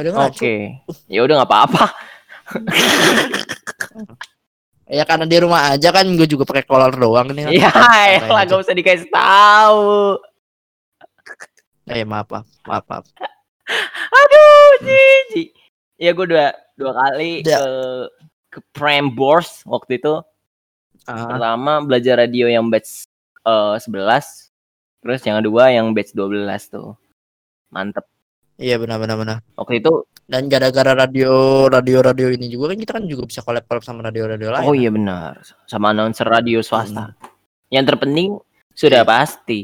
Kedengeran, 0.00 0.30
Oke. 0.32 0.40
cuy. 0.40 0.58
Ya 1.06 1.20
udah 1.22 1.34
nggak 1.38 1.50
apa-apa. 1.50 1.84
Ya 4.90 5.06
karena 5.06 5.22
di 5.22 5.38
rumah 5.38 5.70
aja 5.70 5.94
kan 5.94 6.02
gue 6.18 6.26
juga 6.26 6.42
pakai 6.42 6.66
kolor 6.66 6.90
doang 6.90 7.30
nih. 7.30 7.46
Iya, 7.46 7.70
Santai 7.70 8.26
lah 8.26 8.42
gak 8.42 8.58
usah 8.58 8.74
dikasih 8.74 9.06
tahu. 9.06 10.18
Eh 11.86 12.02
maaf 12.02 12.26
maaf 12.26 12.46
maaf. 12.66 12.84
maaf. 12.90 13.04
Aduh, 14.10 14.70
Cici. 14.82 15.54
Ya 15.94 16.10
gue 16.10 16.26
dua 16.26 16.50
dua 16.74 16.90
kali 16.90 17.46
Ya. 17.46 17.62
ke 17.62 17.70
ke 18.50 18.58
Prambors 18.74 19.62
waktu 19.62 20.02
itu 20.02 20.26
Ah, 21.06 21.38
pertama 21.38 21.78
belajar 21.80 22.18
radio 22.18 22.50
yang 22.50 22.66
batch 22.66 23.06
eh, 23.42 23.76
11 23.78 24.50
terus 25.00 25.20
yang 25.22 25.38
kedua 25.38 25.70
yang 25.70 25.94
batch 25.94 26.12
12 26.12 26.44
tuh 26.66 26.98
mantep 27.70 28.09
iya 28.60 28.76
benar 28.76 29.00
benar 29.00 29.16
benar. 29.16 29.36
waktu 29.56 29.80
itu 29.80 30.04
Dan 30.24 30.46
gara-gara 30.46 30.94
radio 30.94 31.32
radio 31.66 31.98
radio 32.00 32.30
ini 32.30 32.46
juga 32.46 32.70
kan 32.70 32.78
kita 32.78 32.92
kan 32.94 33.04
juga 33.04 33.26
bisa 33.26 33.40
collab 33.40 33.66
collab 33.66 33.82
sama 33.82 34.04
radio 34.04 34.28
radio 34.28 34.52
lain. 34.52 34.62
oh 34.62 34.70
kan? 34.70 34.78
iya 34.78 34.90
benar 34.90 35.32
sama 35.64 35.90
announcer 35.90 36.22
radio 36.24 36.60
swasta 36.60 37.16
yang 37.68 37.82
terpenting 37.82 38.38
sudah 38.70 39.02
Iya. 39.02 39.08
pasti 39.08 39.60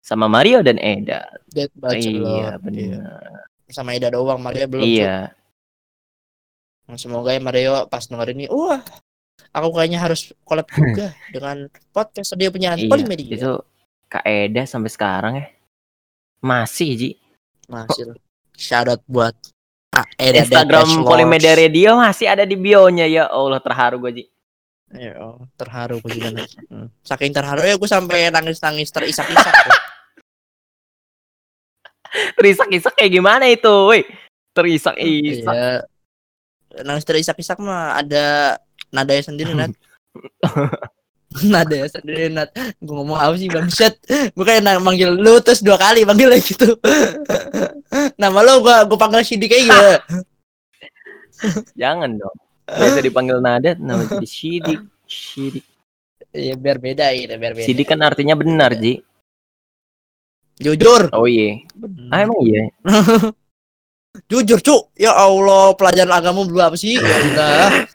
sama 0.00 0.26
Mario 0.26 0.58
dan 0.60 0.74
Eda 0.76 1.22
Dead 1.46 1.70
Bachelor. 1.72 2.24
iya 2.34 2.50
benar 2.56 3.22
Sama 3.68 3.92
Ida 3.92 4.08
doang, 4.08 4.40
Maria 4.40 4.64
belum. 4.64 4.80
Iya 4.80 5.36
Semoga 6.96 7.30
ya 7.30 7.38
Mario 7.38 7.84
pas 7.84 8.00
denger 8.00 8.32
ini, 8.32 8.48
wah, 8.48 8.80
aku 9.50 9.68
kayaknya 9.70 10.00
harus 10.00 10.32
collab 10.40 10.64
juga 10.72 11.12
dengan 11.28 11.68
podcast 11.92 12.32
dia 12.32 12.48
punya 12.48 12.72
iya 12.74 12.88
Polimedia. 12.88 13.36
itu 13.36 13.52
Kak 14.08 14.24
Eda 14.24 14.64
sampai 14.64 14.88
sekarang 14.88 15.32
ya 15.36 15.46
masih 16.40 16.90
Ji 16.96 17.10
Masih 17.68 18.08
lah. 18.08 18.16
Shout 18.58 18.90
out 18.90 19.02
buat 19.06 19.38
Eda 20.18 20.42
Instagram 20.42 21.06
Polimedia. 21.06 21.54
Radio 21.54 21.94
masih 21.94 22.26
ada 22.26 22.42
di 22.42 22.58
bio-nya 22.58 23.06
ya 23.06 23.30
Allah 23.30 23.62
terharu 23.62 24.02
gue 24.02 24.12
Ji 24.18 24.24
Ya 24.98 25.14
Allah, 25.20 25.46
terharu 25.54 26.02
gue 26.02 26.10
juga. 26.16 26.42
Hmm. 26.66 26.90
Saking 27.06 27.30
terharu 27.30 27.62
ya 27.62 27.78
gue 27.78 27.88
sampai 27.88 28.34
nangis-nangis 28.34 28.90
terisak-isak. 28.90 29.52
terisak-isak 32.40 32.96
kayak 32.96 33.20
gimana 33.20 33.44
itu 33.52 33.68
woi 33.68 34.00
terisak-isak 34.56 35.54
Iya. 35.54 35.84
Nangis 36.82 37.04
terisak-isak 37.04 37.60
mah 37.60 38.00
ada 38.00 38.56
nadanya 38.90 39.28
sendiri, 39.28 39.52
Nat. 39.54 39.72
nadanya 41.44 41.88
sendiri, 41.92 42.32
Nat. 42.32 42.50
Gue 42.80 42.94
ngomong 42.96 43.18
apa 43.20 43.34
sih, 43.36 43.48
Bangset? 43.52 43.94
Gue 44.32 44.44
kayak 44.44 44.64
manggil 44.80 45.12
lu 45.12 45.38
terus 45.44 45.60
dua 45.60 45.76
kali 45.76 46.02
manggil 46.08 46.32
lagi 46.32 46.56
gitu. 46.56 46.72
Nama 48.20 48.38
lu 48.44 48.64
gue 48.64 48.76
gue 48.88 48.98
panggil 48.98 49.20
Sidik 49.24 49.48
kayak 49.52 49.64
gitu. 49.68 49.90
jangan 51.78 52.10
dong 52.18 52.34
biasa 52.66 52.98
dipanggil 52.98 53.38
Nada 53.38 53.72
nama 53.78 54.02
jadi 54.04 54.26
Sidik 54.26 54.80
Sidik 55.06 55.64
Iya, 56.28 56.60
biar 56.60 56.76
beda 56.76 57.08
gitu, 57.16 57.32
biar 57.40 57.52
beda. 57.56 57.64
Sidik 57.64 57.86
kan 57.88 58.02
artinya 58.04 58.36
benar 58.36 58.76
Ji 58.76 59.00
Jujur. 60.58 61.08
oh 61.14 61.24
iya 61.24 61.62
ah 62.12 62.20
emang 62.26 62.42
iya 62.44 62.68
Jujur, 64.26 64.58
Cuk. 64.58 64.90
Ya 64.98 65.14
Allah, 65.14 65.78
pelajaran 65.78 66.10
agama 66.10 66.42
belum 66.42 66.58
apa 66.58 66.74
sih? 66.74 66.98
Ya 66.98 67.06
udah. 67.06 67.86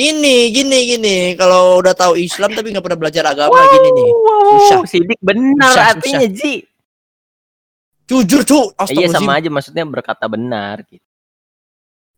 Ini 0.00 0.48
gini 0.48 0.78
gini, 0.88 1.16
kalau 1.36 1.76
udah 1.76 1.92
tahu 1.92 2.16
Islam 2.16 2.50
tapi 2.50 2.72
nggak 2.72 2.80
pernah 2.80 2.96
belajar 2.98 3.24
agama 3.28 3.60
gini 3.68 3.88
nih. 3.92 4.10
Susah. 4.40 4.78
wow 4.80 4.88
Sidik 4.88 5.20
benar 5.20 5.72
Susah, 5.76 5.86
artinya 5.92 6.26
Ji 6.26 6.54
Jujur, 8.08 8.42
Cuk. 8.42 8.74
iya 8.90 9.06
sama 9.06 9.38
aja 9.38 9.46
maksudnya 9.46 9.84
berkata 9.84 10.26
benar 10.26 10.82
gitu. 10.88 11.04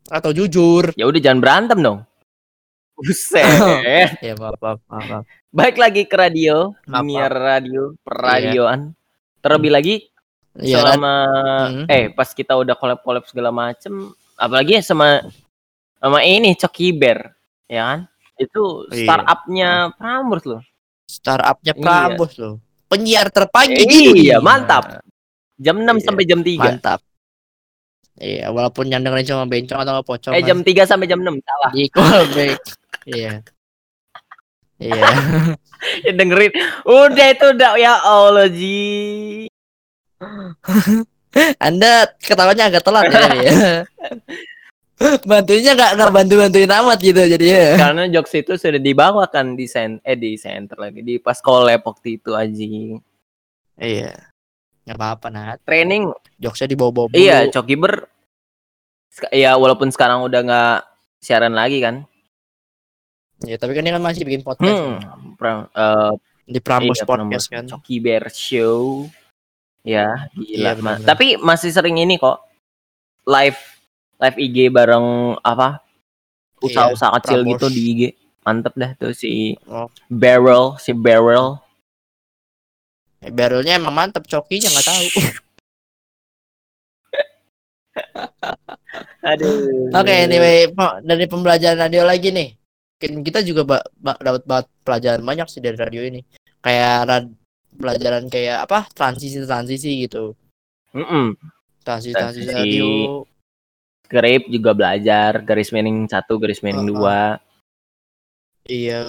Atau 0.09 0.31
jujur. 0.31 0.95
ya 0.95 1.05
udah 1.05 1.21
jangan 1.21 1.41
berantem 1.41 1.79
dong 1.79 1.99
Buset 2.95 3.45
Ya, 4.25 4.33
maaf, 4.37 4.57
maaf, 4.57 4.79
maaf. 4.87 5.25
Baik 5.51 5.77
lagi 5.77 6.03
ke 6.07 6.15
radio, 6.15 6.73
dunia 6.87 7.27
radio, 7.27 7.93
perradioan. 8.01 8.95
Terlebih 9.41 9.73
lagi 9.73 9.95
Iya, 10.55 10.79
Nat. 10.79 10.85
selama 10.85 11.13
Hmm. 11.65 11.85
eh 11.89 12.13
pas 12.13 12.29
kita 12.29 12.53
udah 12.53 12.77
collab-collab 12.77 13.25
segala 13.25 13.49
macem, 13.49 14.13
apalagi 14.37 14.85
sama 14.85 15.25
sama 15.97 16.21
ini 16.23 16.53
Coki 16.53 16.93
Bear, 16.93 17.33
ya 17.73 17.83
kan? 17.89 18.01
Itu 18.37 18.85
Iya. 18.89 19.07
startupnya 19.09 19.71
Prambors 19.97 20.45
loh. 20.45 20.61
startupnya 21.03 21.73
Iya. 21.73 21.81
Prambos 21.81 22.33
loh. 22.37 22.55
Penyiar 22.87 23.33
terpagi 23.33 23.83
di 23.83 24.13
dunia. 24.13 24.13
iya, 24.13 24.37
mantap. 24.39 25.01
Jam 25.57 25.81
6 25.81 25.97
Iya, 25.97 26.05
sampai 26.05 26.25
jam 26.29 26.41
3. 26.45 26.61
Mantap. 26.61 27.01
Iya, 28.21 28.53
walaupun 28.53 28.87
yang 28.87 29.01
dengerin 29.01 29.25
cuma 29.25 29.49
bencong 29.49 29.81
atau 29.81 30.05
pocong. 30.05 30.37
Eh 30.37 30.45
jam 30.45 30.61
3 30.61 30.85
sampai 30.85 31.09
jam 31.09 31.17
6 31.19 31.41
salah. 31.41 31.71
di 31.73 31.89
callback. 31.89 32.61
Iya. 33.09 33.33
Iya. 34.79 35.03
Ya, 36.07 36.15
dengerin. 36.15 36.55
Udah 36.87 37.27
itu 37.27 37.47
udah 37.59 37.75
ya 37.75 37.99
Allah 37.99 38.47
Ji. 38.47 39.51
Anda 41.59 42.07
ketawanya 42.23 42.71
agak 42.71 42.87
telat 42.87 43.11
ya. 43.11 43.19
ya. 43.35 43.53
Bantuinnya 45.23 45.73
nggak 45.75 45.91
nggak 45.97 46.11
bantu 46.13 46.35
bantuin 46.39 46.71
amat 46.71 46.99
gitu 46.99 47.21
jadi 47.21 47.47
ya. 47.47 47.67
Karena 47.79 48.03
jokes 48.09 48.35
itu 48.35 48.53
sudah 48.57 48.79
dibawakan 48.79 49.55
di 49.55 49.67
sen 49.67 49.99
eh 50.03 50.15
di 50.15 50.35
center 50.37 50.79
lagi 50.79 51.01
di 51.01 51.19
pas 51.19 51.39
collab 51.39 51.83
waktu 51.83 52.19
itu 52.19 52.31
Aji. 52.33 52.99
Iya. 53.77 54.13
Nggak 54.83 54.97
apa-apa 54.99 55.27
Nat. 55.31 55.59
Training 55.63 56.11
Jokesnya 56.39 56.69
dibawa-bawa. 56.71 57.15
Iya, 57.15 57.47
Coki 57.49 57.79
Ber. 57.79 58.07
Ya 59.31 59.55
walaupun 59.55 59.93
sekarang 59.93 60.25
udah 60.25 60.41
nggak 60.43 60.79
siaran 61.21 61.55
lagi 61.55 61.79
kan. 61.79 62.03
Iya, 63.43 63.59
tapi 63.59 63.75
kan 63.75 63.83
dia 63.83 63.95
kan 63.95 64.03
masih 64.03 64.23
bikin 64.23 64.43
podcast 64.43 64.75
Hmm. 64.79 65.35
pra- 65.35 65.67
eh, 65.69 66.13
di 66.47 66.59
Prambos 66.59 66.99
iya, 66.99 67.07
Podcast 67.07 67.47
kan. 67.47 67.65
Coki 67.67 67.97
Bear 67.99 68.27
Show. 68.31 69.07
Ya, 69.83 70.31
gila. 70.35 70.47
Iya, 70.47 70.71
Ma- 70.79 70.95
benar-benar. 70.95 71.09
Tapi 71.11 71.27
masih 71.39 71.71
sering 71.71 71.99
ini 71.99 72.19
kok. 72.19 72.39
Live 73.23 73.72
live 74.23 74.39
IG 74.39 74.71
bareng 74.71 75.07
apa? 75.41 75.83
Usaha-usaha 76.63 77.11
kecil 77.19 77.43
Prambors. 77.43 77.59
gitu 77.59 77.67
di 77.69 77.83
IG. 77.85 78.01
Mantep 78.43 78.75
dah 78.75 78.91
tuh 78.95 79.13
si 79.13 79.59
Oh. 79.67 79.91
Barrel, 80.07 80.79
si 80.79 80.91
Barrel. 80.93 81.59
Eh, 83.19 83.31
Barrelnya 83.31 83.77
emang 83.77 83.95
mantep, 83.95 84.23
cokinya 84.25 84.67
nggak 84.69 84.83
tahu. 84.85 85.07
Aduh. 89.23 89.91
Oke, 89.93 90.15
anyway, 90.21 90.67
po- 90.69 90.99
dari 91.01 91.27
pembelajaran 91.27 91.79
radio 91.81 92.03
lagi 92.03 92.31
nih. 92.31 92.51
Mungkin 92.99 93.13
kita 93.23 93.43
juga 93.43 93.63
ba- 93.65 93.87
ba- 93.97 94.19
dapat 94.19 94.43
banget 94.43 94.67
pelajaran 94.83 95.23
banyak 95.23 95.47
sih 95.47 95.59
dari 95.59 95.75
radio 95.75 96.03
ini. 96.03 96.21
Kayak 96.59 96.97
rad- 97.07 97.35
pelajaran 97.73 98.27
kayak 98.27 98.67
apa? 98.67 98.87
Transisi-transisi 98.91 100.07
gitu. 100.07 100.35
Mm-mm. 100.93 101.35
Transisi-transisi 101.83 102.47
Transisi. 102.47 102.79
radio. 102.79 103.23
Script 104.13 104.53
juga 104.53 104.77
belajar 104.77 105.41
garis 105.41 105.73
miring 105.73 106.05
satu, 106.05 106.37
garis 106.37 106.61
miring 106.61 106.85
dua. 106.85 107.41
Iya. 108.69 109.01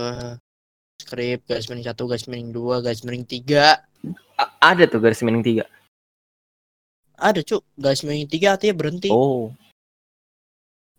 Skrip, 0.96 1.44
garis 1.44 1.68
miring 1.68 1.84
satu, 1.84 2.08
garis 2.08 2.24
miring 2.32 2.56
dua, 2.56 2.80
garis 2.80 3.04
miring 3.04 3.28
tiga. 3.28 3.84
A- 4.40 4.56
ada 4.64 4.88
tuh 4.88 5.04
garis 5.04 5.20
miring 5.20 5.44
tiga. 5.44 5.68
Ada 7.20 7.44
cuk, 7.44 7.68
garis 7.76 8.08
miring 8.08 8.32
tiga 8.32 8.56
artinya 8.56 8.80
berhenti. 8.80 9.12
Oh, 9.12 9.52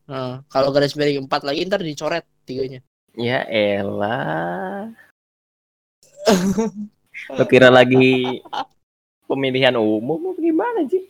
Nah, 0.04 0.44
kalau 0.52 0.68
garis 0.68 0.92
miring 1.00 1.24
empat 1.24 1.48
lagi 1.48 1.64
ntar 1.64 1.80
dicoret 1.80 2.28
tiganya. 2.44 2.84
ya 3.16 3.40
elah. 3.48 4.92
Lo 7.32 7.44
kira 7.52 7.72
lagi 7.72 8.36
pemilihan 9.24 9.72
umum 9.80 10.36
gimana 10.36 10.84
sih? 10.92 11.08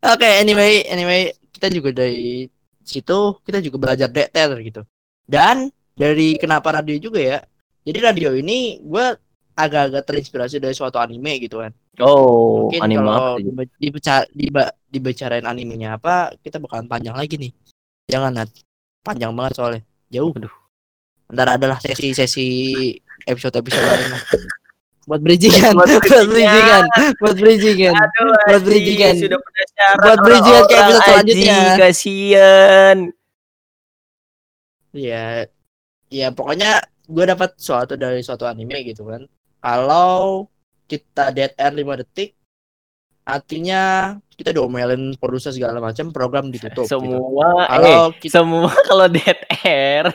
Oke, 0.00 0.28
anyway, 0.40 0.86
anyway, 0.86 1.34
kita 1.50 1.68
juga 1.68 1.90
dari 1.92 2.46
situ 2.80 3.18
kita 3.44 3.58
juga 3.60 3.76
belajar 3.78 4.08
detail 4.10 4.56
gitu. 4.62 4.82
Dan 5.26 5.68
dari 5.94 6.38
kenapa 6.40 6.74
radio 6.74 6.96
juga 6.98 7.20
ya. 7.20 7.38
Jadi 7.84 7.98
radio 8.00 8.30
ini 8.34 8.80
gue 8.80 9.06
agak-agak 9.56 10.02
terinspirasi 10.08 10.56
dari 10.62 10.72
suatu 10.72 10.96
anime 10.96 11.36
gitu 11.42 11.60
kan. 11.60 11.72
Oh, 12.00 12.70
Mungkin 12.70 12.80
anime 12.80 13.00
apa 13.04 13.12
kalau 13.12 13.36
dibe- 13.42 13.76
dibeca- 13.76 14.28
diba- 14.32 14.74
dibicarain 14.88 15.44
animenya 15.44 16.00
apa, 16.00 16.32
kita 16.40 16.56
bakalan 16.56 16.88
panjang 16.88 17.16
lagi 17.18 17.36
nih. 17.36 17.52
Jangan 18.08 18.32
Nat. 18.40 18.48
Panjang 19.04 19.32
banget 19.36 19.52
soalnya. 19.56 19.82
Jauh. 20.08 20.32
Aduh. 20.32 20.54
Ntar 21.30 21.60
adalah 21.60 21.78
sesi-sesi 21.78 22.46
episode-episode 23.28 23.84
lain. 23.86 24.10
Buat 25.10 25.26
bridgingan, 25.26 25.74
Buat 25.74 25.90
buat 26.06 26.26
bridgingan, 26.30 26.84
buat 27.18 27.34
bridgingan. 27.34 27.94
Buat 28.46 28.62
bridgingan. 28.62 29.14
sudah 29.18 29.38
Buat 29.98 30.18
bridgingan 30.22 30.62
ke 30.62 30.70
orang-orang, 30.70 30.86
episode 30.86 31.02
selanjutnya. 31.02 31.50
Aji, 31.58 31.78
kasihan. 31.82 32.96
Ya, 34.94 35.26
ya 36.14 36.28
pokoknya 36.30 36.86
gue 37.10 37.24
dapat 37.26 37.58
suatu 37.58 37.98
dari 37.98 38.22
suatu 38.22 38.46
anime 38.46 38.86
gitu 38.86 39.02
kan. 39.02 39.26
Kalau 39.58 40.46
kita 40.86 41.34
dead 41.34 41.58
air 41.58 41.74
5 41.74 42.00
detik, 42.06 42.38
artinya 43.26 44.14
kita 44.38 44.54
diomelin 44.54 45.18
produser 45.18 45.50
segala 45.50 45.82
macam, 45.82 46.14
program 46.14 46.54
ditutup. 46.54 46.86
gitu. 46.86 46.90
Semua, 46.90 47.66
eh, 47.66 47.68
Kalau 47.74 48.02
kita, 48.14 48.32
semua 48.38 48.70
kalau 48.86 49.06
dead 49.10 49.38
air. 49.66 50.06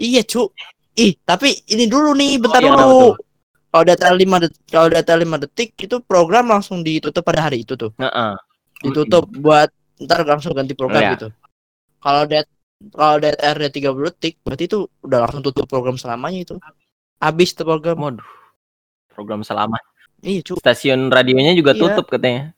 iya 0.00 0.24
cu, 0.24 0.48
ih 0.94 1.16
tapi 1.22 1.56
ini 1.68 1.88
dulu 1.88 2.12
nih, 2.12 2.36
bentar 2.36 2.60
iya, 2.60 2.70
dulu. 2.70 3.16
kalau 3.72 3.84
data 3.84 4.06
lima 4.12 4.36
detik 4.36 4.60
kalau 4.68 4.88
data 4.88 5.12
lima 5.16 5.36
detik 5.40 5.72
itu 5.76 5.96
program 6.00 6.48
langsung 6.48 6.84
ditutup 6.84 7.24
pada 7.24 7.48
hari 7.48 7.64
itu 7.64 7.72
tuh 7.72 7.92
Heeh. 7.96 8.32
ditutup 8.84 9.24
buat 9.32 9.72
ntar 9.98 10.24
langsung 10.24 10.52
ganti 10.52 10.74
program 10.74 11.00
Iya. 11.00 11.12
gitu 11.16 11.28
kalau 12.02 12.22
dat 12.26 12.44
kalau 12.92 13.16
DTR 13.16 13.56
30 13.70 14.10
detik 14.10 14.34
berarti 14.42 14.66
itu 14.66 14.78
udah 15.00 15.18
langsung 15.22 15.40
tutup 15.40 15.64
program 15.64 15.94
selamanya 15.94 16.42
itu 16.42 16.54
habis 17.16 17.54
tuh 17.54 17.62
program 17.62 17.96
Waduh. 17.96 18.26
Program 19.08 19.40
selama. 19.40 19.78
iya 20.20 20.42
cu 20.42 20.58
Stasiun 20.58 21.08
radionya 21.08 21.54
juga 21.54 21.72
Iya. 21.72 21.80
tutup 21.80 22.10
katanya. 22.10 22.50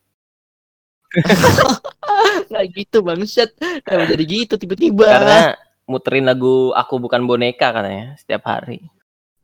nggak 2.51 2.64
gitu 2.74 2.99
bangsat 3.01 3.51
Kenapa 3.85 4.11
jadi 4.11 4.24
gitu 4.24 4.55
tiba-tiba 4.57 5.07
Karena 5.07 5.39
muterin 5.85 6.24
lagu 6.24 6.72
Aku 6.72 6.97
Bukan 6.97 7.24
Boneka 7.28 7.70
katanya 7.72 8.16
setiap 8.16 8.45
hari. 8.49 8.80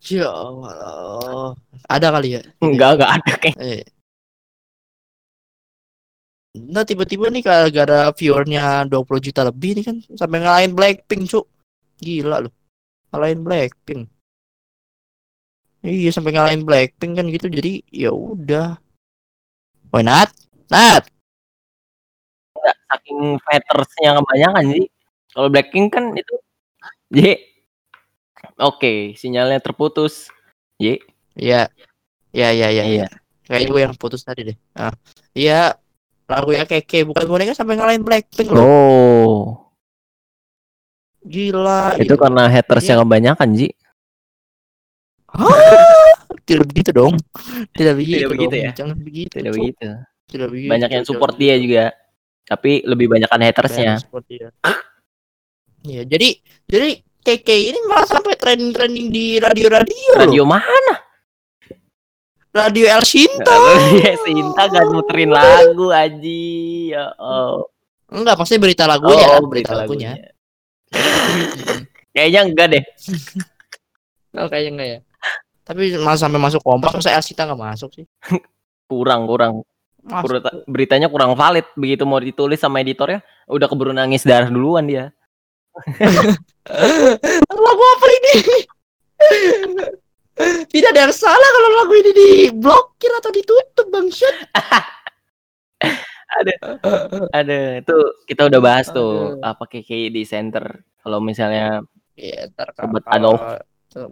ya 0.00 0.24
Allah 0.32 1.52
ada 1.84 2.08
kali 2.08 2.40
ya 2.40 2.42
Enggak, 2.64 2.96
enggak 2.96 3.10
ada 3.20 3.32
kayak. 3.36 3.56
Eh. 3.60 3.84
Nah 6.56 6.82
tiba-tiba 6.82 7.28
nih 7.30 7.44
gara-gara 7.44 8.08
viewernya 8.10 8.88
20 8.88 9.20
juta 9.22 9.44
lebih 9.46 9.76
nih 9.78 9.84
kan 9.86 9.96
sampai 10.18 10.40
ngalahin 10.40 10.72
Blackpink 10.74 11.28
cuk 11.30 11.46
gila 12.00 12.48
loh 12.48 12.52
ngalahin 13.12 13.44
Blackpink 13.44 14.08
iya 15.84 16.10
sampai 16.10 16.32
ngalahin 16.34 16.64
Blackpink 16.66 17.12
kan 17.20 17.26
gitu 17.30 17.46
jadi 17.46 17.84
ya 17.92 18.10
udah 18.10 18.80
Woi 19.92 20.02
Nat 20.02 20.32
Nat 20.72 21.06
Saking 22.90 23.38
fatersnya 23.46 24.18
kebanyakan 24.18 24.64
sih. 24.74 24.86
Kalau 25.40 25.48
Blackpink 25.48 25.88
kan 25.88 26.12
itu 26.12 26.36
J. 27.08 27.40
Oke, 28.60 29.16
sinyalnya 29.16 29.56
terputus. 29.56 30.28
J. 30.76 31.00
Iya 31.32 31.72
iya 32.30 32.52
iya 32.52 32.68
iya 32.68 32.84
Iya. 32.84 33.06
kayak 33.42 33.66
gue 33.66 33.80
yang 33.80 33.94
putus 33.96 34.20
tadi 34.20 34.46
deh 34.46 34.56
ah. 34.72 34.94
iya 35.32 35.74
lagu 36.24 36.52
ya 36.52 36.62
keke 36.62 37.02
bukan 37.02 37.26
boneka 37.26 37.50
sampai 37.50 37.74
ngalahin 37.74 38.04
Blackpink 38.04 38.46
loh 38.46 38.62
Oh, 38.62 39.38
gila 41.20 41.98
itu 41.98 42.14
karena 42.14 42.46
hatersnya 42.46 42.94
kebanyakan, 42.96 43.48
Ji. 43.52 43.74
tidak 46.44 46.70
begitu 46.70 46.90
dong 46.90 47.14
tidak 47.74 47.94
begitu, 47.98 48.26
begitu 48.28 48.54
dong. 48.54 48.62
ya? 48.62 48.72
jangan 48.74 48.96
begitu 48.96 49.34
Tidak 49.34 49.52
begitu. 49.52 49.86
Tidak 50.30 50.46
begitu, 50.46 50.70
Banyak 50.70 50.90
yang 50.94 51.02
support 51.02 51.34
begitu. 51.34 51.42
dia 51.42 51.54
juga. 51.58 51.84
Tapi 52.46 52.86
lebih 52.86 53.10
banyakan 53.10 53.34
Banyak 53.34 53.50
hatersnya. 53.50 53.86
yang 53.94 53.98
support 53.98 54.22
dia. 54.30 54.54
Iya, 55.80 56.02
jadi 56.04 56.28
jadi 56.68 56.90
KK 57.20 57.48
ini 57.52 57.78
malah 57.84 58.08
sampai 58.08 58.36
trending-trending 58.36 59.08
di 59.12 59.36
radio-radio. 59.36 60.16
Radio 60.16 60.44
mana? 60.48 60.94
Radio 62.50 62.86
El 62.90 63.04
Shinto. 63.06 63.56
Dia 63.94 64.18
Sinta 64.26 64.66
gak 64.66 64.86
muterin 64.90 65.30
lagu 65.30 65.92
Aji. 65.94 66.90
Ya 66.90 67.14
oh. 67.20 67.70
Enggak, 68.10 68.42
maksudnya 68.42 68.62
berita 68.66 68.84
lagunya, 68.90 69.22
oh, 69.22 69.38
kan, 69.38 69.42
berita, 69.46 69.72
lagunya. 69.78 70.18
Kayaknya 72.14 72.40
enggak 72.46 72.66
deh. 72.76 72.84
Oh, 74.30 74.46
kayaknya 74.46 74.70
enggak 74.70 74.88
ya. 74.94 74.98
Tapi 75.66 75.82
malah 75.98 76.14
sampai 76.14 76.38
masuk 76.38 76.62
kompas, 76.62 76.94
masa 76.94 77.10
El 77.10 77.22
Shinta 77.22 77.50
enggak 77.50 77.58
masuk 77.66 77.90
sih? 77.98 78.06
Kurang, 78.90 79.26
kurang. 79.26 79.66
Masuk. 80.06 80.38
Berita- 80.38 80.58
beritanya 80.70 81.08
kurang 81.10 81.34
valid 81.34 81.66
begitu 81.74 82.06
mau 82.06 82.22
ditulis 82.22 82.62
sama 82.62 82.78
editornya 82.78 83.26
udah 83.50 83.66
keburu 83.66 83.90
nangis 83.90 84.22
darah 84.22 84.48
duluan 84.48 84.86
dia 84.86 85.10
lagu 87.60 87.84
apa 87.84 88.06
ini? 88.10 88.34
Tidak 90.66 90.88
ada 90.88 91.00
yang 91.04 91.14
salah 91.14 91.48
kalau 91.50 91.70
lagu 91.76 91.94
ini 91.94 92.10
diblokir 92.10 93.12
atau 93.14 93.30
ditutup, 93.30 93.86
Bang 93.88 94.08
Syed. 94.08 94.34
ada 97.30 97.56
itu 97.78 97.96
kita 98.24 98.46
udah 98.46 98.60
bahas 98.60 98.86
tuh 98.88 99.34
Aduh. 99.34 99.42
apa 99.42 99.66
KK 99.66 100.14
di 100.14 100.22
center 100.22 100.62
kalau 101.02 101.18
misalnya 101.18 101.82
Iya, 102.14 102.52
ntar 102.52 102.70
Sobat 102.72 103.02
kalau- 103.02 103.34
Adolf. 103.34 103.42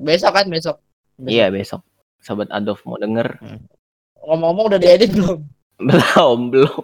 Besok 0.03 0.33
kan 0.33 0.47
besok. 0.49 0.77
Besok. 1.15 1.31
iya 1.31 1.47
besok 1.51 1.83
sobat 2.19 2.51
Adolf 2.51 2.83
mau 2.83 2.95
denger 2.95 3.39
Ngomong-ngomong 4.19 4.67
udah 4.71 4.81
diedit 4.81 5.11
belum? 5.11 5.39
belum 5.87 6.39
belum 6.51 6.83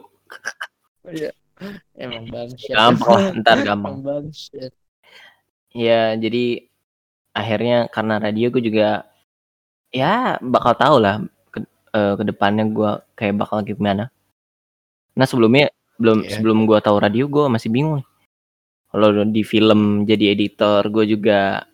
Emang 1.95 2.27
bangsa. 2.29 2.71
gampang 2.75 3.11
lah 3.15 3.31
ntar 3.41 3.59
gampang 3.63 3.97
bangsa. 4.03 4.69
ya 5.71 6.15
jadi 6.19 6.67
akhirnya 7.35 7.87
karena 7.91 8.19
radio 8.19 8.47
gue 8.51 8.63
juga 8.63 9.07
ya 9.91 10.39
bakal 10.43 10.75
tahu 10.75 10.97
lah 11.03 11.23
ke, 11.51 11.63
eh, 11.95 12.15
ke 12.19 12.23
depannya 12.27 12.65
gue 12.71 12.91
kayak 13.15 13.39
bakal 13.39 13.63
gimana 13.63 14.11
nah 15.15 15.27
sebelumnya 15.27 15.71
belum 15.99 16.27
Iya. 16.27 16.39
sebelum 16.39 16.67
gue 16.67 16.79
tahu 16.83 16.97
radio 16.99 17.31
gue 17.31 17.47
masih 17.47 17.71
bingung 17.71 18.03
kalau 18.91 19.11
di 19.27 19.43
film 19.43 20.07
jadi 20.07 20.35
editor 20.35 20.87
gue 20.91 21.07
juga 21.07 21.67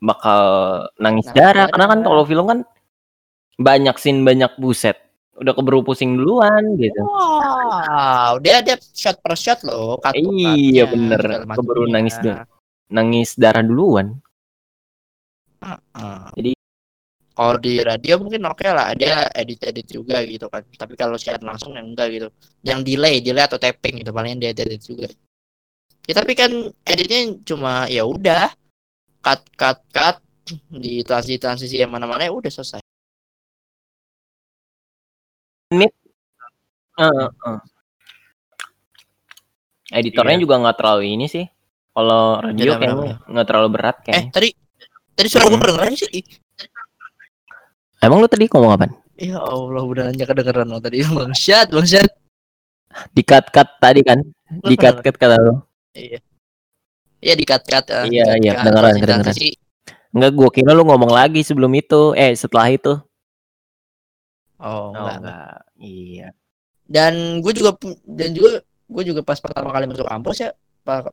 bakal 0.00 0.42
nangis 0.98 1.28
Nangis 1.28 1.36
darah 1.36 1.66
karena 1.68 1.86
kan 1.92 2.00
kalau 2.04 2.24
film 2.24 2.44
kan 2.48 2.58
banyak 3.60 3.96
scene 4.00 4.24
banyak 4.24 4.52
buset 4.56 4.96
udah 5.32 5.52
keburu 5.52 5.80
pusing 5.82 6.14
duluan 6.14 6.76
gitu 6.76 7.00
Wow, 7.02 8.36
dia 8.38 8.60
dia 8.60 8.76
shot 8.92 9.16
per 9.18 9.32
shot 9.34 9.64
loh. 9.64 9.96
cut 9.96 10.12
Iya, 10.12 10.84
cutnya, 10.84 10.84
bener. 10.92 11.20
segala 11.22 11.54
Keburu 11.56 11.82
macamnya. 11.82 11.94
nangis 11.94 12.14
dulu. 12.18 12.34
nangis 12.88 13.30
darah 13.34 13.64
duluan 13.64 14.06
Heeh. 15.62 16.20
Jadi- 16.36 16.58
kalau 17.32 17.56
di 17.56 17.80
radio 17.80 18.20
mungkin 18.20 18.44
oke 18.44 18.66
lah, 18.66 18.92
dia 18.92 19.24
edit-edit 19.32 19.88
juga 19.88 20.20
gitu 20.20 20.52
kan. 20.52 20.60
Tapi 20.68 20.92
kalau 21.00 21.16
siaran 21.16 21.48
langsung 21.48 21.72
yang 21.72 21.88
enggak 21.88 22.12
gitu. 22.12 22.28
Yang 22.60 22.80
delay, 22.84 23.24
delay 23.24 23.40
atau 23.40 23.56
tapping 23.56 24.04
gitu 24.04 24.12
paling 24.12 24.36
dia 24.36 24.52
edit 24.52 24.84
juga. 24.84 25.08
Ya 26.04 26.12
tapi 26.12 26.36
kan 26.36 26.50
editnya 26.84 27.32
cuma 27.46 27.88
ya 27.88 28.04
udah 28.04 28.52
cut 29.22 29.40
cut 29.54 29.80
cut 29.94 30.20
di 30.68 31.00
transisi 31.06 31.38
transisi 31.38 31.80
yang 31.80 31.88
mana-mana 31.88 32.26
ya 32.26 32.34
udah 32.34 32.52
selesai. 32.52 32.82
Heeh, 35.72 37.26
heeh. 37.28 37.58
Editornya 39.92 40.36
Iya. 40.36 40.42
juga 40.42 40.54
nggak 40.60 40.76
terlalu 40.78 41.02
ini 41.10 41.26
sih. 41.28 41.44
Kalau 41.92 42.40
radio 42.40 42.72
kayaknya 42.80 43.20
nggak 43.28 43.46
terlalu 43.46 43.68
berat 43.68 43.96
Eh, 44.00 44.04
kayaknya. 44.08 44.30
tadi 44.32 44.48
tadi 45.12 45.26
suara 45.28 45.44
gue 45.46 45.60
kedengeran 45.60 45.92
sih. 45.92 46.22
Emang 48.00 48.18
lu 48.18 48.28
tadi 48.28 48.48
ngomong 48.48 48.72
apa? 48.72 48.84
Ya 49.14 49.36
Allah, 49.38 49.82
udah 49.84 50.02
nanya 50.08 50.24
kedengeran 50.24 50.66
lo 50.72 50.80
tadi. 50.80 51.04
Bangsat, 51.12 51.68
bangsat. 51.68 52.08
Di 53.12 53.22
cut 53.22 53.48
cut 53.48 53.68
tadi 53.78 54.00
kan? 54.00 54.20
Di 54.64 54.74
cut 54.74 55.00
cut 55.00 55.16
kata 55.16 55.36
lu. 55.38 55.60
Iya. 55.92 56.18
Iya 57.20 57.34
di 57.36 57.44
cut 57.44 57.62
cut. 57.62 57.84
eh, 57.88 58.04
Iya, 58.10 58.24
iya, 58.40 58.52
kedengeran, 58.58 58.96
kedengeran. 58.98 59.34
Enggak, 60.12 60.32
gua 60.34 60.50
kira 60.50 60.72
lu 60.72 60.84
ngomong 60.84 61.08
lagi 61.08 61.40
sebelum 61.40 61.72
itu. 61.72 62.12
Eh, 62.12 62.32
setelah 62.34 62.68
itu. 62.68 62.96
Oh, 64.62 64.94
enggak, 64.94 65.16
enggak. 65.18 65.58
Iya. 65.82 66.28
Dan 66.86 67.14
gue 67.42 67.52
juga 67.52 67.74
dan 68.06 68.30
juga 68.30 68.62
gue 68.64 69.02
juga 69.08 69.20
pas 69.26 69.38
pertama 69.40 69.74
kali 69.74 69.90
masuk 69.90 70.06
kampus 70.06 70.36
ya, 70.44 70.50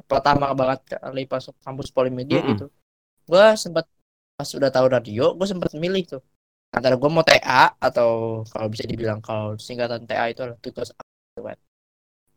pertama 0.05 0.53
banget 0.53 0.99
kali 1.01 1.23
masuk 1.25 1.55
kampus 1.65 1.89
Polimedia 1.89 2.39
Mm-mm. 2.39 2.49
gitu. 2.53 2.65
Gue 3.25 3.45
sempat 3.57 3.89
pas 4.37 4.49
udah 4.53 4.69
tahu 4.69 4.85
radio, 4.87 5.33
gue 5.33 5.47
sempat 5.47 5.73
milih 5.75 6.17
tuh 6.17 6.21
antara 6.69 6.93
gue 6.93 7.09
mau 7.09 7.25
TA 7.25 7.73
atau 7.81 8.41
kalau 8.45 8.67
bisa 8.69 8.85
dibilang 8.85 9.19
kalau 9.25 9.57
singkatan 9.57 10.05
TA 10.05 10.29
itu 10.29 10.45
adalah 10.45 10.59
tugas 10.61 10.93
gitu 10.93 11.41
kan. 11.41 11.57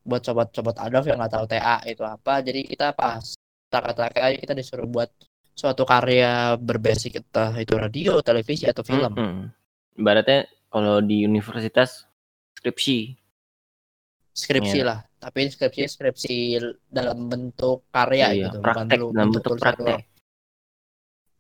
Buat 0.03 0.23
sobat-sobat 0.25 0.77
Adolf 0.83 1.07
yang 1.07 1.21
nggak 1.21 1.33
tahu 1.37 1.45
TA 1.47 1.79
itu 1.87 2.03
apa, 2.03 2.43
jadi 2.43 2.65
kita 2.67 2.97
pas 2.97 3.37
kata-kata 3.69 4.21
aja 4.21 4.37
kita 4.37 4.53
disuruh 4.57 4.89
buat 4.89 5.09
suatu 5.53 5.85
karya 5.85 6.57
berbasic 6.57 7.21
entah 7.21 7.53
itu 7.61 7.77
radio, 7.77 8.21
televisi 8.25 8.65
atau 8.65 8.81
film. 8.81 9.13
Mm-mm. 9.15 9.47
Ibaratnya 10.01 10.49
kalau 10.73 10.99
di 10.99 11.23
universitas 11.23 12.09
skripsi. 12.57 13.21
skripsi 14.33 14.81
Iya. 14.81 14.89
lah 14.89 14.99
tapi 15.21 15.45
skripsi 15.45 15.85
skripsi 15.87 16.37
dalam 16.89 17.29
bentuk 17.29 17.85
karya 17.93 18.33
Iya, 18.33 18.49
gitu 18.49 18.59
bukan 18.59 18.73
praktek 18.89 18.97
dulu 18.97 19.09
dalam 19.13 19.29
bentuk 19.29 19.51
tulisan 19.53 19.63
praktek. 19.63 19.85
doang. 19.85 20.03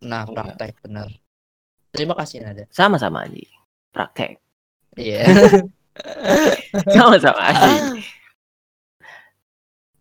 nah 0.02 0.22
Iya. 0.22 0.34
praktek 0.36 0.72
benar 0.84 1.08
terima 1.88 2.14
kasih 2.14 2.36
Nada 2.44 2.64
Sama-sama 2.68 3.24
aja. 3.24 3.40
Praktek. 3.90 4.36
iya 4.94 5.24
Sama-sama 6.94 7.42
aja. 7.48 7.68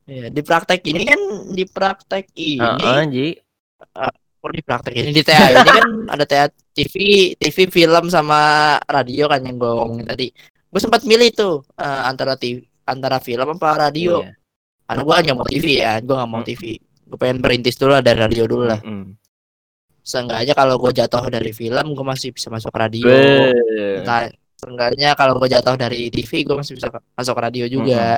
Iya, 0.04 0.28
di 0.28 0.42
praktek 0.42 0.82
ini 0.84 1.04
kan 1.08 1.22
di 1.48 1.64
praktek 1.64 2.26
ini 2.36 2.92
Ji. 3.08 3.28
oh, 3.96 4.14
di 4.50 4.62
praktek 4.66 4.94
ini 4.98 5.14
di 5.14 5.22
TA 5.22 5.54
ini 5.54 5.62
kan 5.62 5.86
ada 6.10 6.26
TA 6.26 6.46
TV 6.74 6.94
TV 7.36 7.58
film 7.70 8.10
sama 8.10 8.42
radio 8.84 9.30
kan 9.30 9.46
yang 9.46 9.62
gue 9.62 9.70
ngomongin 9.70 10.10
tadi 10.10 10.34
gue 10.66 10.80
sempat 10.82 11.06
milih 11.06 11.30
tuh 11.30 11.56
eh, 11.78 12.02
antara 12.10 12.34
TV 12.34 12.58
antara 12.82 13.22
film 13.22 13.54
apa 13.54 13.70
radio 13.88 14.26
Iya. 14.26 14.34
karena 14.90 15.02
gue 15.06 15.16
hanya 15.22 15.34
mau 15.38 15.46
TV 15.46 15.66
ya 15.78 15.94
gue 16.02 16.10
nggak 16.12 16.30
mau 16.30 16.42
Hmm. 16.42 16.50
TV 16.50 16.64
gue 16.82 17.18
pengen 17.20 17.38
berintis 17.38 17.78
dulu 17.78 17.94
lah 17.94 18.02
dari 18.02 18.18
radio 18.18 18.44
dulu 18.50 18.66
lah 18.66 18.82
Mm-mm. 18.82 19.14
Seenggaknya 20.02 20.58
kalau 20.58 20.82
gue 20.82 20.98
jatuh 20.98 21.30
dari 21.30 21.54
film, 21.54 21.94
gue 21.94 22.02
masih 22.02 22.34
bisa 22.34 22.50
masuk 22.50 22.74
radio. 22.74 23.06
Be. 23.06 23.54
Entah, 24.02 24.34
seenggaknya 24.58 25.14
kalau 25.14 25.38
gue 25.38 25.46
jatuh 25.46 25.78
dari 25.78 26.10
TV, 26.10 26.42
gue 26.42 26.58
masih 26.58 26.74
bisa 26.74 26.90
masuk 27.14 27.38
radio 27.38 27.70
juga. 27.70 28.18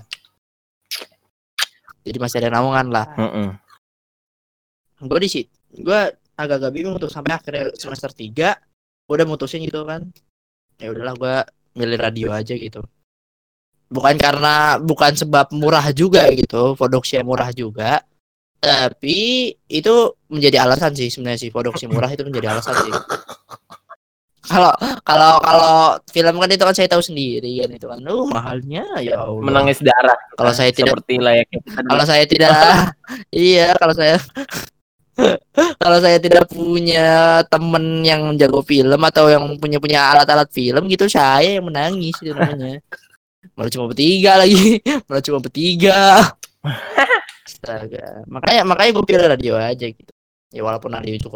Jadi 2.07 2.17
masih 2.23 2.39
ada 2.39 2.55
naungan 2.55 2.87
lah. 2.87 3.07
Mm-mm. 3.19 3.47
Gue 5.03 5.19
di 5.19 5.27
situ, 5.27 5.51
gue 5.73 6.01
agak-agak 6.33 6.71
bingung 6.73 6.95
tuh 6.97 7.09
sampai 7.09 7.37
akhirnya 7.37 7.73
semester 7.77 8.09
3 8.09 8.57
gue 9.03 9.13
udah 9.13 9.27
mutusin 9.27 9.61
gitu 9.65 9.83
kan. 9.83 10.07
Ya 10.79 10.89
udahlah 10.93 11.15
gue 11.17 11.35
milih 11.77 11.97
radio 11.99 12.29
aja 12.33 12.53
gitu. 12.55 12.81
Bukan 13.93 14.17
karena 14.17 14.81
bukan 14.81 15.13
sebab 15.13 15.53
murah 15.53 15.93
juga 15.93 16.25
gitu, 16.33 16.73
produksi 16.73 17.21
murah 17.21 17.53
juga. 17.53 18.01
Tapi 18.63 19.51
itu 19.67 19.93
menjadi 20.31 20.63
alasan 20.63 20.95
sih 20.95 21.11
sebenarnya 21.11 21.45
sih 21.45 21.51
produksi 21.51 21.85
murah 21.85 22.07
itu 22.09 22.23
menjadi 22.23 22.57
alasan 22.57 22.73
sih. 22.79 22.93
Kalau 24.43 24.71
kalau 25.07 25.39
kalau 25.39 25.75
film 26.11 26.35
kan 26.35 26.51
itu 26.51 26.63
kan 26.67 26.75
saya 26.75 26.87
tahu 26.91 26.99
sendiri 26.99 27.63
kan 27.63 27.69
itu 27.75 27.87
kan, 27.87 27.99
uh 28.03 28.27
mahalnya 28.27 28.83
ya 28.99 29.23
Allah. 29.23 29.39
Menangis 29.39 29.79
darah. 29.79 30.19
Kalau 30.35 30.51
saya 30.51 30.71
tidak 30.75 30.99
seperti 30.99 31.15
layaknya 31.19 31.59
kalau 31.63 32.03
saya 32.03 32.23
tidak 32.27 32.51
iya 33.51 33.71
kalau 33.79 33.95
saya 33.95 34.19
kalau 35.77 35.97
saya 36.01 36.17
tidak 36.17 36.49
punya 36.49 37.05
temen 37.45 38.01
yang 38.01 38.33
jago 38.33 38.65
film 38.65 38.97
atau 39.03 39.29
yang 39.29 39.45
punya 39.61 39.77
punya 39.77 39.99
alat-alat 40.09 40.49
film 40.49 40.89
gitu 40.89 41.05
saya 41.05 41.61
yang 41.61 41.69
menangis 41.69 42.17
itu 42.17 42.33
namanya 42.33 42.81
malah 43.53 43.69
cuma 43.69 43.85
bertiga 43.91 44.41
lagi 44.41 44.81
malah 45.07 45.21
cuma 45.21 45.37
bertiga 45.37 45.99
Astaga. 47.43 48.23
makanya 48.25 48.61
makanya 48.63 48.89
gue 48.95 49.05
pilih 49.05 49.27
radio 49.27 49.53
aja 49.59 49.85
gitu 49.85 50.11
ya 50.49 50.61
walaupun 50.63 50.95
radio 50.95 51.13
itu 51.13 51.27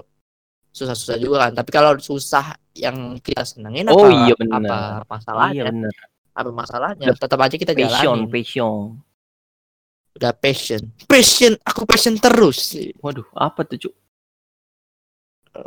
susah-susah 0.72 1.18
juga 1.18 1.38
kan 1.48 1.52
tapi 1.54 1.70
kalau 1.70 1.98
susah 1.98 2.54
yang 2.74 3.18
kita 3.20 3.42
senengin 3.44 3.90
Oh, 3.90 4.06
apa, 4.06 4.14
iya 4.26 4.34
benar. 4.38 4.58
apa 4.62 4.78
masalahnya 5.10 5.54
Iya 5.54 5.64
bener. 5.70 5.94
apa 6.34 6.50
masalahnya 6.54 7.08
tetap 7.14 7.40
aja 7.42 7.56
kita 7.58 7.74
Passion, 7.74 7.90
jalanin 7.90 8.30
passion. 8.30 8.76
Udah 10.18 10.34
passion 10.34 10.82
passion 11.06 11.54
aku 11.62 11.86
passion 11.86 12.18
terus 12.18 12.74
Waduh, 13.00 13.26
apa 13.32 13.62
tuh, 13.64 13.78
Cuk? 13.78 13.94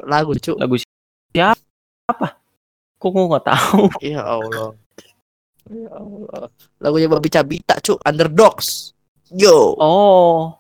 lagu 0.07 0.30
cu 0.34 0.53
Lagu 0.55 0.74
siapa? 0.78 2.38
Kok 2.94 3.09
gue 3.09 3.24
nggak 3.26 3.46
tahu? 3.46 3.82
Ya 4.05 4.22
Allah. 4.22 4.70
Ya 5.66 5.90
Allah. 5.90 6.46
Lagunya 6.78 7.09
Babi 7.09 7.26
Cabita, 7.26 7.74
cu, 7.80 7.98
Underdogs. 8.03 8.94
Yo, 9.30 9.74
Oh, 9.78 10.55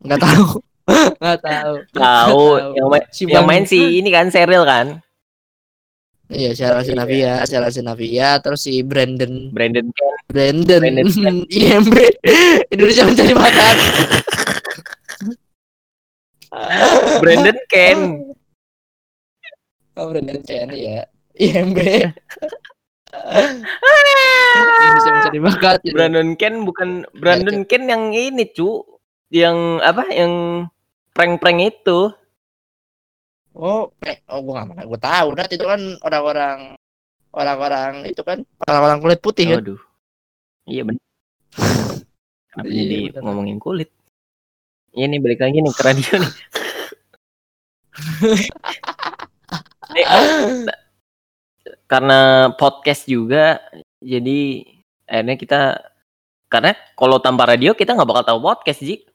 nggak 0.00 0.20
tahu. 0.20 0.60
Nggak 1.16 1.40
tahu. 1.40 1.74
tahu. 1.96 2.44
Yang 2.76 2.88
main, 2.92 3.04
Si 3.08 3.22
yang 3.24 3.44
main 3.48 3.64
si 3.64 3.78
ini 3.98 4.08
kan 4.08 4.28
Seril 4.28 4.68
kan? 4.68 5.00
Iya, 6.32 6.56
Sheila 6.56 6.80
Sinavia, 6.80 7.44
Sheila 7.44 7.68
Sinavia, 7.68 8.40
terus 8.40 8.64
si 8.64 8.80
Brandon 8.80 9.52
Brandon 9.52 9.84
Ken. 9.92 10.14
Brandon, 10.32 10.80
Brandon. 10.80 11.36
IMB 11.52 11.94
Indonesia 12.72 13.04
mencari 13.04 13.34
bakat. 13.36 13.76
Brandon 17.20 17.58
Ken. 17.72 17.98
Oh, 20.00 20.08
Brandon 20.10 20.40
Chen 20.42 20.72
ya. 20.72 21.04
IMB 21.36 21.76
Indonesia 24.80 25.10
mencari 25.12 25.38
bakat. 25.44 25.76
gitu. 25.84 25.92
Brandon 25.92 26.30
Ken 26.40 26.54
bukan 26.64 27.04
Brandon 27.20 27.68
Ken 27.68 27.84
yang 27.84 28.16
ini, 28.16 28.48
Cu. 28.48 28.80
Yang 29.28 29.84
apa? 29.84 30.08
Yang 30.08 30.32
prank-prank 31.12 31.60
itu. 31.68 32.10
Oh, 33.54 33.94
eh, 34.02 34.18
oh 34.34 34.42
gua 34.42 34.62
nggak 34.62 34.68
mana, 34.74 34.82
gua 34.82 34.98
tahu. 34.98 35.28
Nat 35.38 35.50
itu 35.54 35.62
kan 35.62 35.80
orang-orang 36.02 36.74
orang-orang 37.34 37.92
itu 38.10 38.22
kan 38.26 38.42
orang-orang 38.66 38.98
kulit 38.98 39.20
putih 39.22 39.44
kan. 39.54 39.58
Waduh. 39.62 39.80
Iya 40.66 40.82
benar. 40.82 41.02
Kenapa 42.50 42.66
Iya, 42.70 42.82
jadi 42.82 42.98
bener. 43.14 43.22
ngomongin 43.22 43.58
kulit? 43.62 43.90
Ini 44.94 45.16
balik 45.18 45.42
lagi 45.42 45.58
nih 45.58 45.74
ke 45.74 45.82
radio 45.82 46.14
nih. 46.22 46.34
Nih, 49.94 50.06
karena 51.86 52.50
podcast 52.58 53.06
juga, 53.06 53.62
jadi 54.02 54.66
akhirnya 55.06 55.36
kita 55.38 55.60
karena 56.50 56.74
kalau 56.98 57.22
tanpa 57.22 57.46
radio 57.54 57.70
kita 57.74 57.94
nggak 57.94 58.08
bakal 58.08 58.24
tahu 58.26 58.40
podcast, 58.42 58.82
Ji. 58.82 59.06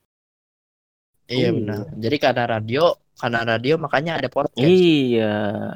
Iya 1.30 1.48
Iya. 1.48 1.50
benar. 1.54 1.80
Jadi 1.96 2.18
karena 2.18 2.44
radio, 2.50 2.84
karena 3.16 3.40
radio 3.46 3.74
makanya 3.78 4.12
ada 4.18 4.30
podcast. 4.34 4.66
Iya, 4.66 5.36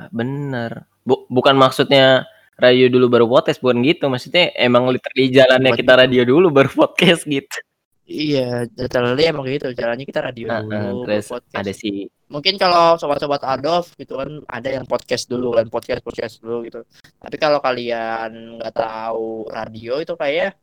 bener. 0.09 0.89
Bu- 1.05 1.29
bukan 1.29 1.53
maksudnya 1.53 2.25
radio 2.57 2.89
dulu 2.89 3.05
baru 3.07 3.25
podcast, 3.29 3.61
bukan 3.61 3.85
gitu. 3.85 4.09
Maksudnya 4.09 4.49
emang 4.57 4.89
literally 4.89 5.29
jalannya 5.29 5.71
Bukan 5.71 5.79
kita 5.85 5.93
gitu. 5.93 6.01
radio 6.01 6.21
dulu 6.25 6.47
baru 6.49 6.69
podcast 6.73 7.23
gitu. 7.29 7.57
Iya, 8.03 8.67
literally 8.75 9.23
emang 9.23 9.47
gitu. 9.47 9.71
Caranya 9.71 10.03
kita 10.03 10.19
radio 10.19 10.51
Heeh, 10.51 10.59
dulu, 10.67 11.07
terus 11.07 11.25
podcast. 11.31 11.55
ada 11.55 11.71
si 11.71 12.09
Mungkin 12.33 12.57
kalau 12.57 12.97
sobat-sobat 12.97 13.45
Adolf 13.45 13.93
gitu 13.93 14.17
kan 14.17 14.41
ada 14.49 14.65
yang 14.73 14.89
podcast 14.89 15.29
dulu 15.29 15.53
kan, 15.53 15.69
podcast 15.69 16.01
podcast 16.01 16.41
dulu 16.41 16.65
gitu. 16.65 16.81
Tapi 17.21 17.35
kalau 17.37 17.61
kalian 17.61 18.57
nggak 18.57 18.73
tahu 18.73 19.45
radio 19.53 20.01
itu 20.01 20.17
kayak 20.17 20.57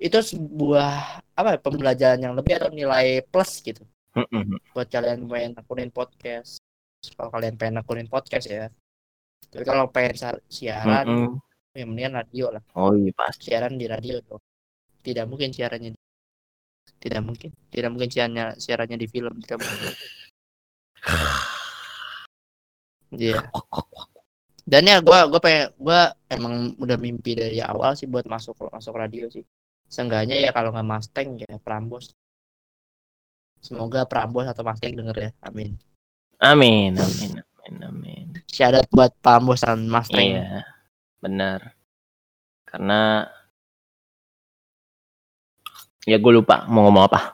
itu 0.00 0.16
sebuah 0.16 1.20
apa 1.36 1.48
ya, 1.54 1.58
pembelajaran 1.60 2.20
yang 2.24 2.34
lebih 2.38 2.56
atau 2.56 2.70
nilai 2.72 3.20
plus 3.26 3.60
gitu 3.60 3.82
Mm-mm. 4.26 4.58
buat 4.74 4.88
kalian 4.90 5.30
pengen 5.30 5.52
akunin 5.54 5.90
podcast. 5.94 6.58
Kalau 7.14 7.30
kalian 7.30 7.54
pengen 7.54 7.78
akunin 7.78 8.08
podcast 8.10 8.46
ya. 8.50 8.66
Tapi 9.48 9.62
kalau 9.62 9.86
pengen 9.88 10.18
siaran, 10.50 11.06
Mm-mm. 11.06 11.32
ya 11.72 11.84
mendingan 11.86 12.20
radio 12.24 12.50
lah. 12.50 12.62
Oh 12.74 12.92
iya 12.98 13.14
pasti. 13.14 13.48
siaran 13.54 13.78
di 13.78 13.86
radio 13.86 14.18
dong. 14.26 14.42
Tidak 15.00 15.24
mungkin 15.30 15.54
siarannya 15.54 15.94
di- 15.94 16.06
tidak 16.98 17.22
mungkin. 17.22 17.50
Tidak 17.70 17.88
mungkin 17.88 18.10
siarannya 18.10 18.44
siarannya 18.58 18.98
di 18.98 19.06
film, 19.06 19.34
tidak 19.44 19.62
mungkin. 19.62 19.94
Iya. 23.08 23.40
Dan 24.68 24.84
ya 24.84 25.00
gua 25.00 25.24
gua 25.32 25.40
pengen 25.40 25.72
gua 25.80 26.12
emang 26.28 26.76
udah 26.76 27.00
mimpi 27.00 27.32
dari 27.32 27.56
awal 27.64 27.96
sih 27.96 28.04
buat 28.04 28.28
masuk 28.28 28.68
masuk 28.68 28.92
radio 29.00 29.24
sih. 29.32 29.40
Seenggaknya 29.88 30.36
ya 30.36 30.52
kalau 30.52 30.68
nggak 30.76 30.84
Mustang 30.84 31.40
ya 31.40 31.56
Prambos. 31.56 32.12
Semoga 33.60 34.06
Prambos 34.08 34.46
atau 34.46 34.62
Mustang 34.62 34.94
denger 34.94 35.16
ya. 35.16 35.30
Amin. 35.44 35.76
Amin, 36.38 36.94
amin, 36.94 37.32
amin, 37.42 37.74
amin. 37.82 38.26
Syarat 38.46 38.86
buat 38.90 39.10
Prambos 39.18 39.62
dan 39.62 39.90
Mustang. 39.90 40.22
Iya, 40.22 40.62
benar. 41.18 41.74
Karena 42.68 43.26
ya 46.08 46.16
gue 46.16 46.32
lupa 46.32 46.64
mau 46.70 46.88
ngomong 46.88 47.04
apa. 47.10 47.20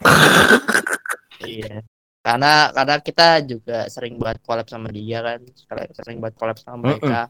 Iya. 1.45 1.85
Karena 2.25 2.72
karena 2.72 2.97
kita 3.05 3.45
juga 3.45 3.85
sering 3.93 4.16
buat 4.16 4.41
collab 4.41 4.64
sama 4.64 4.89
dia 4.89 5.20
kan, 5.20 5.45
sering 5.93 6.25
buat 6.25 6.33
collab 6.33 6.57
sama 6.57 6.81
mereka. 6.81 7.29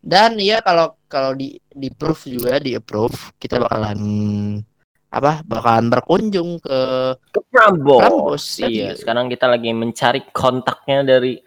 Dan 0.00 0.40
iya 0.40 0.64
kalau 0.64 0.96
kalau 1.12 1.36
di 1.36 1.60
di 1.68 1.92
proof 1.92 2.24
juga 2.24 2.56
di 2.56 2.72
approve 2.72 3.36
kita 3.36 3.60
bakalan 3.60 4.00
apa? 5.10 5.42
Bakalan 5.42 5.90
berkunjung 5.90 6.62
ke 6.62 6.78
Ke 7.34 7.40
Prambos. 7.50 7.98
Prambos. 7.98 8.44
Iya, 8.62 8.94
sekarang 8.94 9.26
kita 9.26 9.50
lagi 9.50 9.70
mencari 9.74 10.22
kontaknya 10.30 11.02
dari 11.02 11.42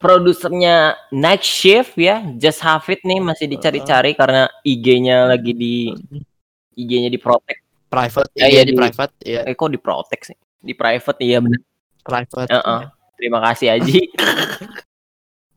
produsernya 0.00 0.98
Night 1.14 1.46
Shift 1.46 1.94
ya, 1.94 2.24
Just 2.40 2.64
Have 2.64 2.88
It 2.90 3.04
nih 3.06 3.22
masih 3.22 3.46
dicari-cari 3.46 4.18
karena 4.18 4.50
IG-nya 4.66 5.30
lagi 5.30 5.52
di 5.54 5.92
IG-nya 6.74 7.12
diprotek. 7.12 7.62
private. 7.92 8.32
Ya, 8.32 8.48
iya 8.48 8.52
iya, 8.56 8.62
di 8.64 8.72
di- 8.72 8.80
private, 8.80 9.14
iya 9.20 9.40
Eh 9.44 9.52
kok 9.52 9.68
diprotek 9.68 10.20
sih? 10.24 10.36
Di 10.58 10.72
private 10.72 11.20
iya 11.20 11.38
benar. 11.44 11.60
private. 12.02 12.48
Heeh. 12.48 12.82
Terima 13.20 13.38
kasih 13.44 13.76
Aji. 13.78 14.00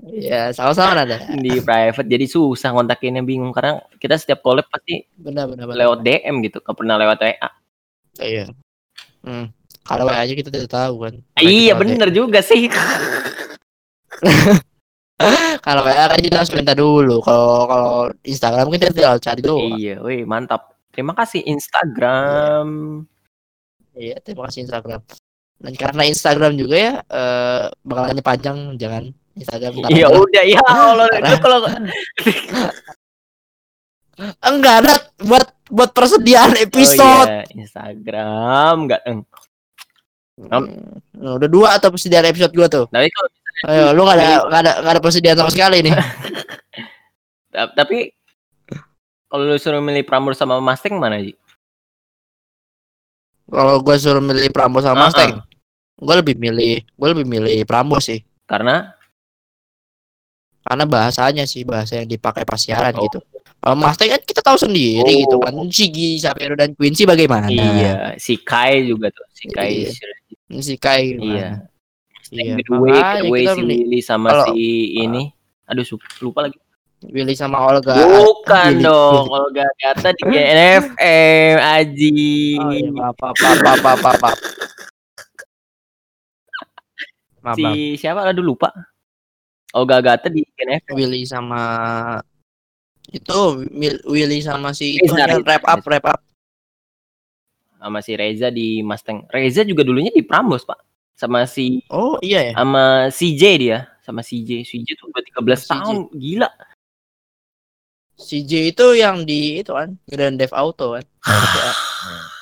Iya, 0.04 0.52
sama-sama 0.52 1.08
ada. 1.08 1.18
di 1.40 1.64
private 1.64 2.06
jadi 2.12 2.26
susah 2.28 2.76
kontakinnya 2.76 3.24
bingung 3.24 3.56
karena 3.56 3.80
kita 3.96 4.20
setiap 4.20 4.44
collab 4.44 4.68
pasti 4.68 5.08
Benar 5.16 5.48
benar 5.48 5.72
benar. 5.72 5.80
lewat 5.88 6.00
DM 6.04 6.36
gitu, 6.44 6.60
nggak 6.60 6.76
pernah 6.76 6.96
lewat 7.00 7.18
WA. 7.24 7.50
Iya. 8.20 8.46
Hmm. 9.24 9.50
Kalau 9.86 10.10
aja 10.12 10.34
kita 10.34 10.50
tidak 10.52 10.70
tahu 10.70 10.96
kan. 11.08 11.16
Iya 11.40 11.74
bener 11.80 12.10
juga 12.12 12.44
sih. 12.44 12.68
Kalau 15.66 15.82
WA 15.88 16.06
kan 16.12 16.20
kita 16.20 16.44
harus 16.44 16.52
minta 16.52 16.76
dulu. 16.76 17.24
Kalau 17.24 17.66
kalau 17.66 17.94
Instagram 18.28 18.68
kita 18.76 18.92
tinggal 18.92 19.16
cari 19.18 19.42
doang. 19.42 19.80
iya, 19.80 19.96
wih 20.04 20.28
mantap. 20.28 20.76
Terima 20.92 21.16
kasih 21.16 21.42
Instagram. 21.48 22.68
Iya, 23.96 24.20
terima 24.20 24.52
kasih 24.52 24.68
Instagram. 24.68 25.02
Dan 25.56 25.74
karena 25.80 26.04
Instagram 26.04 26.60
juga 26.60 26.76
ya 26.76 26.94
eh 27.00 27.72
bakalannya 27.88 28.24
panjang, 28.24 28.58
jangan 28.76 29.16
Instagram. 29.36 29.72
Iya 29.92 30.08
adalah- 30.08 30.24
udah 30.24 30.44
ya 30.48 30.62
Allah 30.64 31.08
itu 31.12 31.36
kalau 31.44 31.60
enggak 34.48 34.76
ada 34.84 34.94
buat 35.20 35.46
buat 35.68 35.92
persediaan 35.92 36.56
oh, 36.56 36.64
episode. 36.64 37.28
iya, 37.28 37.44
Instagram 37.52 38.76
enggak 38.88 39.02
eng. 39.04 39.20
Hmm, 40.36 41.00
udah 41.16 41.50
dua 41.52 41.80
atau 41.80 41.92
persediaan 41.92 42.28
episode 42.28 42.52
gua 42.56 42.68
tuh. 42.68 42.86
Tapi 42.92 43.08
kalau 43.12 43.30
Ayo, 43.72 43.96
lu 43.96 44.04
gak 44.04 44.20
ada 44.20 44.28
gak 44.52 44.62
ada 44.68 44.72
gak 44.84 44.94
ada 45.00 45.02
persediaan 45.02 45.38
sama 45.40 45.48
sekali 45.48 45.80
nih. 45.80 45.96
ta- 47.56 47.72
tapi 47.72 48.12
kalau 49.32 49.48
lu 49.48 49.56
suruh 49.56 49.80
milih 49.80 50.04
Prambors 50.04 50.36
sama 50.36 50.60
Mustang 50.60 51.00
mana 51.00 51.24
Ji? 51.24 51.36
Kalau 53.48 53.80
gua 53.80 53.96
suruh 53.96 54.20
milih 54.20 54.52
Prambors 54.52 54.84
sama 54.84 55.08
Mustang, 55.08 55.40
gua 55.96 56.16
lebih 56.20 56.36
milih 56.36 56.84
gua 57.00 57.16
lebih 57.16 57.26
milih 57.28 57.64
Prambors 57.64 58.12
sih. 58.12 58.20
Karena 58.44 58.95
Karena 60.66 60.84
bahasanya 60.84 61.46
sih 61.46 61.62
bahasa 61.62 62.02
yang 62.02 62.10
dipakai 62.10 62.42
pas 62.42 62.58
siaran 62.58 62.98
Oh. 62.98 63.06
gitu. 63.06 63.22
Kalau 63.56 63.78
Mustang 63.78 64.10
kan 64.10 64.22
kita 64.22 64.42
tahu 64.42 64.58
sendiri 64.60 65.06
Oh. 65.06 65.22
gitu 65.22 65.38
kan. 65.40 65.54
Shiggy, 65.70 66.18
Sapiro 66.18 66.54
dan 66.54 66.74
Quincy 66.74 67.06
bagaimana? 67.06 67.46
iya, 67.48 68.14
si 68.18 68.38
Kai 68.38 68.82
juga 68.84 69.10
tuh, 69.10 69.26
si 69.32 69.46
Kai. 69.48 69.86
Iya. 69.86 69.92
Si 70.60 70.76
Kai 70.76 71.04
gimana? 71.14 71.26
Iya. 71.26 71.50
Iya. 72.32 72.54
Midway 72.58 72.94
kita 72.94 73.54
si 73.54 73.62
Willy 73.64 74.00
sama 74.02 74.28
kalau- 74.32 74.48
si 74.50 74.66
ini. 75.00 75.30
Aduh, 75.66 75.82
su- 75.82 76.02
lupa 76.20 76.46
lagi. 76.46 76.58
Willy 77.06 77.34
sama 77.34 77.62
Olga. 77.62 77.94
Bukan 77.96 78.70
Willy- 78.72 78.84
dong, 78.84 79.26
Olga 79.30 79.66
kata 79.80 80.10
di 80.12 80.22
GNFM, 80.34 81.56
Aji. 81.58 82.14
Oh, 82.58 82.70
iya, 82.72 82.90
maaf, 82.92 83.14
maaf, 83.20 83.38
maaf, 83.62 83.80
maaf, 83.82 84.18
maaf. 84.20 84.38
Maaf, 87.42 87.58
si 87.58 87.66
siapa? 87.96 88.26
Aduh 88.26 88.42
lupa. 88.42 88.74
Olga 89.76 90.00
Gata 90.00 90.32
di 90.32 90.40
GNFM. 90.56 90.96
Willy 90.96 91.28
sama 91.28 91.62
itu 93.12 93.40
Wil- 93.76 94.04
Willy 94.08 94.40
sama 94.40 94.72
si 94.72 94.96
itu 94.98 95.12
Reza, 95.12 95.20
yang 95.20 95.44
Reza, 95.44 95.50
rap 95.52 95.64
up 95.68 95.80
Reza. 95.84 95.92
rap 95.92 96.06
up 96.16 96.20
sama 97.76 98.00
si 98.02 98.12
Reza 98.18 98.48
di 98.50 98.82
Mustang. 98.82 99.28
Reza 99.30 99.62
juga 99.62 99.86
dulunya 99.86 100.10
di 100.10 100.24
Prambos, 100.26 100.66
Pak. 100.66 100.80
Sama 101.16 101.46
si 101.48 101.80
oh 101.94 102.18
iya 102.20 102.52
ya 102.52 102.54
sama 102.58 103.08
CJ 103.08 103.44
dia, 103.62 103.80
sama 104.04 104.20
CJ. 104.20 104.68
CJ 104.68 104.88
tuh 105.00 105.08
udah 105.12 105.24
13 105.24 105.64
CJ. 105.64 105.70
tahun, 105.72 105.98
gila. 106.18 106.50
si 108.16 108.48
J 108.48 108.72
itu 108.72 108.88
yang 108.96 109.28
di 109.28 109.60
itu 109.60 109.76
kan 109.76 110.00
Grand 110.08 110.40
Theft 110.40 110.56
Auto 110.56 110.96
kan 110.96 111.04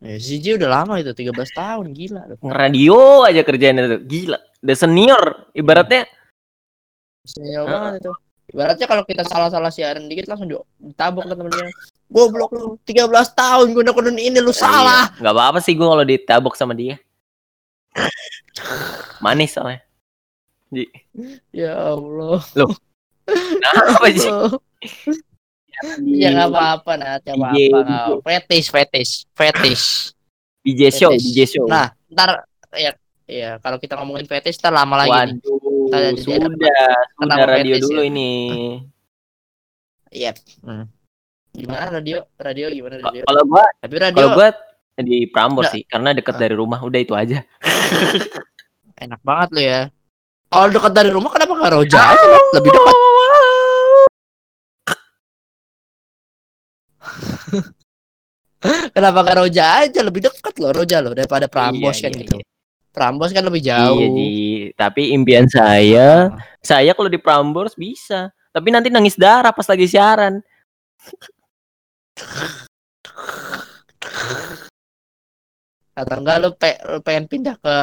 Ya, 0.00 0.16
si 0.16 0.40
J 0.40 0.56
udah 0.56 0.80
lama 0.80 0.96
itu 0.96 1.12
13 1.12 1.32
tahun 1.52 1.92
gila 1.92 2.22
loh. 2.24 2.36
Radio 2.48 3.20
aja 3.28 3.44
kerjanya 3.44 3.84
tuh, 3.84 4.00
gila. 4.00 4.40
Udah 4.64 4.76
senior, 4.76 5.22
ibaratnya 5.52 6.08
Senior 7.20 7.68
Heeh. 7.68 7.72
banget 7.76 7.92
itu. 8.00 8.12
Ibaratnya 8.50 8.86
kalau 8.88 9.02
kita 9.04 9.22
salah-salah 9.28 9.68
siaran 9.68 10.08
dikit 10.08 10.26
langsung 10.26 10.48
di- 10.48 10.56
ditabok 10.80 11.28
ke 11.28 11.34
temen 11.36 11.52
dia. 11.52 11.68
Goblok 12.10 12.50
lu, 12.56 12.80
13 12.82 13.30
tahun 13.36 13.76
guna 13.76 13.92
kunon 13.92 14.18
ini 14.18 14.40
lu 14.40 14.50
salah. 14.50 15.12
Iya, 15.14 15.20
nggak 15.22 15.34
apa-apa 15.36 15.58
sih 15.62 15.76
gue 15.76 15.86
kalau 15.86 16.02
ditabok 16.02 16.56
sama 16.56 16.72
dia. 16.74 16.96
Manis 19.20 19.52
soalnya. 19.54 19.84
Ji. 20.72 20.88
Ya 21.52 21.76
Allah. 21.76 22.40
Nah, 23.30 23.74
apa 24.00 24.06
sih? 24.10 24.30
Ya 26.04 26.28
nggak 26.30 26.48
apa-apa 26.50 26.92
ya 26.94 27.12
apa-apa. 27.18 27.56
Iya, 27.56 27.68
nggak 27.72 28.02
apa. 28.06 28.14
Fetish, 28.22 28.68
fetish, 28.68 29.12
fetish. 29.32 29.84
DJ 30.60 30.80
show, 30.90 31.10
Fetish. 31.10 31.24
DJ 31.26 31.38
show. 31.48 31.64
Nah, 31.64 31.88
ntar 32.06 32.44
ya 32.70 32.92
ya 33.24 33.56
kalau 33.58 33.76
kita 33.76 33.96
ngomongin 33.96 34.26
fetish 34.26 34.58
ntar 34.58 34.70
lama 34.70 35.00
lagi 35.00 35.10
nih. 35.10 35.40
Waduh, 35.40 35.58
Kita 35.90 35.96
jadi 35.98 36.20
sudah, 36.20 36.46
kenapa 37.16 37.34
sudah 37.34 37.46
radio 37.48 37.74
fetish 37.74 37.84
dulu 37.84 38.00
ya? 38.00 38.06
ini. 38.06 38.30
Iya. 40.10 40.32
Hmm. 40.60 40.84
Gimana 41.50 41.86
radio? 41.90 42.18
Radio 42.36 42.66
gimana 42.68 42.94
radio? 43.00 43.22
Kalau 43.24 43.42
gua, 43.44 43.64
Tapi 43.80 43.94
radio 43.96 44.18
kalau 44.20 44.30
gua 44.34 44.48
di 45.00 45.18
Prambors 45.26 45.66
Nggak. 45.66 45.74
sih, 45.74 45.82
karena 45.88 46.10
deket 46.12 46.34
Ah. 46.36 46.40
dari 46.40 46.54
rumah, 46.54 46.78
udah 46.78 47.00
itu 47.00 47.14
aja. 47.16 47.40
enak 49.02 49.20
banget 49.24 49.48
lu 49.50 49.62
ya. 49.64 49.80
Kalau 50.46 50.66
dekat 50.68 50.92
dari 50.92 51.08
rumah 51.08 51.30
kenapa 51.30 51.56
nggak 51.56 51.72
Roja 51.72 51.98
aja? 52.10 52.26
Lebih 52.52 52.70
dekat. 52.70 52.96
Kenapa 58.94 59.24
nggak 59.24 59.38
Roja 59.40 59.64
aja? 59.84 60.00
Lebih 60.04 60.20
dekat 60.28 60.54
loh 60.60 60.72
Roja 60.76 61.00
loh 61.00 61.16
daripada 61.16 61.48
Prambos 61.48 61.96
Iya, 61.96 62.04
kan 62.08 62.12
iya, 62.12 62.20
gitu. 62.24 62.36
iya. 62.36 62.44
Prambos 62.90 63.30
kan 63.32 63.44
lebih 63.46 63.62
jauh. 63.64 63.96
Iya, 63.96 64.06
Ji. 64.12 64.30
Tapi 64.76 65.14
impian 65.14 65.46
saya, 65.48 66.28
saya 66.60 66.92
kalau 66.92 67.08
di 67.08 67.16
Prambors 67.22 67.78
bisa. 67.78 68.28
Tapi 68.50 68.68
nanti 68.74 68.90
nangis 68.90 69.14
darah 69.14 69.54
pas 69.54 69.64
lagi 69.64 69.86
siaran. 69.86 70.42
Atau 75.94 76.16
enggak 76.18 76.36
lu, 76.42 76.50
pe- 76.58 76.80
pengen 77.06 77.30
pindah 77.30 77.54
ke 77.62 77.74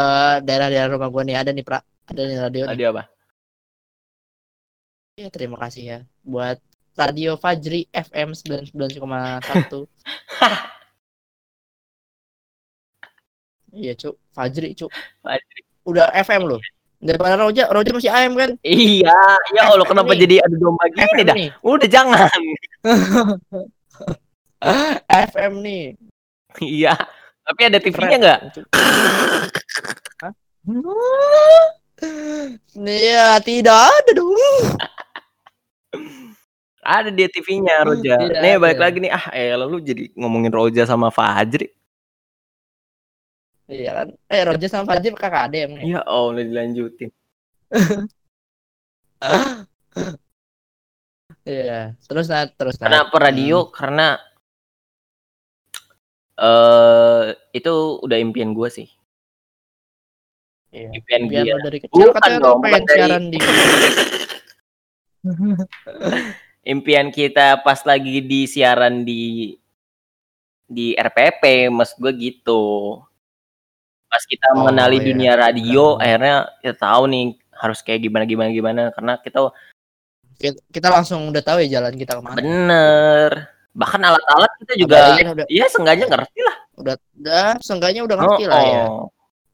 daerah-daerah 0.44 0.92
rumah 0.92 1.10
gua 1.10 1.24
nih 1.24 1.38
ada 1.40 1.52
nih 1.56 1.64
pra 1.64 1.80
ada 2.08 2.22
nih 2.22 2.38
radio 2.38 2.62
nih. 2.68 2.72
Tadi 2.76 2.84
apa? 2.86 3.04
Ya, 5.18 5.28
terima 5.34 5.58
kasih 5.58 5.84
ya 5.88 6.00
buat 6.22 6.62
Radio 6.98 7.38
Fajri 7.38 7.86
FM 7.94 8.34
99,1. 8.34 8.74
Iya, 13.78 13.94
Cuk. 13.94 14.18
Fajri, 14.34 14.74
Cuk. 14.74 14.90
Fajri. 15.22 15.62
Udah 15.86 16.10
FM 16.26 16.50
loh. 16.50 16.58
Daripada 16.98 17.38
Roja, 17.38 17.70
Roja 17.70 17.94
masih 17.94 18.10
AM 18.10 18.34
kan? 18.34 18.58
Iya, 18.66 19.14
ya 19.54 19.70
Allah 19.70 19.86
kenapa 19.86 20.18
nih. 20.18 20.26
jadi 20.26 20.42
adu 20.42 20.58
domba 20.58 20.90
gini 20.90 21.06
FM 21.06 21.30
dah? 21.30 21.36
nih. 21.38 21.54
Udah 21.62 21.86
jangan. 21.86 22.26
FM 25.30 25.62
nih. 25.62 25.94
Iya. 26.58 26.98
Tapi 27.46 27.62
ada 27.70 27.78
TV-nya 27.78 28.18
nggak? 28.18 28.66
Iya, 32.82 33.38
tidak 33.46 33.78
ada 33.78 34.12
dong. 34.18 34.34
Ada 36.88 37.12
dia 37.12 37.28
TV-nya 37.28 37.84
Roja. 37.84 38.16
Tidak 38.16 38.40
nih 38.40 38.56
balik 38.56 38.80
ada. 38.80 38.84
lagi 38.88 38.98
nih. 39.04 39.12
Ah, 39.12 39.28
eh 39.30 39.52
lalu 39.52 39.84
jadi 39.84 40.04
ngomongin 40.16 40.50
Roja 40.50 40.88
sama 40.88 41.12
Fajri. 41.12 41.68
Iya 43.68 43.92
kan? 43.94 44.08
Eh, 44.26 44.42
Roja 44.42 44.66
sama 44.66 44.88
Fajri 44.88 45.12
kakak 45.12 45.52
ada 45.52 45.58
emang. 45.68 45.84
ya? 45.84 46.00
Ya 46.00 46.02
Allah 46.02 46.42
dilanjutin. 46.42 47.12
Iya. 51.44 51.96
Terus 52.04 52.28
nah, 52.28 52.44
terus 52.46 52.76
nah. 52.76 52.88
Kenapa 52.88 53.16
radio? 53.18 53.68
Karena 53.68 54.16
eh 56.38 57.34
itu 57.52 57.74
udah 58.04 58.18
impian 58.20 58.52
gue 58.52 58.68
sih. 58.68 58.88
Iya. 60.70 60.92
Impian 60.94 61.22
Biar 61.26 61.42
gue. 61.42 61.50
lo 61.50 61.58
dari 61.64 61.80
kecil 61.80 61.98
Bukan 62.04 62.14
katanya 62.14 62.40
dong, 62.44 62.60
pengen 62.60 62.84
dari- 62.84 63.00
siaran 63.00 63.24
di 63.32 63.38
Impian 66.68 67.08
kita 67.10 67.64
pas 67.64 67.80
lagi 67.88 68.20
di 68.20 68.44
siaran 68.44 69.02
di 69.02 69.56
di 70.68 70.92
RPP, 70.94 71.72
mas 71.72 71.96
gue 71.96 72.12
gitu. 72.12 73.00
Pas 74.08 74.24
kita 74.24 74.52
Oh, 74.52 74.64
mengenali 74.64 75.00
iya. 75.00 75.06
dunia 75.08 75.34
radio, 75.40 75.96
akhirnya 75.96 76.52
kita 76.60 76.76
tahu 76.76 77.08
nih 77.08 77.26
harus 77.56 77.80
kayak 77.80 78.04
gimana 78.04 78.28
gimana 78.28 78.50
gimana 78.52 78.82
karena 78.92 79.16
kita 79.18 79.50
kita, 80.70 80.88
langsung 80.94 81.34
udah 81.34 81.42
tahu 81.42 81.66
ya 81.66 81.80
jalan 81.80 81.96
kita 81.96 82.20
ke 82.20 82.22
mana. 82.22 82.36
bener. 82.38 83.32
Bahkan 83.74 84.02
alat-alat 84.04 84.52
kita 84.62 84.74
juga 84.78 84.98
Iya, 85.50 85.66
seenggaknya 85.72 86.06
ngerti 86.12 86.40
lah. 86.44 86.56
udah 86.78 86.94
udah 87.18 87.48
seenggaknya 87.58 88.02
udah 88.06 88.16
ngerti 88.20 88.44
lah 88.46 88.62
ya. 88.62 88.84
Oh, 88.92 89.08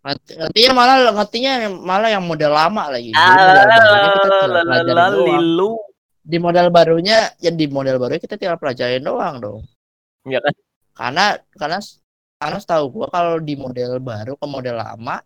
Ngerti, 0.04 0.32
ngertinya 0.36 0.72
malah 0.76 0.96
ngertinya 1.16 1.52
malah 1.80 2.10
yang 2.12 2.26
model 2.28 2.52
lama 2.52 2.92
lagi. 2.92 3.16
Jadi 3.16 3.32
Di 6.24 6.38
model 6.40 6.72
barunya 6.72 7.36
ya 7.44 7.52
di 7.52 7.68
model 7.68 8.00
barunya 8.00 8.22
kita 8.24 8.40
tinggal 8.40 8.56
pelajarin 8.62 9.04
doang 9.04 9.36
dong. 9.44 9.60
Ya 10.28 10.40
kan? 10.40 10.54
Karena 10.96 11.26
karena 11.60 11.78
karena 12.40 12.58
setahu 12.64 12.86
gua 12.96 13.08
kalau 13.12 13.40
di 13.44 13.56
model 13.60 14.00
baru 14.00 14.34
ke 14.40 14.48
model 14.48 14.76
lama 14.80 15.20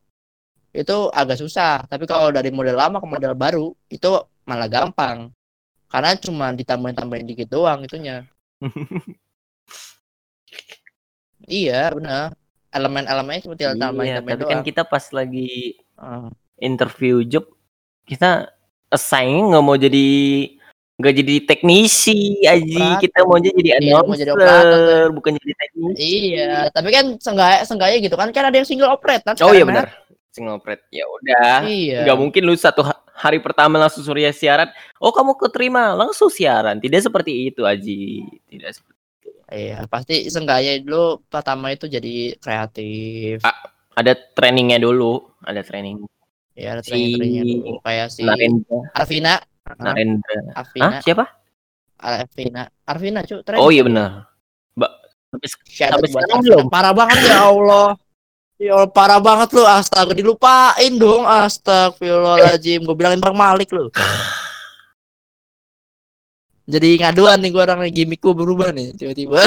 itu 0.73 0.97
agak 1.13 1.37
susah. 1.41 1.85
Tapi 1.89 2.05
kalau 2.09 2.29
dari 2.33 2.49
model 2.53 2.77
lama 2.77 2.97
ke 3.01 3.07
model 3.09 3.33
baru 3.37 3.65
itu 3.89 4.09
malah 4.49 4.69
gampang. 4.69 5.29
Karena 5.89 6.17
cuma 6.19 6.51
ditambahin-tambahin 6.53 7.27
dikit 7.29 7.49
doang 7.53 7.85
itunya. 7.85 8.25
Iya, 11.47 11.93
benar. 11.95 12.35
Elemen-elemennya 12.75 13.41
cuma 13.47 13.55
tinggal 13.55 13.75
Iya, 13.77 13.83
tambahin-tambahin 13.87 14.35
tapi 14.35 14.43
doang. 14.43 14.51
kan 14.51 14.59
kita 14.67 14.81
pas 14.83 15.05
lagi 15.15 15.77
Ah. 15.97 16.29
interview 16.61 17.25
job 17.25 17.45
kita 18.05 18.53
assign 18.93 19.49
nggak 19.49 19.63
mau 19.65 19.73
jadi 19.73 20.05
nggak 20.97 21.13
jadi 21.15 21.35
teknisi 21.45 22.17
aja 22.41 22.57
Operator. 22.57 22.99
kita 22.99 23.19
mau 23.21 23.37
jadi 23.37 23.59
Iya, 23.77 24.01
mau 24.01 24.11
jadi 24.11 24.31
operator, 24.33 25.05
bukan 25.13 25.31
jadi 25.37 25.53
teknisi. 25.55 26.01
Iya, 26.33 26.53
tapi 26.67 26.89
kan 26.89 27.05
sengaja 27.17 27.61
sengaja 27.63 27.95
gitu 27.95 28.13
kan 28.13 28.29
kan 28.29 28.45
ada 28.45 28.55
yang 28.55 28.65
single 28.65 28.89
operate 28.89 29.21
kan 29.21 29.37
oh 29.37 29.53
iya 29.53 29.61
benar. 29.61 29.93
single 30.27 30.57
operet 30.57 30.81
ya 30.89 31.05
udah. 31.05 31.61
Iya. 31.63 32.01
nggak 32.01 32.17
mungkin 32.17 32.41
lu 32.43 32.53
satu 32.53 32.81
ha- 32.81 32.97
hari 33.09 33.37
pertama 33.37 33.77
langsung 33.77 34.01
surya 34.01 34.29
siaran 34.29 34.69
oh 34.97 35.09
kamu 35.09 35.33
keterima 35.35 35.93
langsung 35.93 36.29
siaran. 36.29 36.77
Tidak 36.77 36.97
seperti 36.99 37.47
itu 37.47 37.61
Aji. 37.61 38.25
Tidak 38.47 38.69
seperti 38.69 38.97
itu. 39.19 39.29
Iya, 39.47 39.85
pasti 39.85 40.25
seenggaknya 40.27 40.81
dulu 40.81 41.21
pertama 41.25 41.69
itu 41.69 41.85
jadi 41.85 42.33
kreatif. 42.35 43.41
Ah, 43.41 43.69
Ada 43.93 44.13
trainingnya 44.13 44.77
dulu, 44.77 45.25
ada 45.41 45.61
training. 45.61 46.05
Ya, 46.53 46.73
ada 46.73 46.81
Si 46.81 46.89
training-trainingnya 46.89 47.43
dulu. 47.47 47.81
Kayak 47.81 48.07
si 48.09 48.21
Narendra, 49.75 50.37
Arvina. 50.55 50.55
Hah? 50.55 50.61
Arvina, 50.63 50.99
Siapa? 51.03 51.25
Arvina, 51.97 52.63
Arvina, 52.87 53.19
cu, 53.25 53.35
Oh 53.59 53.73
iya 53.73 53.83
benar. 53.83 54.31
Mbak, 54.77 54.91
buat 55.33 55.41
sekarang 56.07 56.39
belum? 56.45 56.65
Parah 56.71 56.93
banget 56.95 57.19
ya 57.27 57.49
Allah. 57.49 57.97
Ya 58.57 58.73
Allah, 58.73 58.89
parah 58.89 59.21
banget 59.21 59.53
lu. 59.53 59.61
Astaga, 59.65 60.17
dilupain 60.17 60.93
dong. 60.97 61.25
Astagfirullahaladzim. 61.29 62.81
Gue 62.85 62.95
bilangin 62.97 63.21
Bang 63.21 63.37
Malik 63.37 63.69
lu. 63.69 63.93
Jadi 66.67 66.99
ngaduan 66.99 67.39
nih 67.39 67.49
gue 67.53 67.63
orang 67.63 67.79
gimmick 67.95 68.19
gue 68.19 68.35
berubah 68.35 68.75
nih 68.75 68.91
tiba-tiba. 68.97 69.39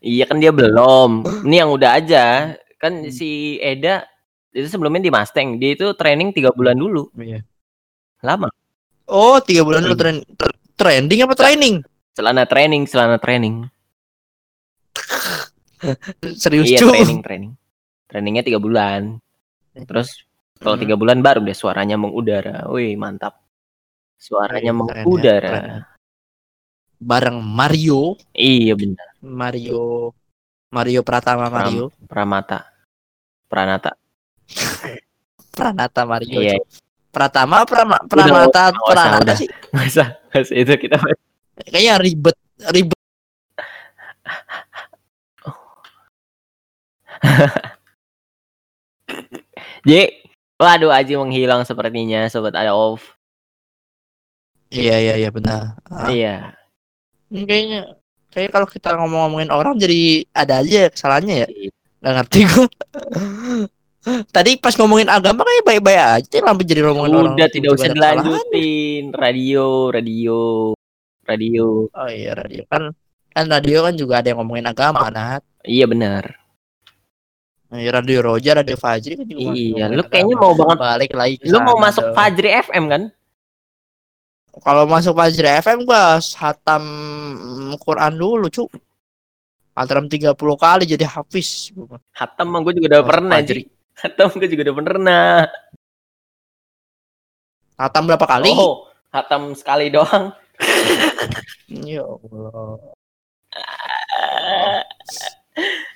iya 0.00 0.24
kan 0.24 0.40
dia 0.40 0.48
belum. 0.54 1.20
Ini 1.46 1.56
yang 1.66 1.70
udah 1.74 1.90
aja. 2.00 2.56
Kan 2.80 3.06
Hmm. 3.06 3.12
si 3.14 3.60
Eda 3.62 4.06
itu 4.52 4.68
sebelumnya 4.68 5.00
di 5.00 5.12
Mustang, 5.12 5.56
dia 5.56 5.72
itu 5.72 5.96
training 5.96 6.32
tiga 6.32 6.52
bulan 6.52 6.76
dulu. 6.76 7.08
Iya. 7.16 7.40
Lama. 8.20 8.52
Oh, 9.12 9.36
tiga 9.38 9.60
bulan 9.60 9.84
lu 9.84 9.92
tren 9.92 10.24
tr- 10.24 10.56
trending 10.74 11.20
apa 11.22 11.36
training? 11.36 11.84
Celana 12.12 12.44
training, 12.44 12.88
celana 12.88 13.16
training. 13.16 13.68
Serius 16.42 16.68
iya, 16.68 16.78
cu. 16.80 16.88
training, 16.90 17.20
training. 17.20 17.52
Trainingnya 18.06 18.42
tiga 18.42 18.56
bulan. 18.56 19.18
Terus 19.74 20.24
kalau 20.56 20.76
Hmm. 20.76 20.84
tiga 20.84 20.94
bulan 20.94 21.20
baru 21.20 21.40
deh 21.40 21.52
suaranya 21.52 21.96
mengudara. 21.96 22.68
Wih, 22.68 22.94
mantap. 22.94 23.40
Suaranya 24.16 24.70
Wih, 24.70 24.80
keren 24.86 24.96
ya, 24.96 25.02
mengudara. 25.02 25.48
keren 25.48 25.64
ya. 25.66 25.80
Bareng 27.02 27.38
Mario, 27.42 28.14
Iya 28.30 28.78
benar. 28.78 29.08
Mario, 29.18 30.14
Mario 30.70 31.00
Pratama 31.02 31.50
Pram- 31.50 31.66
Mario, 31.66 31.84
Pramata. 32.06 32.60
Pranata. 33.50 33.92
Pranata 35.56 36.02
Mario. 36.06 36.38
Iya. 36.38 36.56
Pratama, 37.12 37.68
Prama, 37.68 38.00
Pramata, 38.08 38.72
Pranata 38.72 39.36
sih. 39.36 39.44
Masa, 39.68 40.16
masa 40.32 40.52
itu 40.56 40.72
kita 40.80 40.96
Kayaknya 41.68 42.00
ribet, 42.00 42.36
ribet. 42.72 42.96
J. 49.86 49.90
Waduh, 50.56 50.94
Aji 50.94 51.18
menghilang 51.18 51.66
sepertinya, 51.66 52.30
sobat 52.30 52.54
ada 52.54 52.72
off. 52.72 53.18
Iya, 54.70 54.96
iya, 55.02 55.14
iya 55.20 55.28
benar. 55.34 55.76
Ah, 55.90 56.08
Iya. 56.08 56.54
kayaknya, 57.28 57.98
kayak 58.30 58.54
kalau 58.54 58.68
kita 58.70 58.94
ngomong-ngomongin 58.96 59.50
orang 59.50 59.74
jadi 59.76 60.24
ada 60.32 60.62
aja 60.62 60.88
kesalahannya 60.88 61.44
ya. 61.44 61.48
Iya. 61.50 61.70
Nggak 62.02 62.14
ngerti 62.18 62.40
gua. 62.48 62.66
Tadi 64.02 64.58
pas 64.58 64.74
ngomongin 64.74 65.06
agama 65.06 65.46
kayak 65.46 65.62
baik-baik 65.62 66.02
aja, 66.26 66.38
tapi 66.42 66.62
jadi 66.66 66.82
ngomongin 66.82 67.14
orang. 67.14 67.34
Udah 67.38 67.48
tidak 67.50 67.70
usah 67.78 67.94
dilanjutin. 67.94 69.14
Radio, 69.14 69.94
radio, 69.94 70.38
radio. 71.22 71.86
Oh 71.94 72.08
iya 72.10 72.34
radio 72.34 72.66
kan 72.66 72.90
kan 73.32 73.44
radio 73.48 73.86
kan 73.86 73.94
juga 73.96 74.20
ada 74.20 74.34
yang 74.34 74.42
ngomongin 74.42 74.66
agama 74.66 75.06
Nat. 75.08 75.46
Iya 75.62 75.86
benar. 75.86 76.34
Nah, 77.72 77.80
radio 77.80 78.18
Roja, 78.20 78.60
radio 78.60 78.76
Fajri 78.76 79.16
kan 79.16 79.24
juga 79.24 79.56
Iya, 79.56 79.88
lu 79.88 80.04
kayaknya 80.04 80.36
mau 80.36 80.52
banget. 80.52 80.76
balik 80.76 81.12
lagi 81.16 81.40
Lu 81.48 81.56
mau 81.64 81.80
masuk 81.80 82.04
dong. 82.04 82.16
Fajri 82.20 82.50
FM 82.68 82.84
kan? 82.92 83.02
Kalau 84.60 84.84
masuk 84.84 85.16
Fajri 85.16 85.48
FM 85.64 85.88
gua 85.88 86.20
hatam 86.20 86.84
Quran 87.80 88.12
dulu, 88.12 88.52
cu. 88.52 88.68
Hatam 89.72 90.04
30 90.04 90.36
kali 90.36 90.84
jadi 90.84 91.08
hafiz. 91.08 91.72
Hatam 92.12 92.52
mah 92.52 92.60
gue 92.60 92.76
juga 92.76 93.00
udah 93.00 93.02
pernah, 93.08 93.40
Fajri. 93.40 93.71
Hatam 94.00 94.28
gue 94.36 94.48
juga 94.48 94.70
udah 94.70 94.76
pernah. 94.76 95.36
Hatam 97.76 98.08
berapa 98.08 98.26
kali? 98.26 98.50
Oh, 98.54 98.88
hatam 99.12 99.52
sekali 99.58 99.90
doang. 99.92 100.32
Ya 101.68 102.04
Allah. 102.04 102.78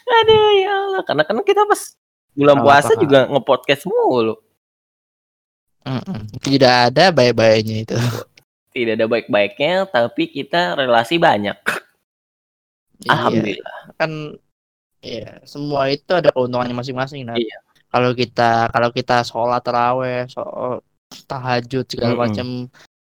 Aduh 0.06 0.50
ya 0.56 0.72
Allah, 0.72 1.02
karena 1.04 1.22
kan 1.24 1.40
kita 1.44 1.62
pas 1.68 1.96
bulan 2.36 2.56
Apa, 2.60 2.64
puasa 2.64 2.92
Kak? 2.94 3.00
juga 3.00 3.18
nge-podcast 3.28 3.82
mulu. 3.88 4.36
Mm-mm. 5.86 6.20
Tidak 6.42 6.74
ada 6.92 7.14
baik-baiknya 7.14 7.76
itu. 7.86 7.96
Tidak 8.74 8.92
ada 8.98 9.06
baik-baiknya, 9.08 9.86
tapi 9.88 10.28
kita 10.28 10.76
relasi 10.76 11.16
banyak. 11.16 11.56
Iya. 13.04 13.12
Alhamdulillah. 13.12 13.78
kan 14.00 14.10
ya 15.04 15.38
semua 15.44 15.92
itu 15.92 16.10
ada 16.16 16.32
keuntungannya 16.32 16.74
masing-masing 16.74 17.28
nah. 17.28 17.36
Iya. 17.36 17.65
Kalau 17.96 18.12
kita 18.12 18.68
kalau 18.68 18.92
kita 18.92 19.24
sholat 19.24 19.64
terawih, 19.64 20.28
sholat 20.28 20.84
tahajud 21.24 21.88
segala 21.88 22.12
Mm-mm. 22.12 22.24
macam 22.28 22.46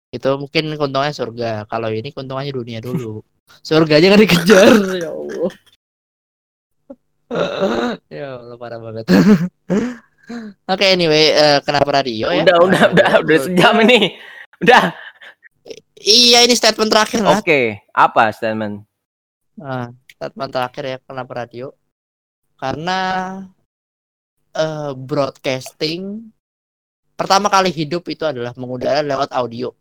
itu 0.09 0.29
mungkin 0.41 0.65
keuntungannya 0.81 1.13
surga. 1.13 1.69
Kalau 1.69 1.93
ini 1.93 2.09
keuntungannya 2.09 2.57
dunia 2.57 2.81
dulu. 2.81 3.21
Surganya 3.61 4.17
kan 4.17 4.21
dikejar 4.25 4.73
ya 4.97 5.13
Allah. 5.13 5.53
ya 8.17 8.29
Allah 8.41 8.57
parah 8.57 8.81
banget. 8.81 9.05
Oke 10.73 10.85
anyway, 10.89 11.37
eh, 11.37 11.61
kenapa 11.61 12.01
radio 12.01 12.33
ya? 12.33 12.49
udah, 12.49 12.59
udah, 12.65 12.85
udah, 12.97 13.11
udah 13.29 13.39
sejam 13.45 13.77
ini. 13.85 14.17
Udah. 14.65 14.97
Iya 16.01 16.49
ini 16.49 16.57
statement 16.57 16.89
terakhir 16.89 17.21
lah. 17.21 17.45
Oke, 17.45 17.85
apa 17.93 18.33
statement? 18.33 18.89
Nah, 19.61 19.93
statement 20.17 20.53
terakhir 20.57 20.85
ya 20.89 20.97
kenapa 21.05 21.45
radio? 21.45 21.77
Karena 22.57 22.99
eh, 24.55 24.93
broadcasting 24.97 26.33
pertama 27.19 27.51
kali 27.51 27.75
hidup 27.75 28.07
itu 28.07 28.23
adalah 28.23 28.55
mengudara 28.55 29.03
lewat 29.03 29.35
audio. 29.35 29.75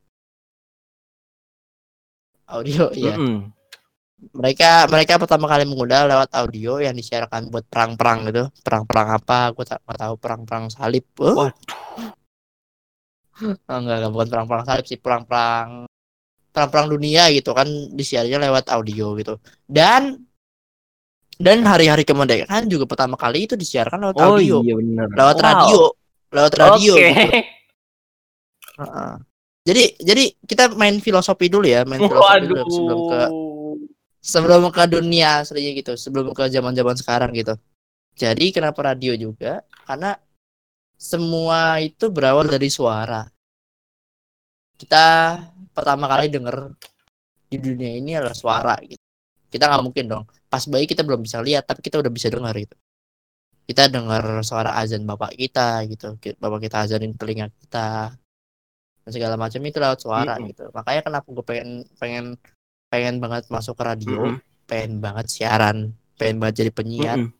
Audio 2.50 2.90
ya. 2.96 3.14
Mm-mm. 3.14 3.54
Mereka 4.34 4.90
mereka 4.90 5.22
pertama 5.22 5.46
kali 5.46 5.70
mengudara 5.70 6.10
lewat 6.10 6.34
audio 6.34 6.82
yang 6.82 6.98
disiarkan 6.98 7.54
buat 7.54 7.70
perang-perang 7.70 8.34
gitu. 8.34 8.44
Perang-perang 8.66 9.08
apa? 9.22 9.54
Gue 9.54 9.66
tak 9.68 9.86
tahu 9.86 10.18
perang-perang 10.18 10.74
salib. 10.74 11.06
Eh? 11.22 11.36
Wah. 11.38 11.54
Oh, 13.38 13.78
enggak, 13.78 14.02
enggak 14.02 14.12
bukan 14.18 14.28
perang-perang 14.34 14.66
salib 14.66 14.86
sih, 14.90 14.98
perang-perang 14.98 15.86
perang-perang 16.50 16.90
dunia 16.90 17.30
gitu 17.30 17.54
kan 17.54 17.70
disiarnya 17.94 18.42
lewat 18.42 18.74
audio 18.74 19.14
gitu. 19.14 19.38
Dan 19.70 20.27
dan 21.38 21.62
hari-hari 21.66 22.02
kemerdekaan 22.02 22.66
juga 22.66 22.90
pertama 22.90 23.14
kali 23.14 23.46
itu 23.46 23.54
disiarkan 23.54 24.10
lewat 24.10 24.18
Oh 24.18 24.36
audio, 24.36 24.66
iya 24.66 24.74
benar. 24.74 25.08
lewat 25.14 25.38
Wow. 25.38 25.46
radio, 25.46 25.80
lewat 26.34 26.54
radio 26.58 26.94
Oke. 26.98 27.06
gitu. 27.08 27.30
Heeh. 28.78 29.14
Jadi 29.68 29.84
jadi 30.00 30.24
kita 30.48 30.64
main 30.74 30.98
filosofi 31.04 31.46
dulu 31.52 31.68
ya, 31.68 31.84
main 31.86 32.02
filosofi 32.02 32.42
Waduh. 32.42 32.50
dulu 32.50 32.64
sebelum 32.72 33.00
ke 33.06 33.20
sebelum 34.24 34.62
ke 34.74 34.84
dunia 34.90 35.44
aslinya 35.46 35.72
gitu, 35.78 35.94
sebelum 35.96 36.34
ke 36.34 36.44
zaman-zaman 36.52 36.96
sekarang 36.98 37.32
gitu. 37.38 37.54
Jadi 38.18 38.50
kenapa 38.50 38.94
radio 38.94 39.14
juga? 39.14 39.62
Karena 39.86 40.18
semua 40.98 41.78
itu 41.78 42.10
berawal 42.10 42.50
dari 42.50 42.68
suara. 42.74 43.22
Kita 44.78 45.38
pertama 45.70 46.10
kali 46.10 46.30
denger 46.34 46.74
di 47.48 47.58
dunia 47.62 47.92
ini 47.94 48.12
adalah 48.18 48.34
suara 48.34 48.76
gitu. 48.82 49.07
Kita 49.48 49.72
nggak 49.72 49.84
mungkin 49.84 50.06
dong. 50.12 50.24
Pas 50.52 50.64
bayi 50.68 50.88
kita 50.88 51.04
belum 51.04 51.24
bisa 51.24 51.40
lihat, 51.40 51.68
tapi 51.68 51.80
kita 51.84 52.00
udah 52.00 52.12
bisa 52.12 52.28
dengar 52.28 52.56
gitu. 52.56 52.76
Kita 53.68 53.92
dengar 53.92 54.24
suara 54.48 54.80
azan 54.80 55.04
bapak 55.04 55.36
kita 55.36 55.84
gitu. 55.92 56.16
Bapak 56.40 56.60
kita 56.64 56.88
azanin 56.88 57.16
telinga 57.16 57.52
kita. 57.52 58.16
Dan 59.04 59.12
segala 59.12 59.36
macam 59.40 59.60
itu 59.64 59.78
lewat 59.80 60.00
suara 60.04 60.36
Mm-mm. 60.40 60.48
gitu. 60.52 60.66
Makanya 60.72 61.02
kenapa 61.04 61.28
gue 61.32 61.46
pengen 61.48 61.70
pengen 62.00 62.26
pengen 62.88 63.16
banget 63.20 63.48
masuk 63.52 63.76
ke 63.76 63.84
radio, 63.84 64.20
Mm-mm. 64.36 64.40
pengen 64.68 65.04
banget 65.04 65.28
siaran, 65.32 65.96
pengen 66.16 66.44
banget 66.44 66.64
jadi 66.64 66.72
penyiar. 66.72 67.18
Mm-mm. 67.20 67.32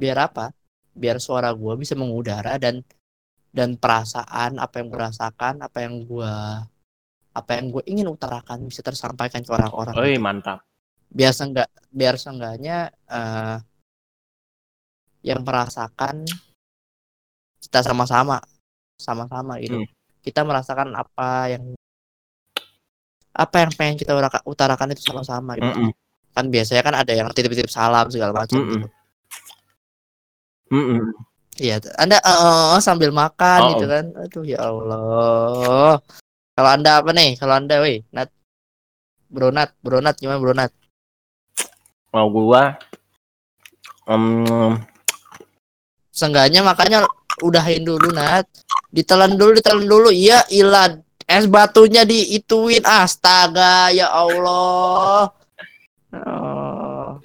Biar 0.00 0.16
apa? 0.28 0.52
Biar 0.96 1.20
suara 1.20 1.52
gue 1.52 1.74
bisa 1.76 1.96
mengudara 1.96 2.56
dan 2.56 2.84
dan 3.52 3.76
perasaan 3.76 4.60
apa 4.60 4.80
yang 4.80 4.88
gue 4.92 5.00
rasakan, 5.00 5.64
apa 5.64 5.78
yang 5.84 6.04
gue 6.04 6.32
apa 7.30 7.50
yang 7.56 7.70
gue 7.70 7.82
ingin 7.86 8.08
utarakan 8.08 8.66
bisa 8.68 8.80
tersampaikan 8.80 9.44
ke 9.44 9.50
orang-orang. 9.52 9.94
Oi, 9.96 10.16
mantap. 10.18 10.69
Biar 11.10 11.34
enggak 11.34 11.68
biar 11.90 12.14
seenggaknya 12.14 12.94
eh, 13.10 13.56
yang 15.26 15.42
merasakan 15.42 16.24
kita 17.60 17.84
sama-sama 17.84 18.40
sama-sama 18.96 19.58
gitu. 19.60 19.82
Hmm. 19.82 19.88
Kita 20.20 20.46
merasakan 20.46 20.94
apa 20.96 21.50
yang 21.50 21.64
apa 23.30 23.56
yang 23.62 23.70
pengen 23.72 23.96
kita 23.96 24.12
utarakan 24.44 24.92
itu 24.92 25.02
sama-sama 25.06 25.56
gitu. 25.56 25.66
Mm-mm. 25.66 25.90
Kan 26.34 26.50
biasanya 26.50 26.82
kan 26.84 26.94
ada 26.98 27.12
yang 27.14 27.26
titip-titip 27.32 27.70
salam 27.70 28.10
segala 28.12 28.34
macam 28.34 28.58
Mm-mm. 28.58 28.70
gitu. 28.76 28.88
Iya, 31.60 31.76
Anda 32.00 32.16
eh, 32.20 32.78
sambil 32.80 33.12
makan 33.12 33.60
Oh. 33.60 33.68
gitu 33.76 33.84
kan. 33.88 34.04
Aduh 34.16 34.44
ya 34.44 34.58
Allah. 34.64 36.00
Kalau 36.56 36.70
Anda 36.72 37.00
apa 37.00 37.10
nih? 37.12 37.36
Kalau 37.36 37.54
Anda 37.56 37.80
weh, 37.84 38.04
Nat 38.12 38.28
Bro 39.30 39.52
Nat, 39.54 39.72
Bro 39.80 40.00
Nat 40.04 40.16
gimana 40.18 40.40
Bro 40.40 40.52
Nat? 40.56 40.72
Mau 42.10 42.26
gua 42.26 42.74
um, 44.10 44.74
Seenggaknya 46.10 46.60
makanya 46.60 47.06
udahin 47.40 47.86
dulu 47.86 48.12
Nat. 48.12 48.44
Ditelan 48.90 49.38
dulu, 49.38 49.56
ditelan 49.56 49.86
dulu. 49.86 50.10
Iya, 50.10 50.44
ilah 50.50 50.98
es 51.24 51.46
batunya 51.46 52.02
diituin. 52.04 52.82
Astaga, 52.84 53.94
ya 53.94 54.10
Allah. 54.10 55.30
Oh. 56.10 57.22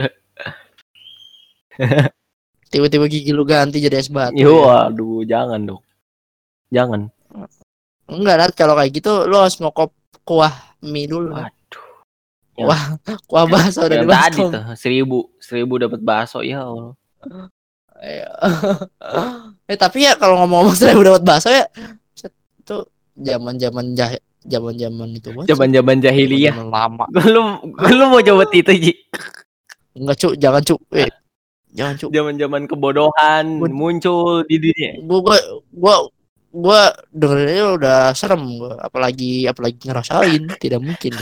Tiba-tiba 2.71 3.05
gigi 3.09 3.31
lu 3.33 3.43
ganti 3.43 3.81
jadi 3.81 3.99
es 3.99 4.07
batu. 4.07 4.37
yo 4.37 4.67
ya. 4.67 4.87
aduh 4.87 5.25
jangan 5.25 5.59
dong. 5.63 5.81
Jangan. 6.69 7.09
Enggak, 8.05 8.35
Nat, 8.37 8.51
kalau 8.53 8.77
kayak 8.77 8.93
gitu 8.93 9.25
lu 9.25 9.35
harus 9.41 9.57
ngokop 9.57 9.91
kuah 10.23 10.53
mie 10.85 11.09
dulu. 11.09 11.33
Nat. 11.33 11.51
Waduh. 12.55 12.67
Kuah, 13.03 13.17
kuah 13.27 13.45
bakso 13.51 13.83
dari 13.85 14.07
Yang 14.07 14.11
tadi 14.15 14.39
tuh 14.47 14.63
seribu, 14.79 15.17
seribu 15.43 15.73
dapat 15.75 15.99
bakso 15.99 16.39
ya 16.39 16.63
Allah. 16.63 16.95
Iya. 17.99 18.27
eh 19.71 19.77
tapi 19.79 20.07
ya 20.07 20.15
kalau 20.15 20.39
ngomong-ngomong 20.43 20.75
seribu 20.75 21.03
dapat 21.03 21.23
bakso 21.23 21.51
ya 21.51 21.67
itu 22.65 22.77
zaman-zaman 23.19 23.93
jah 23.93 24.15
zaman-zaman 24.45 25.09
itu. 25.17 25.29
Zaman-zaman 25.45 25.95
jahiliyah. 25.99 26.53
Zaman 26.55 26.69
lama. 26.71 27.05
lu 27.33 27.41
lu 27.91 28.03
mau 28.07 28.21
coba 28.21 28.43
itu 28.53 28.73
Ji? 28.77 28.93
Enggak 29.95 30.17
cuk, 30.21 30.33
jangan 30.37 30.61
cuk. 30.63 30.79
Eh, 30.95 31.11
jangan 31.73 31.95
cuk. 31.99 32.09
Zaman-zaman 32.13 32.61
kebodohan 32.69 33.43
Gua- 33.59 33.71
muncul 33.73 34.43
di 34.47 34.59
dunia. 34.59 34.91
Gua 35.03 35.19
gua 35.23 35.37
gua 35.71 35.95
gua 36.55 36.81
dengerinnya 37.11 37.65
udah 37.75 37.99
serem 38.15 38.59
gua, 38.59 38.79
apalagi 38.79 39.47
apalagi 39.47 39.79
ngerasain, 39.87 40.43
tidak 40.59 40.79
mungkin. 40.83 41.15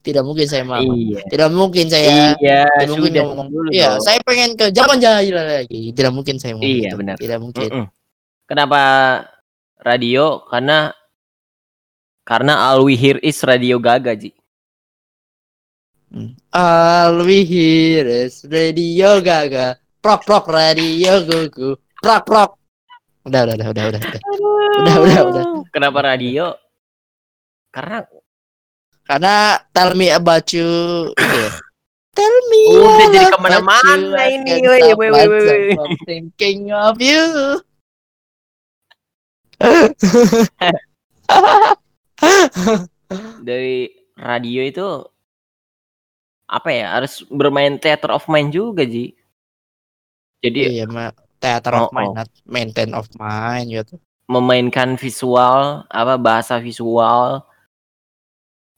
Tidak 0.00 0.24
mungkin 0.24 0.46
saya 0.48 0.64
mau. 0.64 0.80
Iya. 0.80 1.20
Tidak 1.28 1.48
mungkin 1.52 1.86
saya 1.92 2.32
Iya, 2.40 2.64
tidak 2.72 2.88
mungkin 2.96 3.12
sudah 3.12 3.24
ngomong. 3.28 3.48
dulu 3.52 3.68
Iya, 3.68 3.88
dong. 3.92 4.00
saya 4.00 4.18
pengen 4.24 4.50
ke 4.56 4.66
zaman 4.72 4.96
jahil 4.96 5.36
lagi. 5.36 5.82
Tidak 5.92 6.12
mungkin 6.12 6.36
saya 6.40 6.52
ngomong 6.56 6.72
Iya, 6.72 6.80
gitu. 6.88 6.96
benar. 6.96 7.16
Tidak 7.20 7.38
mungkin. 7.38 7.68
Mm-mm. 7.68 7.86
Kenapa 8.48 8.80
radio? 9.84 10.40
Karena 10.48 10.90
karena 12.24 12.54
all 12.72 12.80
we 12.88 12.96
hear 12.96 13.20
is 13.20 13.44
radio 13.44 13.76
Gaga, 13.76 14.16
Ji. 14.16 14.32
Hmm. 16.10 16.34
All 16.50 17.22
we 17.22 17.46
hear 17.46 18.02
is 18.02 18.42
radio 18.50 19.22
gaga. 19.22 19.78
Prok 20.02 20.26
prok 20.26 20.50
radio 20.50 21.22
gugu. 21.22 21.78
Prok 22.02 22.22
prok. 22.26 22.50
Udah 23.28 23.46
udah 23.46 23.54
udah 23.54 23.68
udah 23.70 23.84
udah. 23.94 24.00
Udah 24.00 24.16
udah 24.80 24.96
udah. 24.98 25.22
udah. 25.28 25.44
Kenapa 25.70 25.98
radio? 26.02 26.56
Karena 27.70 28.02
Karena 29.10 29.34
tell 29.74 29.98
me 29.98 30.06
about 30.14 30.46
you. 30.54 30.70
Gitu 31.18 31.34
ya. 31.34 31.50
Tell 32.10 32.36
me. 32.50 32.62
Udah 32.74 33.06
jadi 33.10 33.26
about 33.26 33.34
ke 33.34 33.38
mana-mana 33.42 34.22
ini, 34.26 34.50
woi, 34.66 34.82
woi, 34.98 35.08
woi, 35.14 35.74
from 35.78 35.94
Thinking 36.06 36.70
of 36.70 36.98
you. 36.98 37.58
dari 43.46 43.90
radio 44.16 44.60
itu 44.64 44.86
apa 46.50 46.68
ya 46.74 46.98
harus 46.98 47.22
bermain 47.30 47.78
theater 47.78 48.10
of 48.10 48.26
mind 48.26 48.50
juga 48.50 48.82
Ji. 48.82 49.14
Jadi 50.42 50.80
Iya, 50.80 50.84
ma 50.90 51.12
theater 51.38 51.72
Oh, 51.78 51.86
of 51.88 51.92
mind, 51.94 52.16
oh. 52.16 52.26
maintain 52.48 52.90
of 52.96 53.06
mind 53.16 53.70
gitu. 53.70 53.94
memainkan 54.26 54.94
visual 54.94 55.86
apa 55.86 56.14
bahasa 56.18 56.58
visual. 56.58 57.42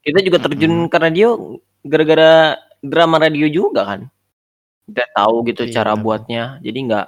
Kita 0.03 0.19
juga 0.21 0.39
terjun 0.41 0.91
ke 0.91 0.97
radio 0.99 1.57
gara-gara 1.81 2.59
drama 2.79 3.17
radio 3.19 3.47
juga 3.47 3.87
kan. 3.87 4.01
Kita 4.85 5.05
tahu 5.15 5.47
gitu 5.47 5.63
Iya. 5.63 5.73
cara 5.73 5.93
buatnya. 5.95 6.59
Jadi 6.59 6.79
nggak 6.91 7.07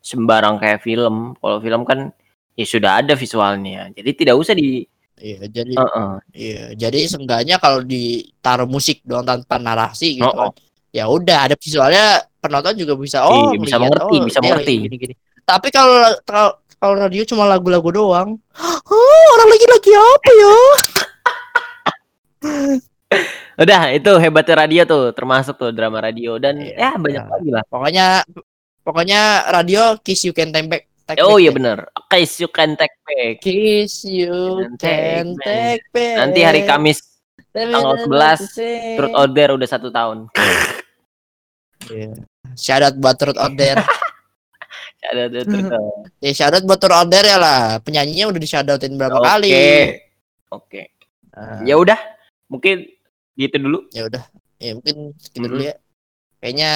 sembarang 0.00 0.56
kayak 0.56 0.80
film. 0.80 1.36
Kalau 1.36 1.60
film 1.60 1.82
kan 1.84 2.08
ya 2.52 2.64
sudah 2.64 3.04
ada 3.04 3.12
visualnya. 3.14 3.92
Jadi 3.92 4.10
tidak 4.16 4.36
usah 4.36 4.52
di 4.52 4.84
Iya, 5.22 5.46
jadi 5.46 5.76
Heeh. 5.78 6.12
Iya, 6.34 6.62
jadi 6.74 6.98
seenggaknya 7.06 7.62
kalau 7.62 7.78
ditaruh 7.84 8.66
musik 8.66 9.04
doang 9.06 9.22
tanpa 9.22 9.54
narasi 9.54 10.18
gitu 10.18 10.26
Oh, 10.26 10.34
oh. 10.34 10.50
kan. 10.50 10.58
Ya 10.90 11.06
udah 11.06 11.46
ada 11.46 11.54
visualnya 11.54 12.26
penonton 12.42 12.74
juga 12.74 12.98
bisa 12.98 13.22
oh 13.22 13.54
Iya, 13.54 13.60
bisa 13.60 13.76
ngeliat, 13.78 14.02
mengerti, 14.02 14.16
oh, 14.18 14.24
bisa 14.26 14.38
dia 14.40 14.44
mengerti. 14.50 14.74
lagi 14.74 14.84
gini-gini. 14.90 15.14
Tapi 15.46 15.68
kalau 15.70 15.94
kalau 16.26 16.50
kalau 16.74 16.94
radio 16.98 17.22
cuma 17.22 17.46
lagu-lagu 17.46 17.86
doang. 17.92 18.28
Oh, 18.82 19.24
orang 19.38 19.48
lagi 19.48 19.66
lagi 19.70 19.92
apa 19.94 20.30
ya? 20.34 20.54
Udah 23.52 23.92
itu 23.92 24.08
hebatnya 24.16 24.64
radio 24.64 24.82
tuh, 24.84 25.12
termasuk 25.12 25.54
tuh 25.56 25.70
drama 25.70 26.00
radio 26.00 26.40
dan 26.40 26.56
Iya, 26.56 26.72
ya 26.74 26.90
banyak 26.96 27.24
iya. 27.24 27.30
lagi 27.30 27.50
lah. 27.52 27.64
Pokoknya 27.68 28.06
pokoknya 28.82 29.20
radio 29.52 29.82
kiss 30.00 30.24
you 30.24 30.32
can 30.32 30.48
take 30.50 30.66
back. 30.66 30.88
take 31.04 31.20
Oh 31.20 31.36
back 31.36 31.42
iya 31.42 31.50
ya. 31.50 31.52
bener. 31.52 31.78
Case 32.08 32.40
you 32.40 32.48
can 32.48 32.72
take 32.74 32.96
back. 33.04 33.40
Kiss 33.40 34.02
you 34.02 34.64
Can 34.80 35.36
can 35.36 35.44
take 35.44 35.84
back. 35.92 36.16
Nanti 36.16 36.40
hari 36.40 36.64
Kamis 36.64 37.04
tanggal 37.52 38.00
11, 38.08 38.96
Truth 38.96 39.12
Order 39.14 39.48
udah 39.54 39.68
satu 39.68 39.92
tahun. 39.92 40.32
Shout 42.54 42.82
out 42.82 42.96
buat 42.96 43.16
Truth 43.16 43.36
Order. 43.36 43.76
Ada 45.02 45.20
ada 45.28 45.40
Truth 45.50 45.68
Order. 45.68 46.08
ya 46.20 46.32
out 46.48 46.64
buat 46.64 46.80
Truth 46.80 46.96
Order 46.96 47.22
ya 47.26 47.36
lah. 47.36 47.62
Penyanyinya 47.80 48.32
udah 48.32 48.40
di 48.40 48.48
shout 48.48 48.64
outin 48.66 48.96
berapa 48.96 49.18
Oke. 49.18 49.26
kali. 49.26 49.50
Oke. 50.48 50.82
Nah, 51.32 51.60
Ya 51.64 51.76
udah, 51.76 51.96
mungkin 52.52 52.84
gitu 53.32 53.56
dulu. 53.56 53.88
ya 53.90 54.04
udah 54.06 54.20
ya 54.60 54.76
mungkin 54.76 55.16
segitu 55.16 55.40
Mhm. 55.40 55.48
dulu 55.48 55.62
ya 55.64 55.76
kayaknya 56.38 56.70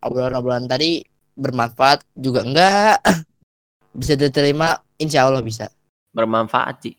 obrolan-obrolan 0.00 0.66
tadi 0.66 1.06
bermanfaat 1.32 2.02
juga 2.12 2.42
enggak 2.42 2.98
bisa 3.94 4.18
diterima 4.18 4.74
insya 4.98 5.24
Allah 5.24 5.40
bisa 5.40 5.70
Bermanfaat 6.10 6.76
sih. 6.82 6.96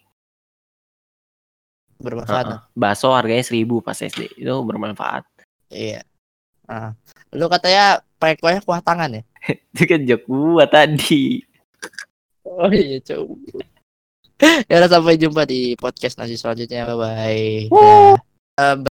bermanfaat 1.99 2.45
Heeh. 2.49 2.60
Bakso 2.73 3.14
harganya 3.14 3.45
1000 3.45 3.80
pas 3.80 3.95
SD. 3.95 4.35
Itu 4.35 4.64
bermanfaat. 4.64 5.23
iya 5.69 6.01
nah, 6.64 6.95
lu 7.30 7.45
katanya 7.45 7.99
pakai 8.15 8.38
kuahnya 8.39 8.61
kuah 8.61 8.80
tangan 8.80 9.19
ya 9.19 9.23
Itu 9.76 9.84
kan 9.84 9.99
jok 10.01 10.22
gua 10.26 10.64
tadi. 10.65 11.43
oh 12.43 12.69
iya 12.69 12.97
coba 13.01 13.35
ya 14.69 14.76
udah 14.81 14.91
sampai 14.91 15.15
jumpa 15.19 15.43
di 15.45 15.76
podcast 15.77 16.18
nanti 16.19 16.35
selanjutnya. 16.35 16.89
Bye 16.89 17.69
bye 18.57 18.92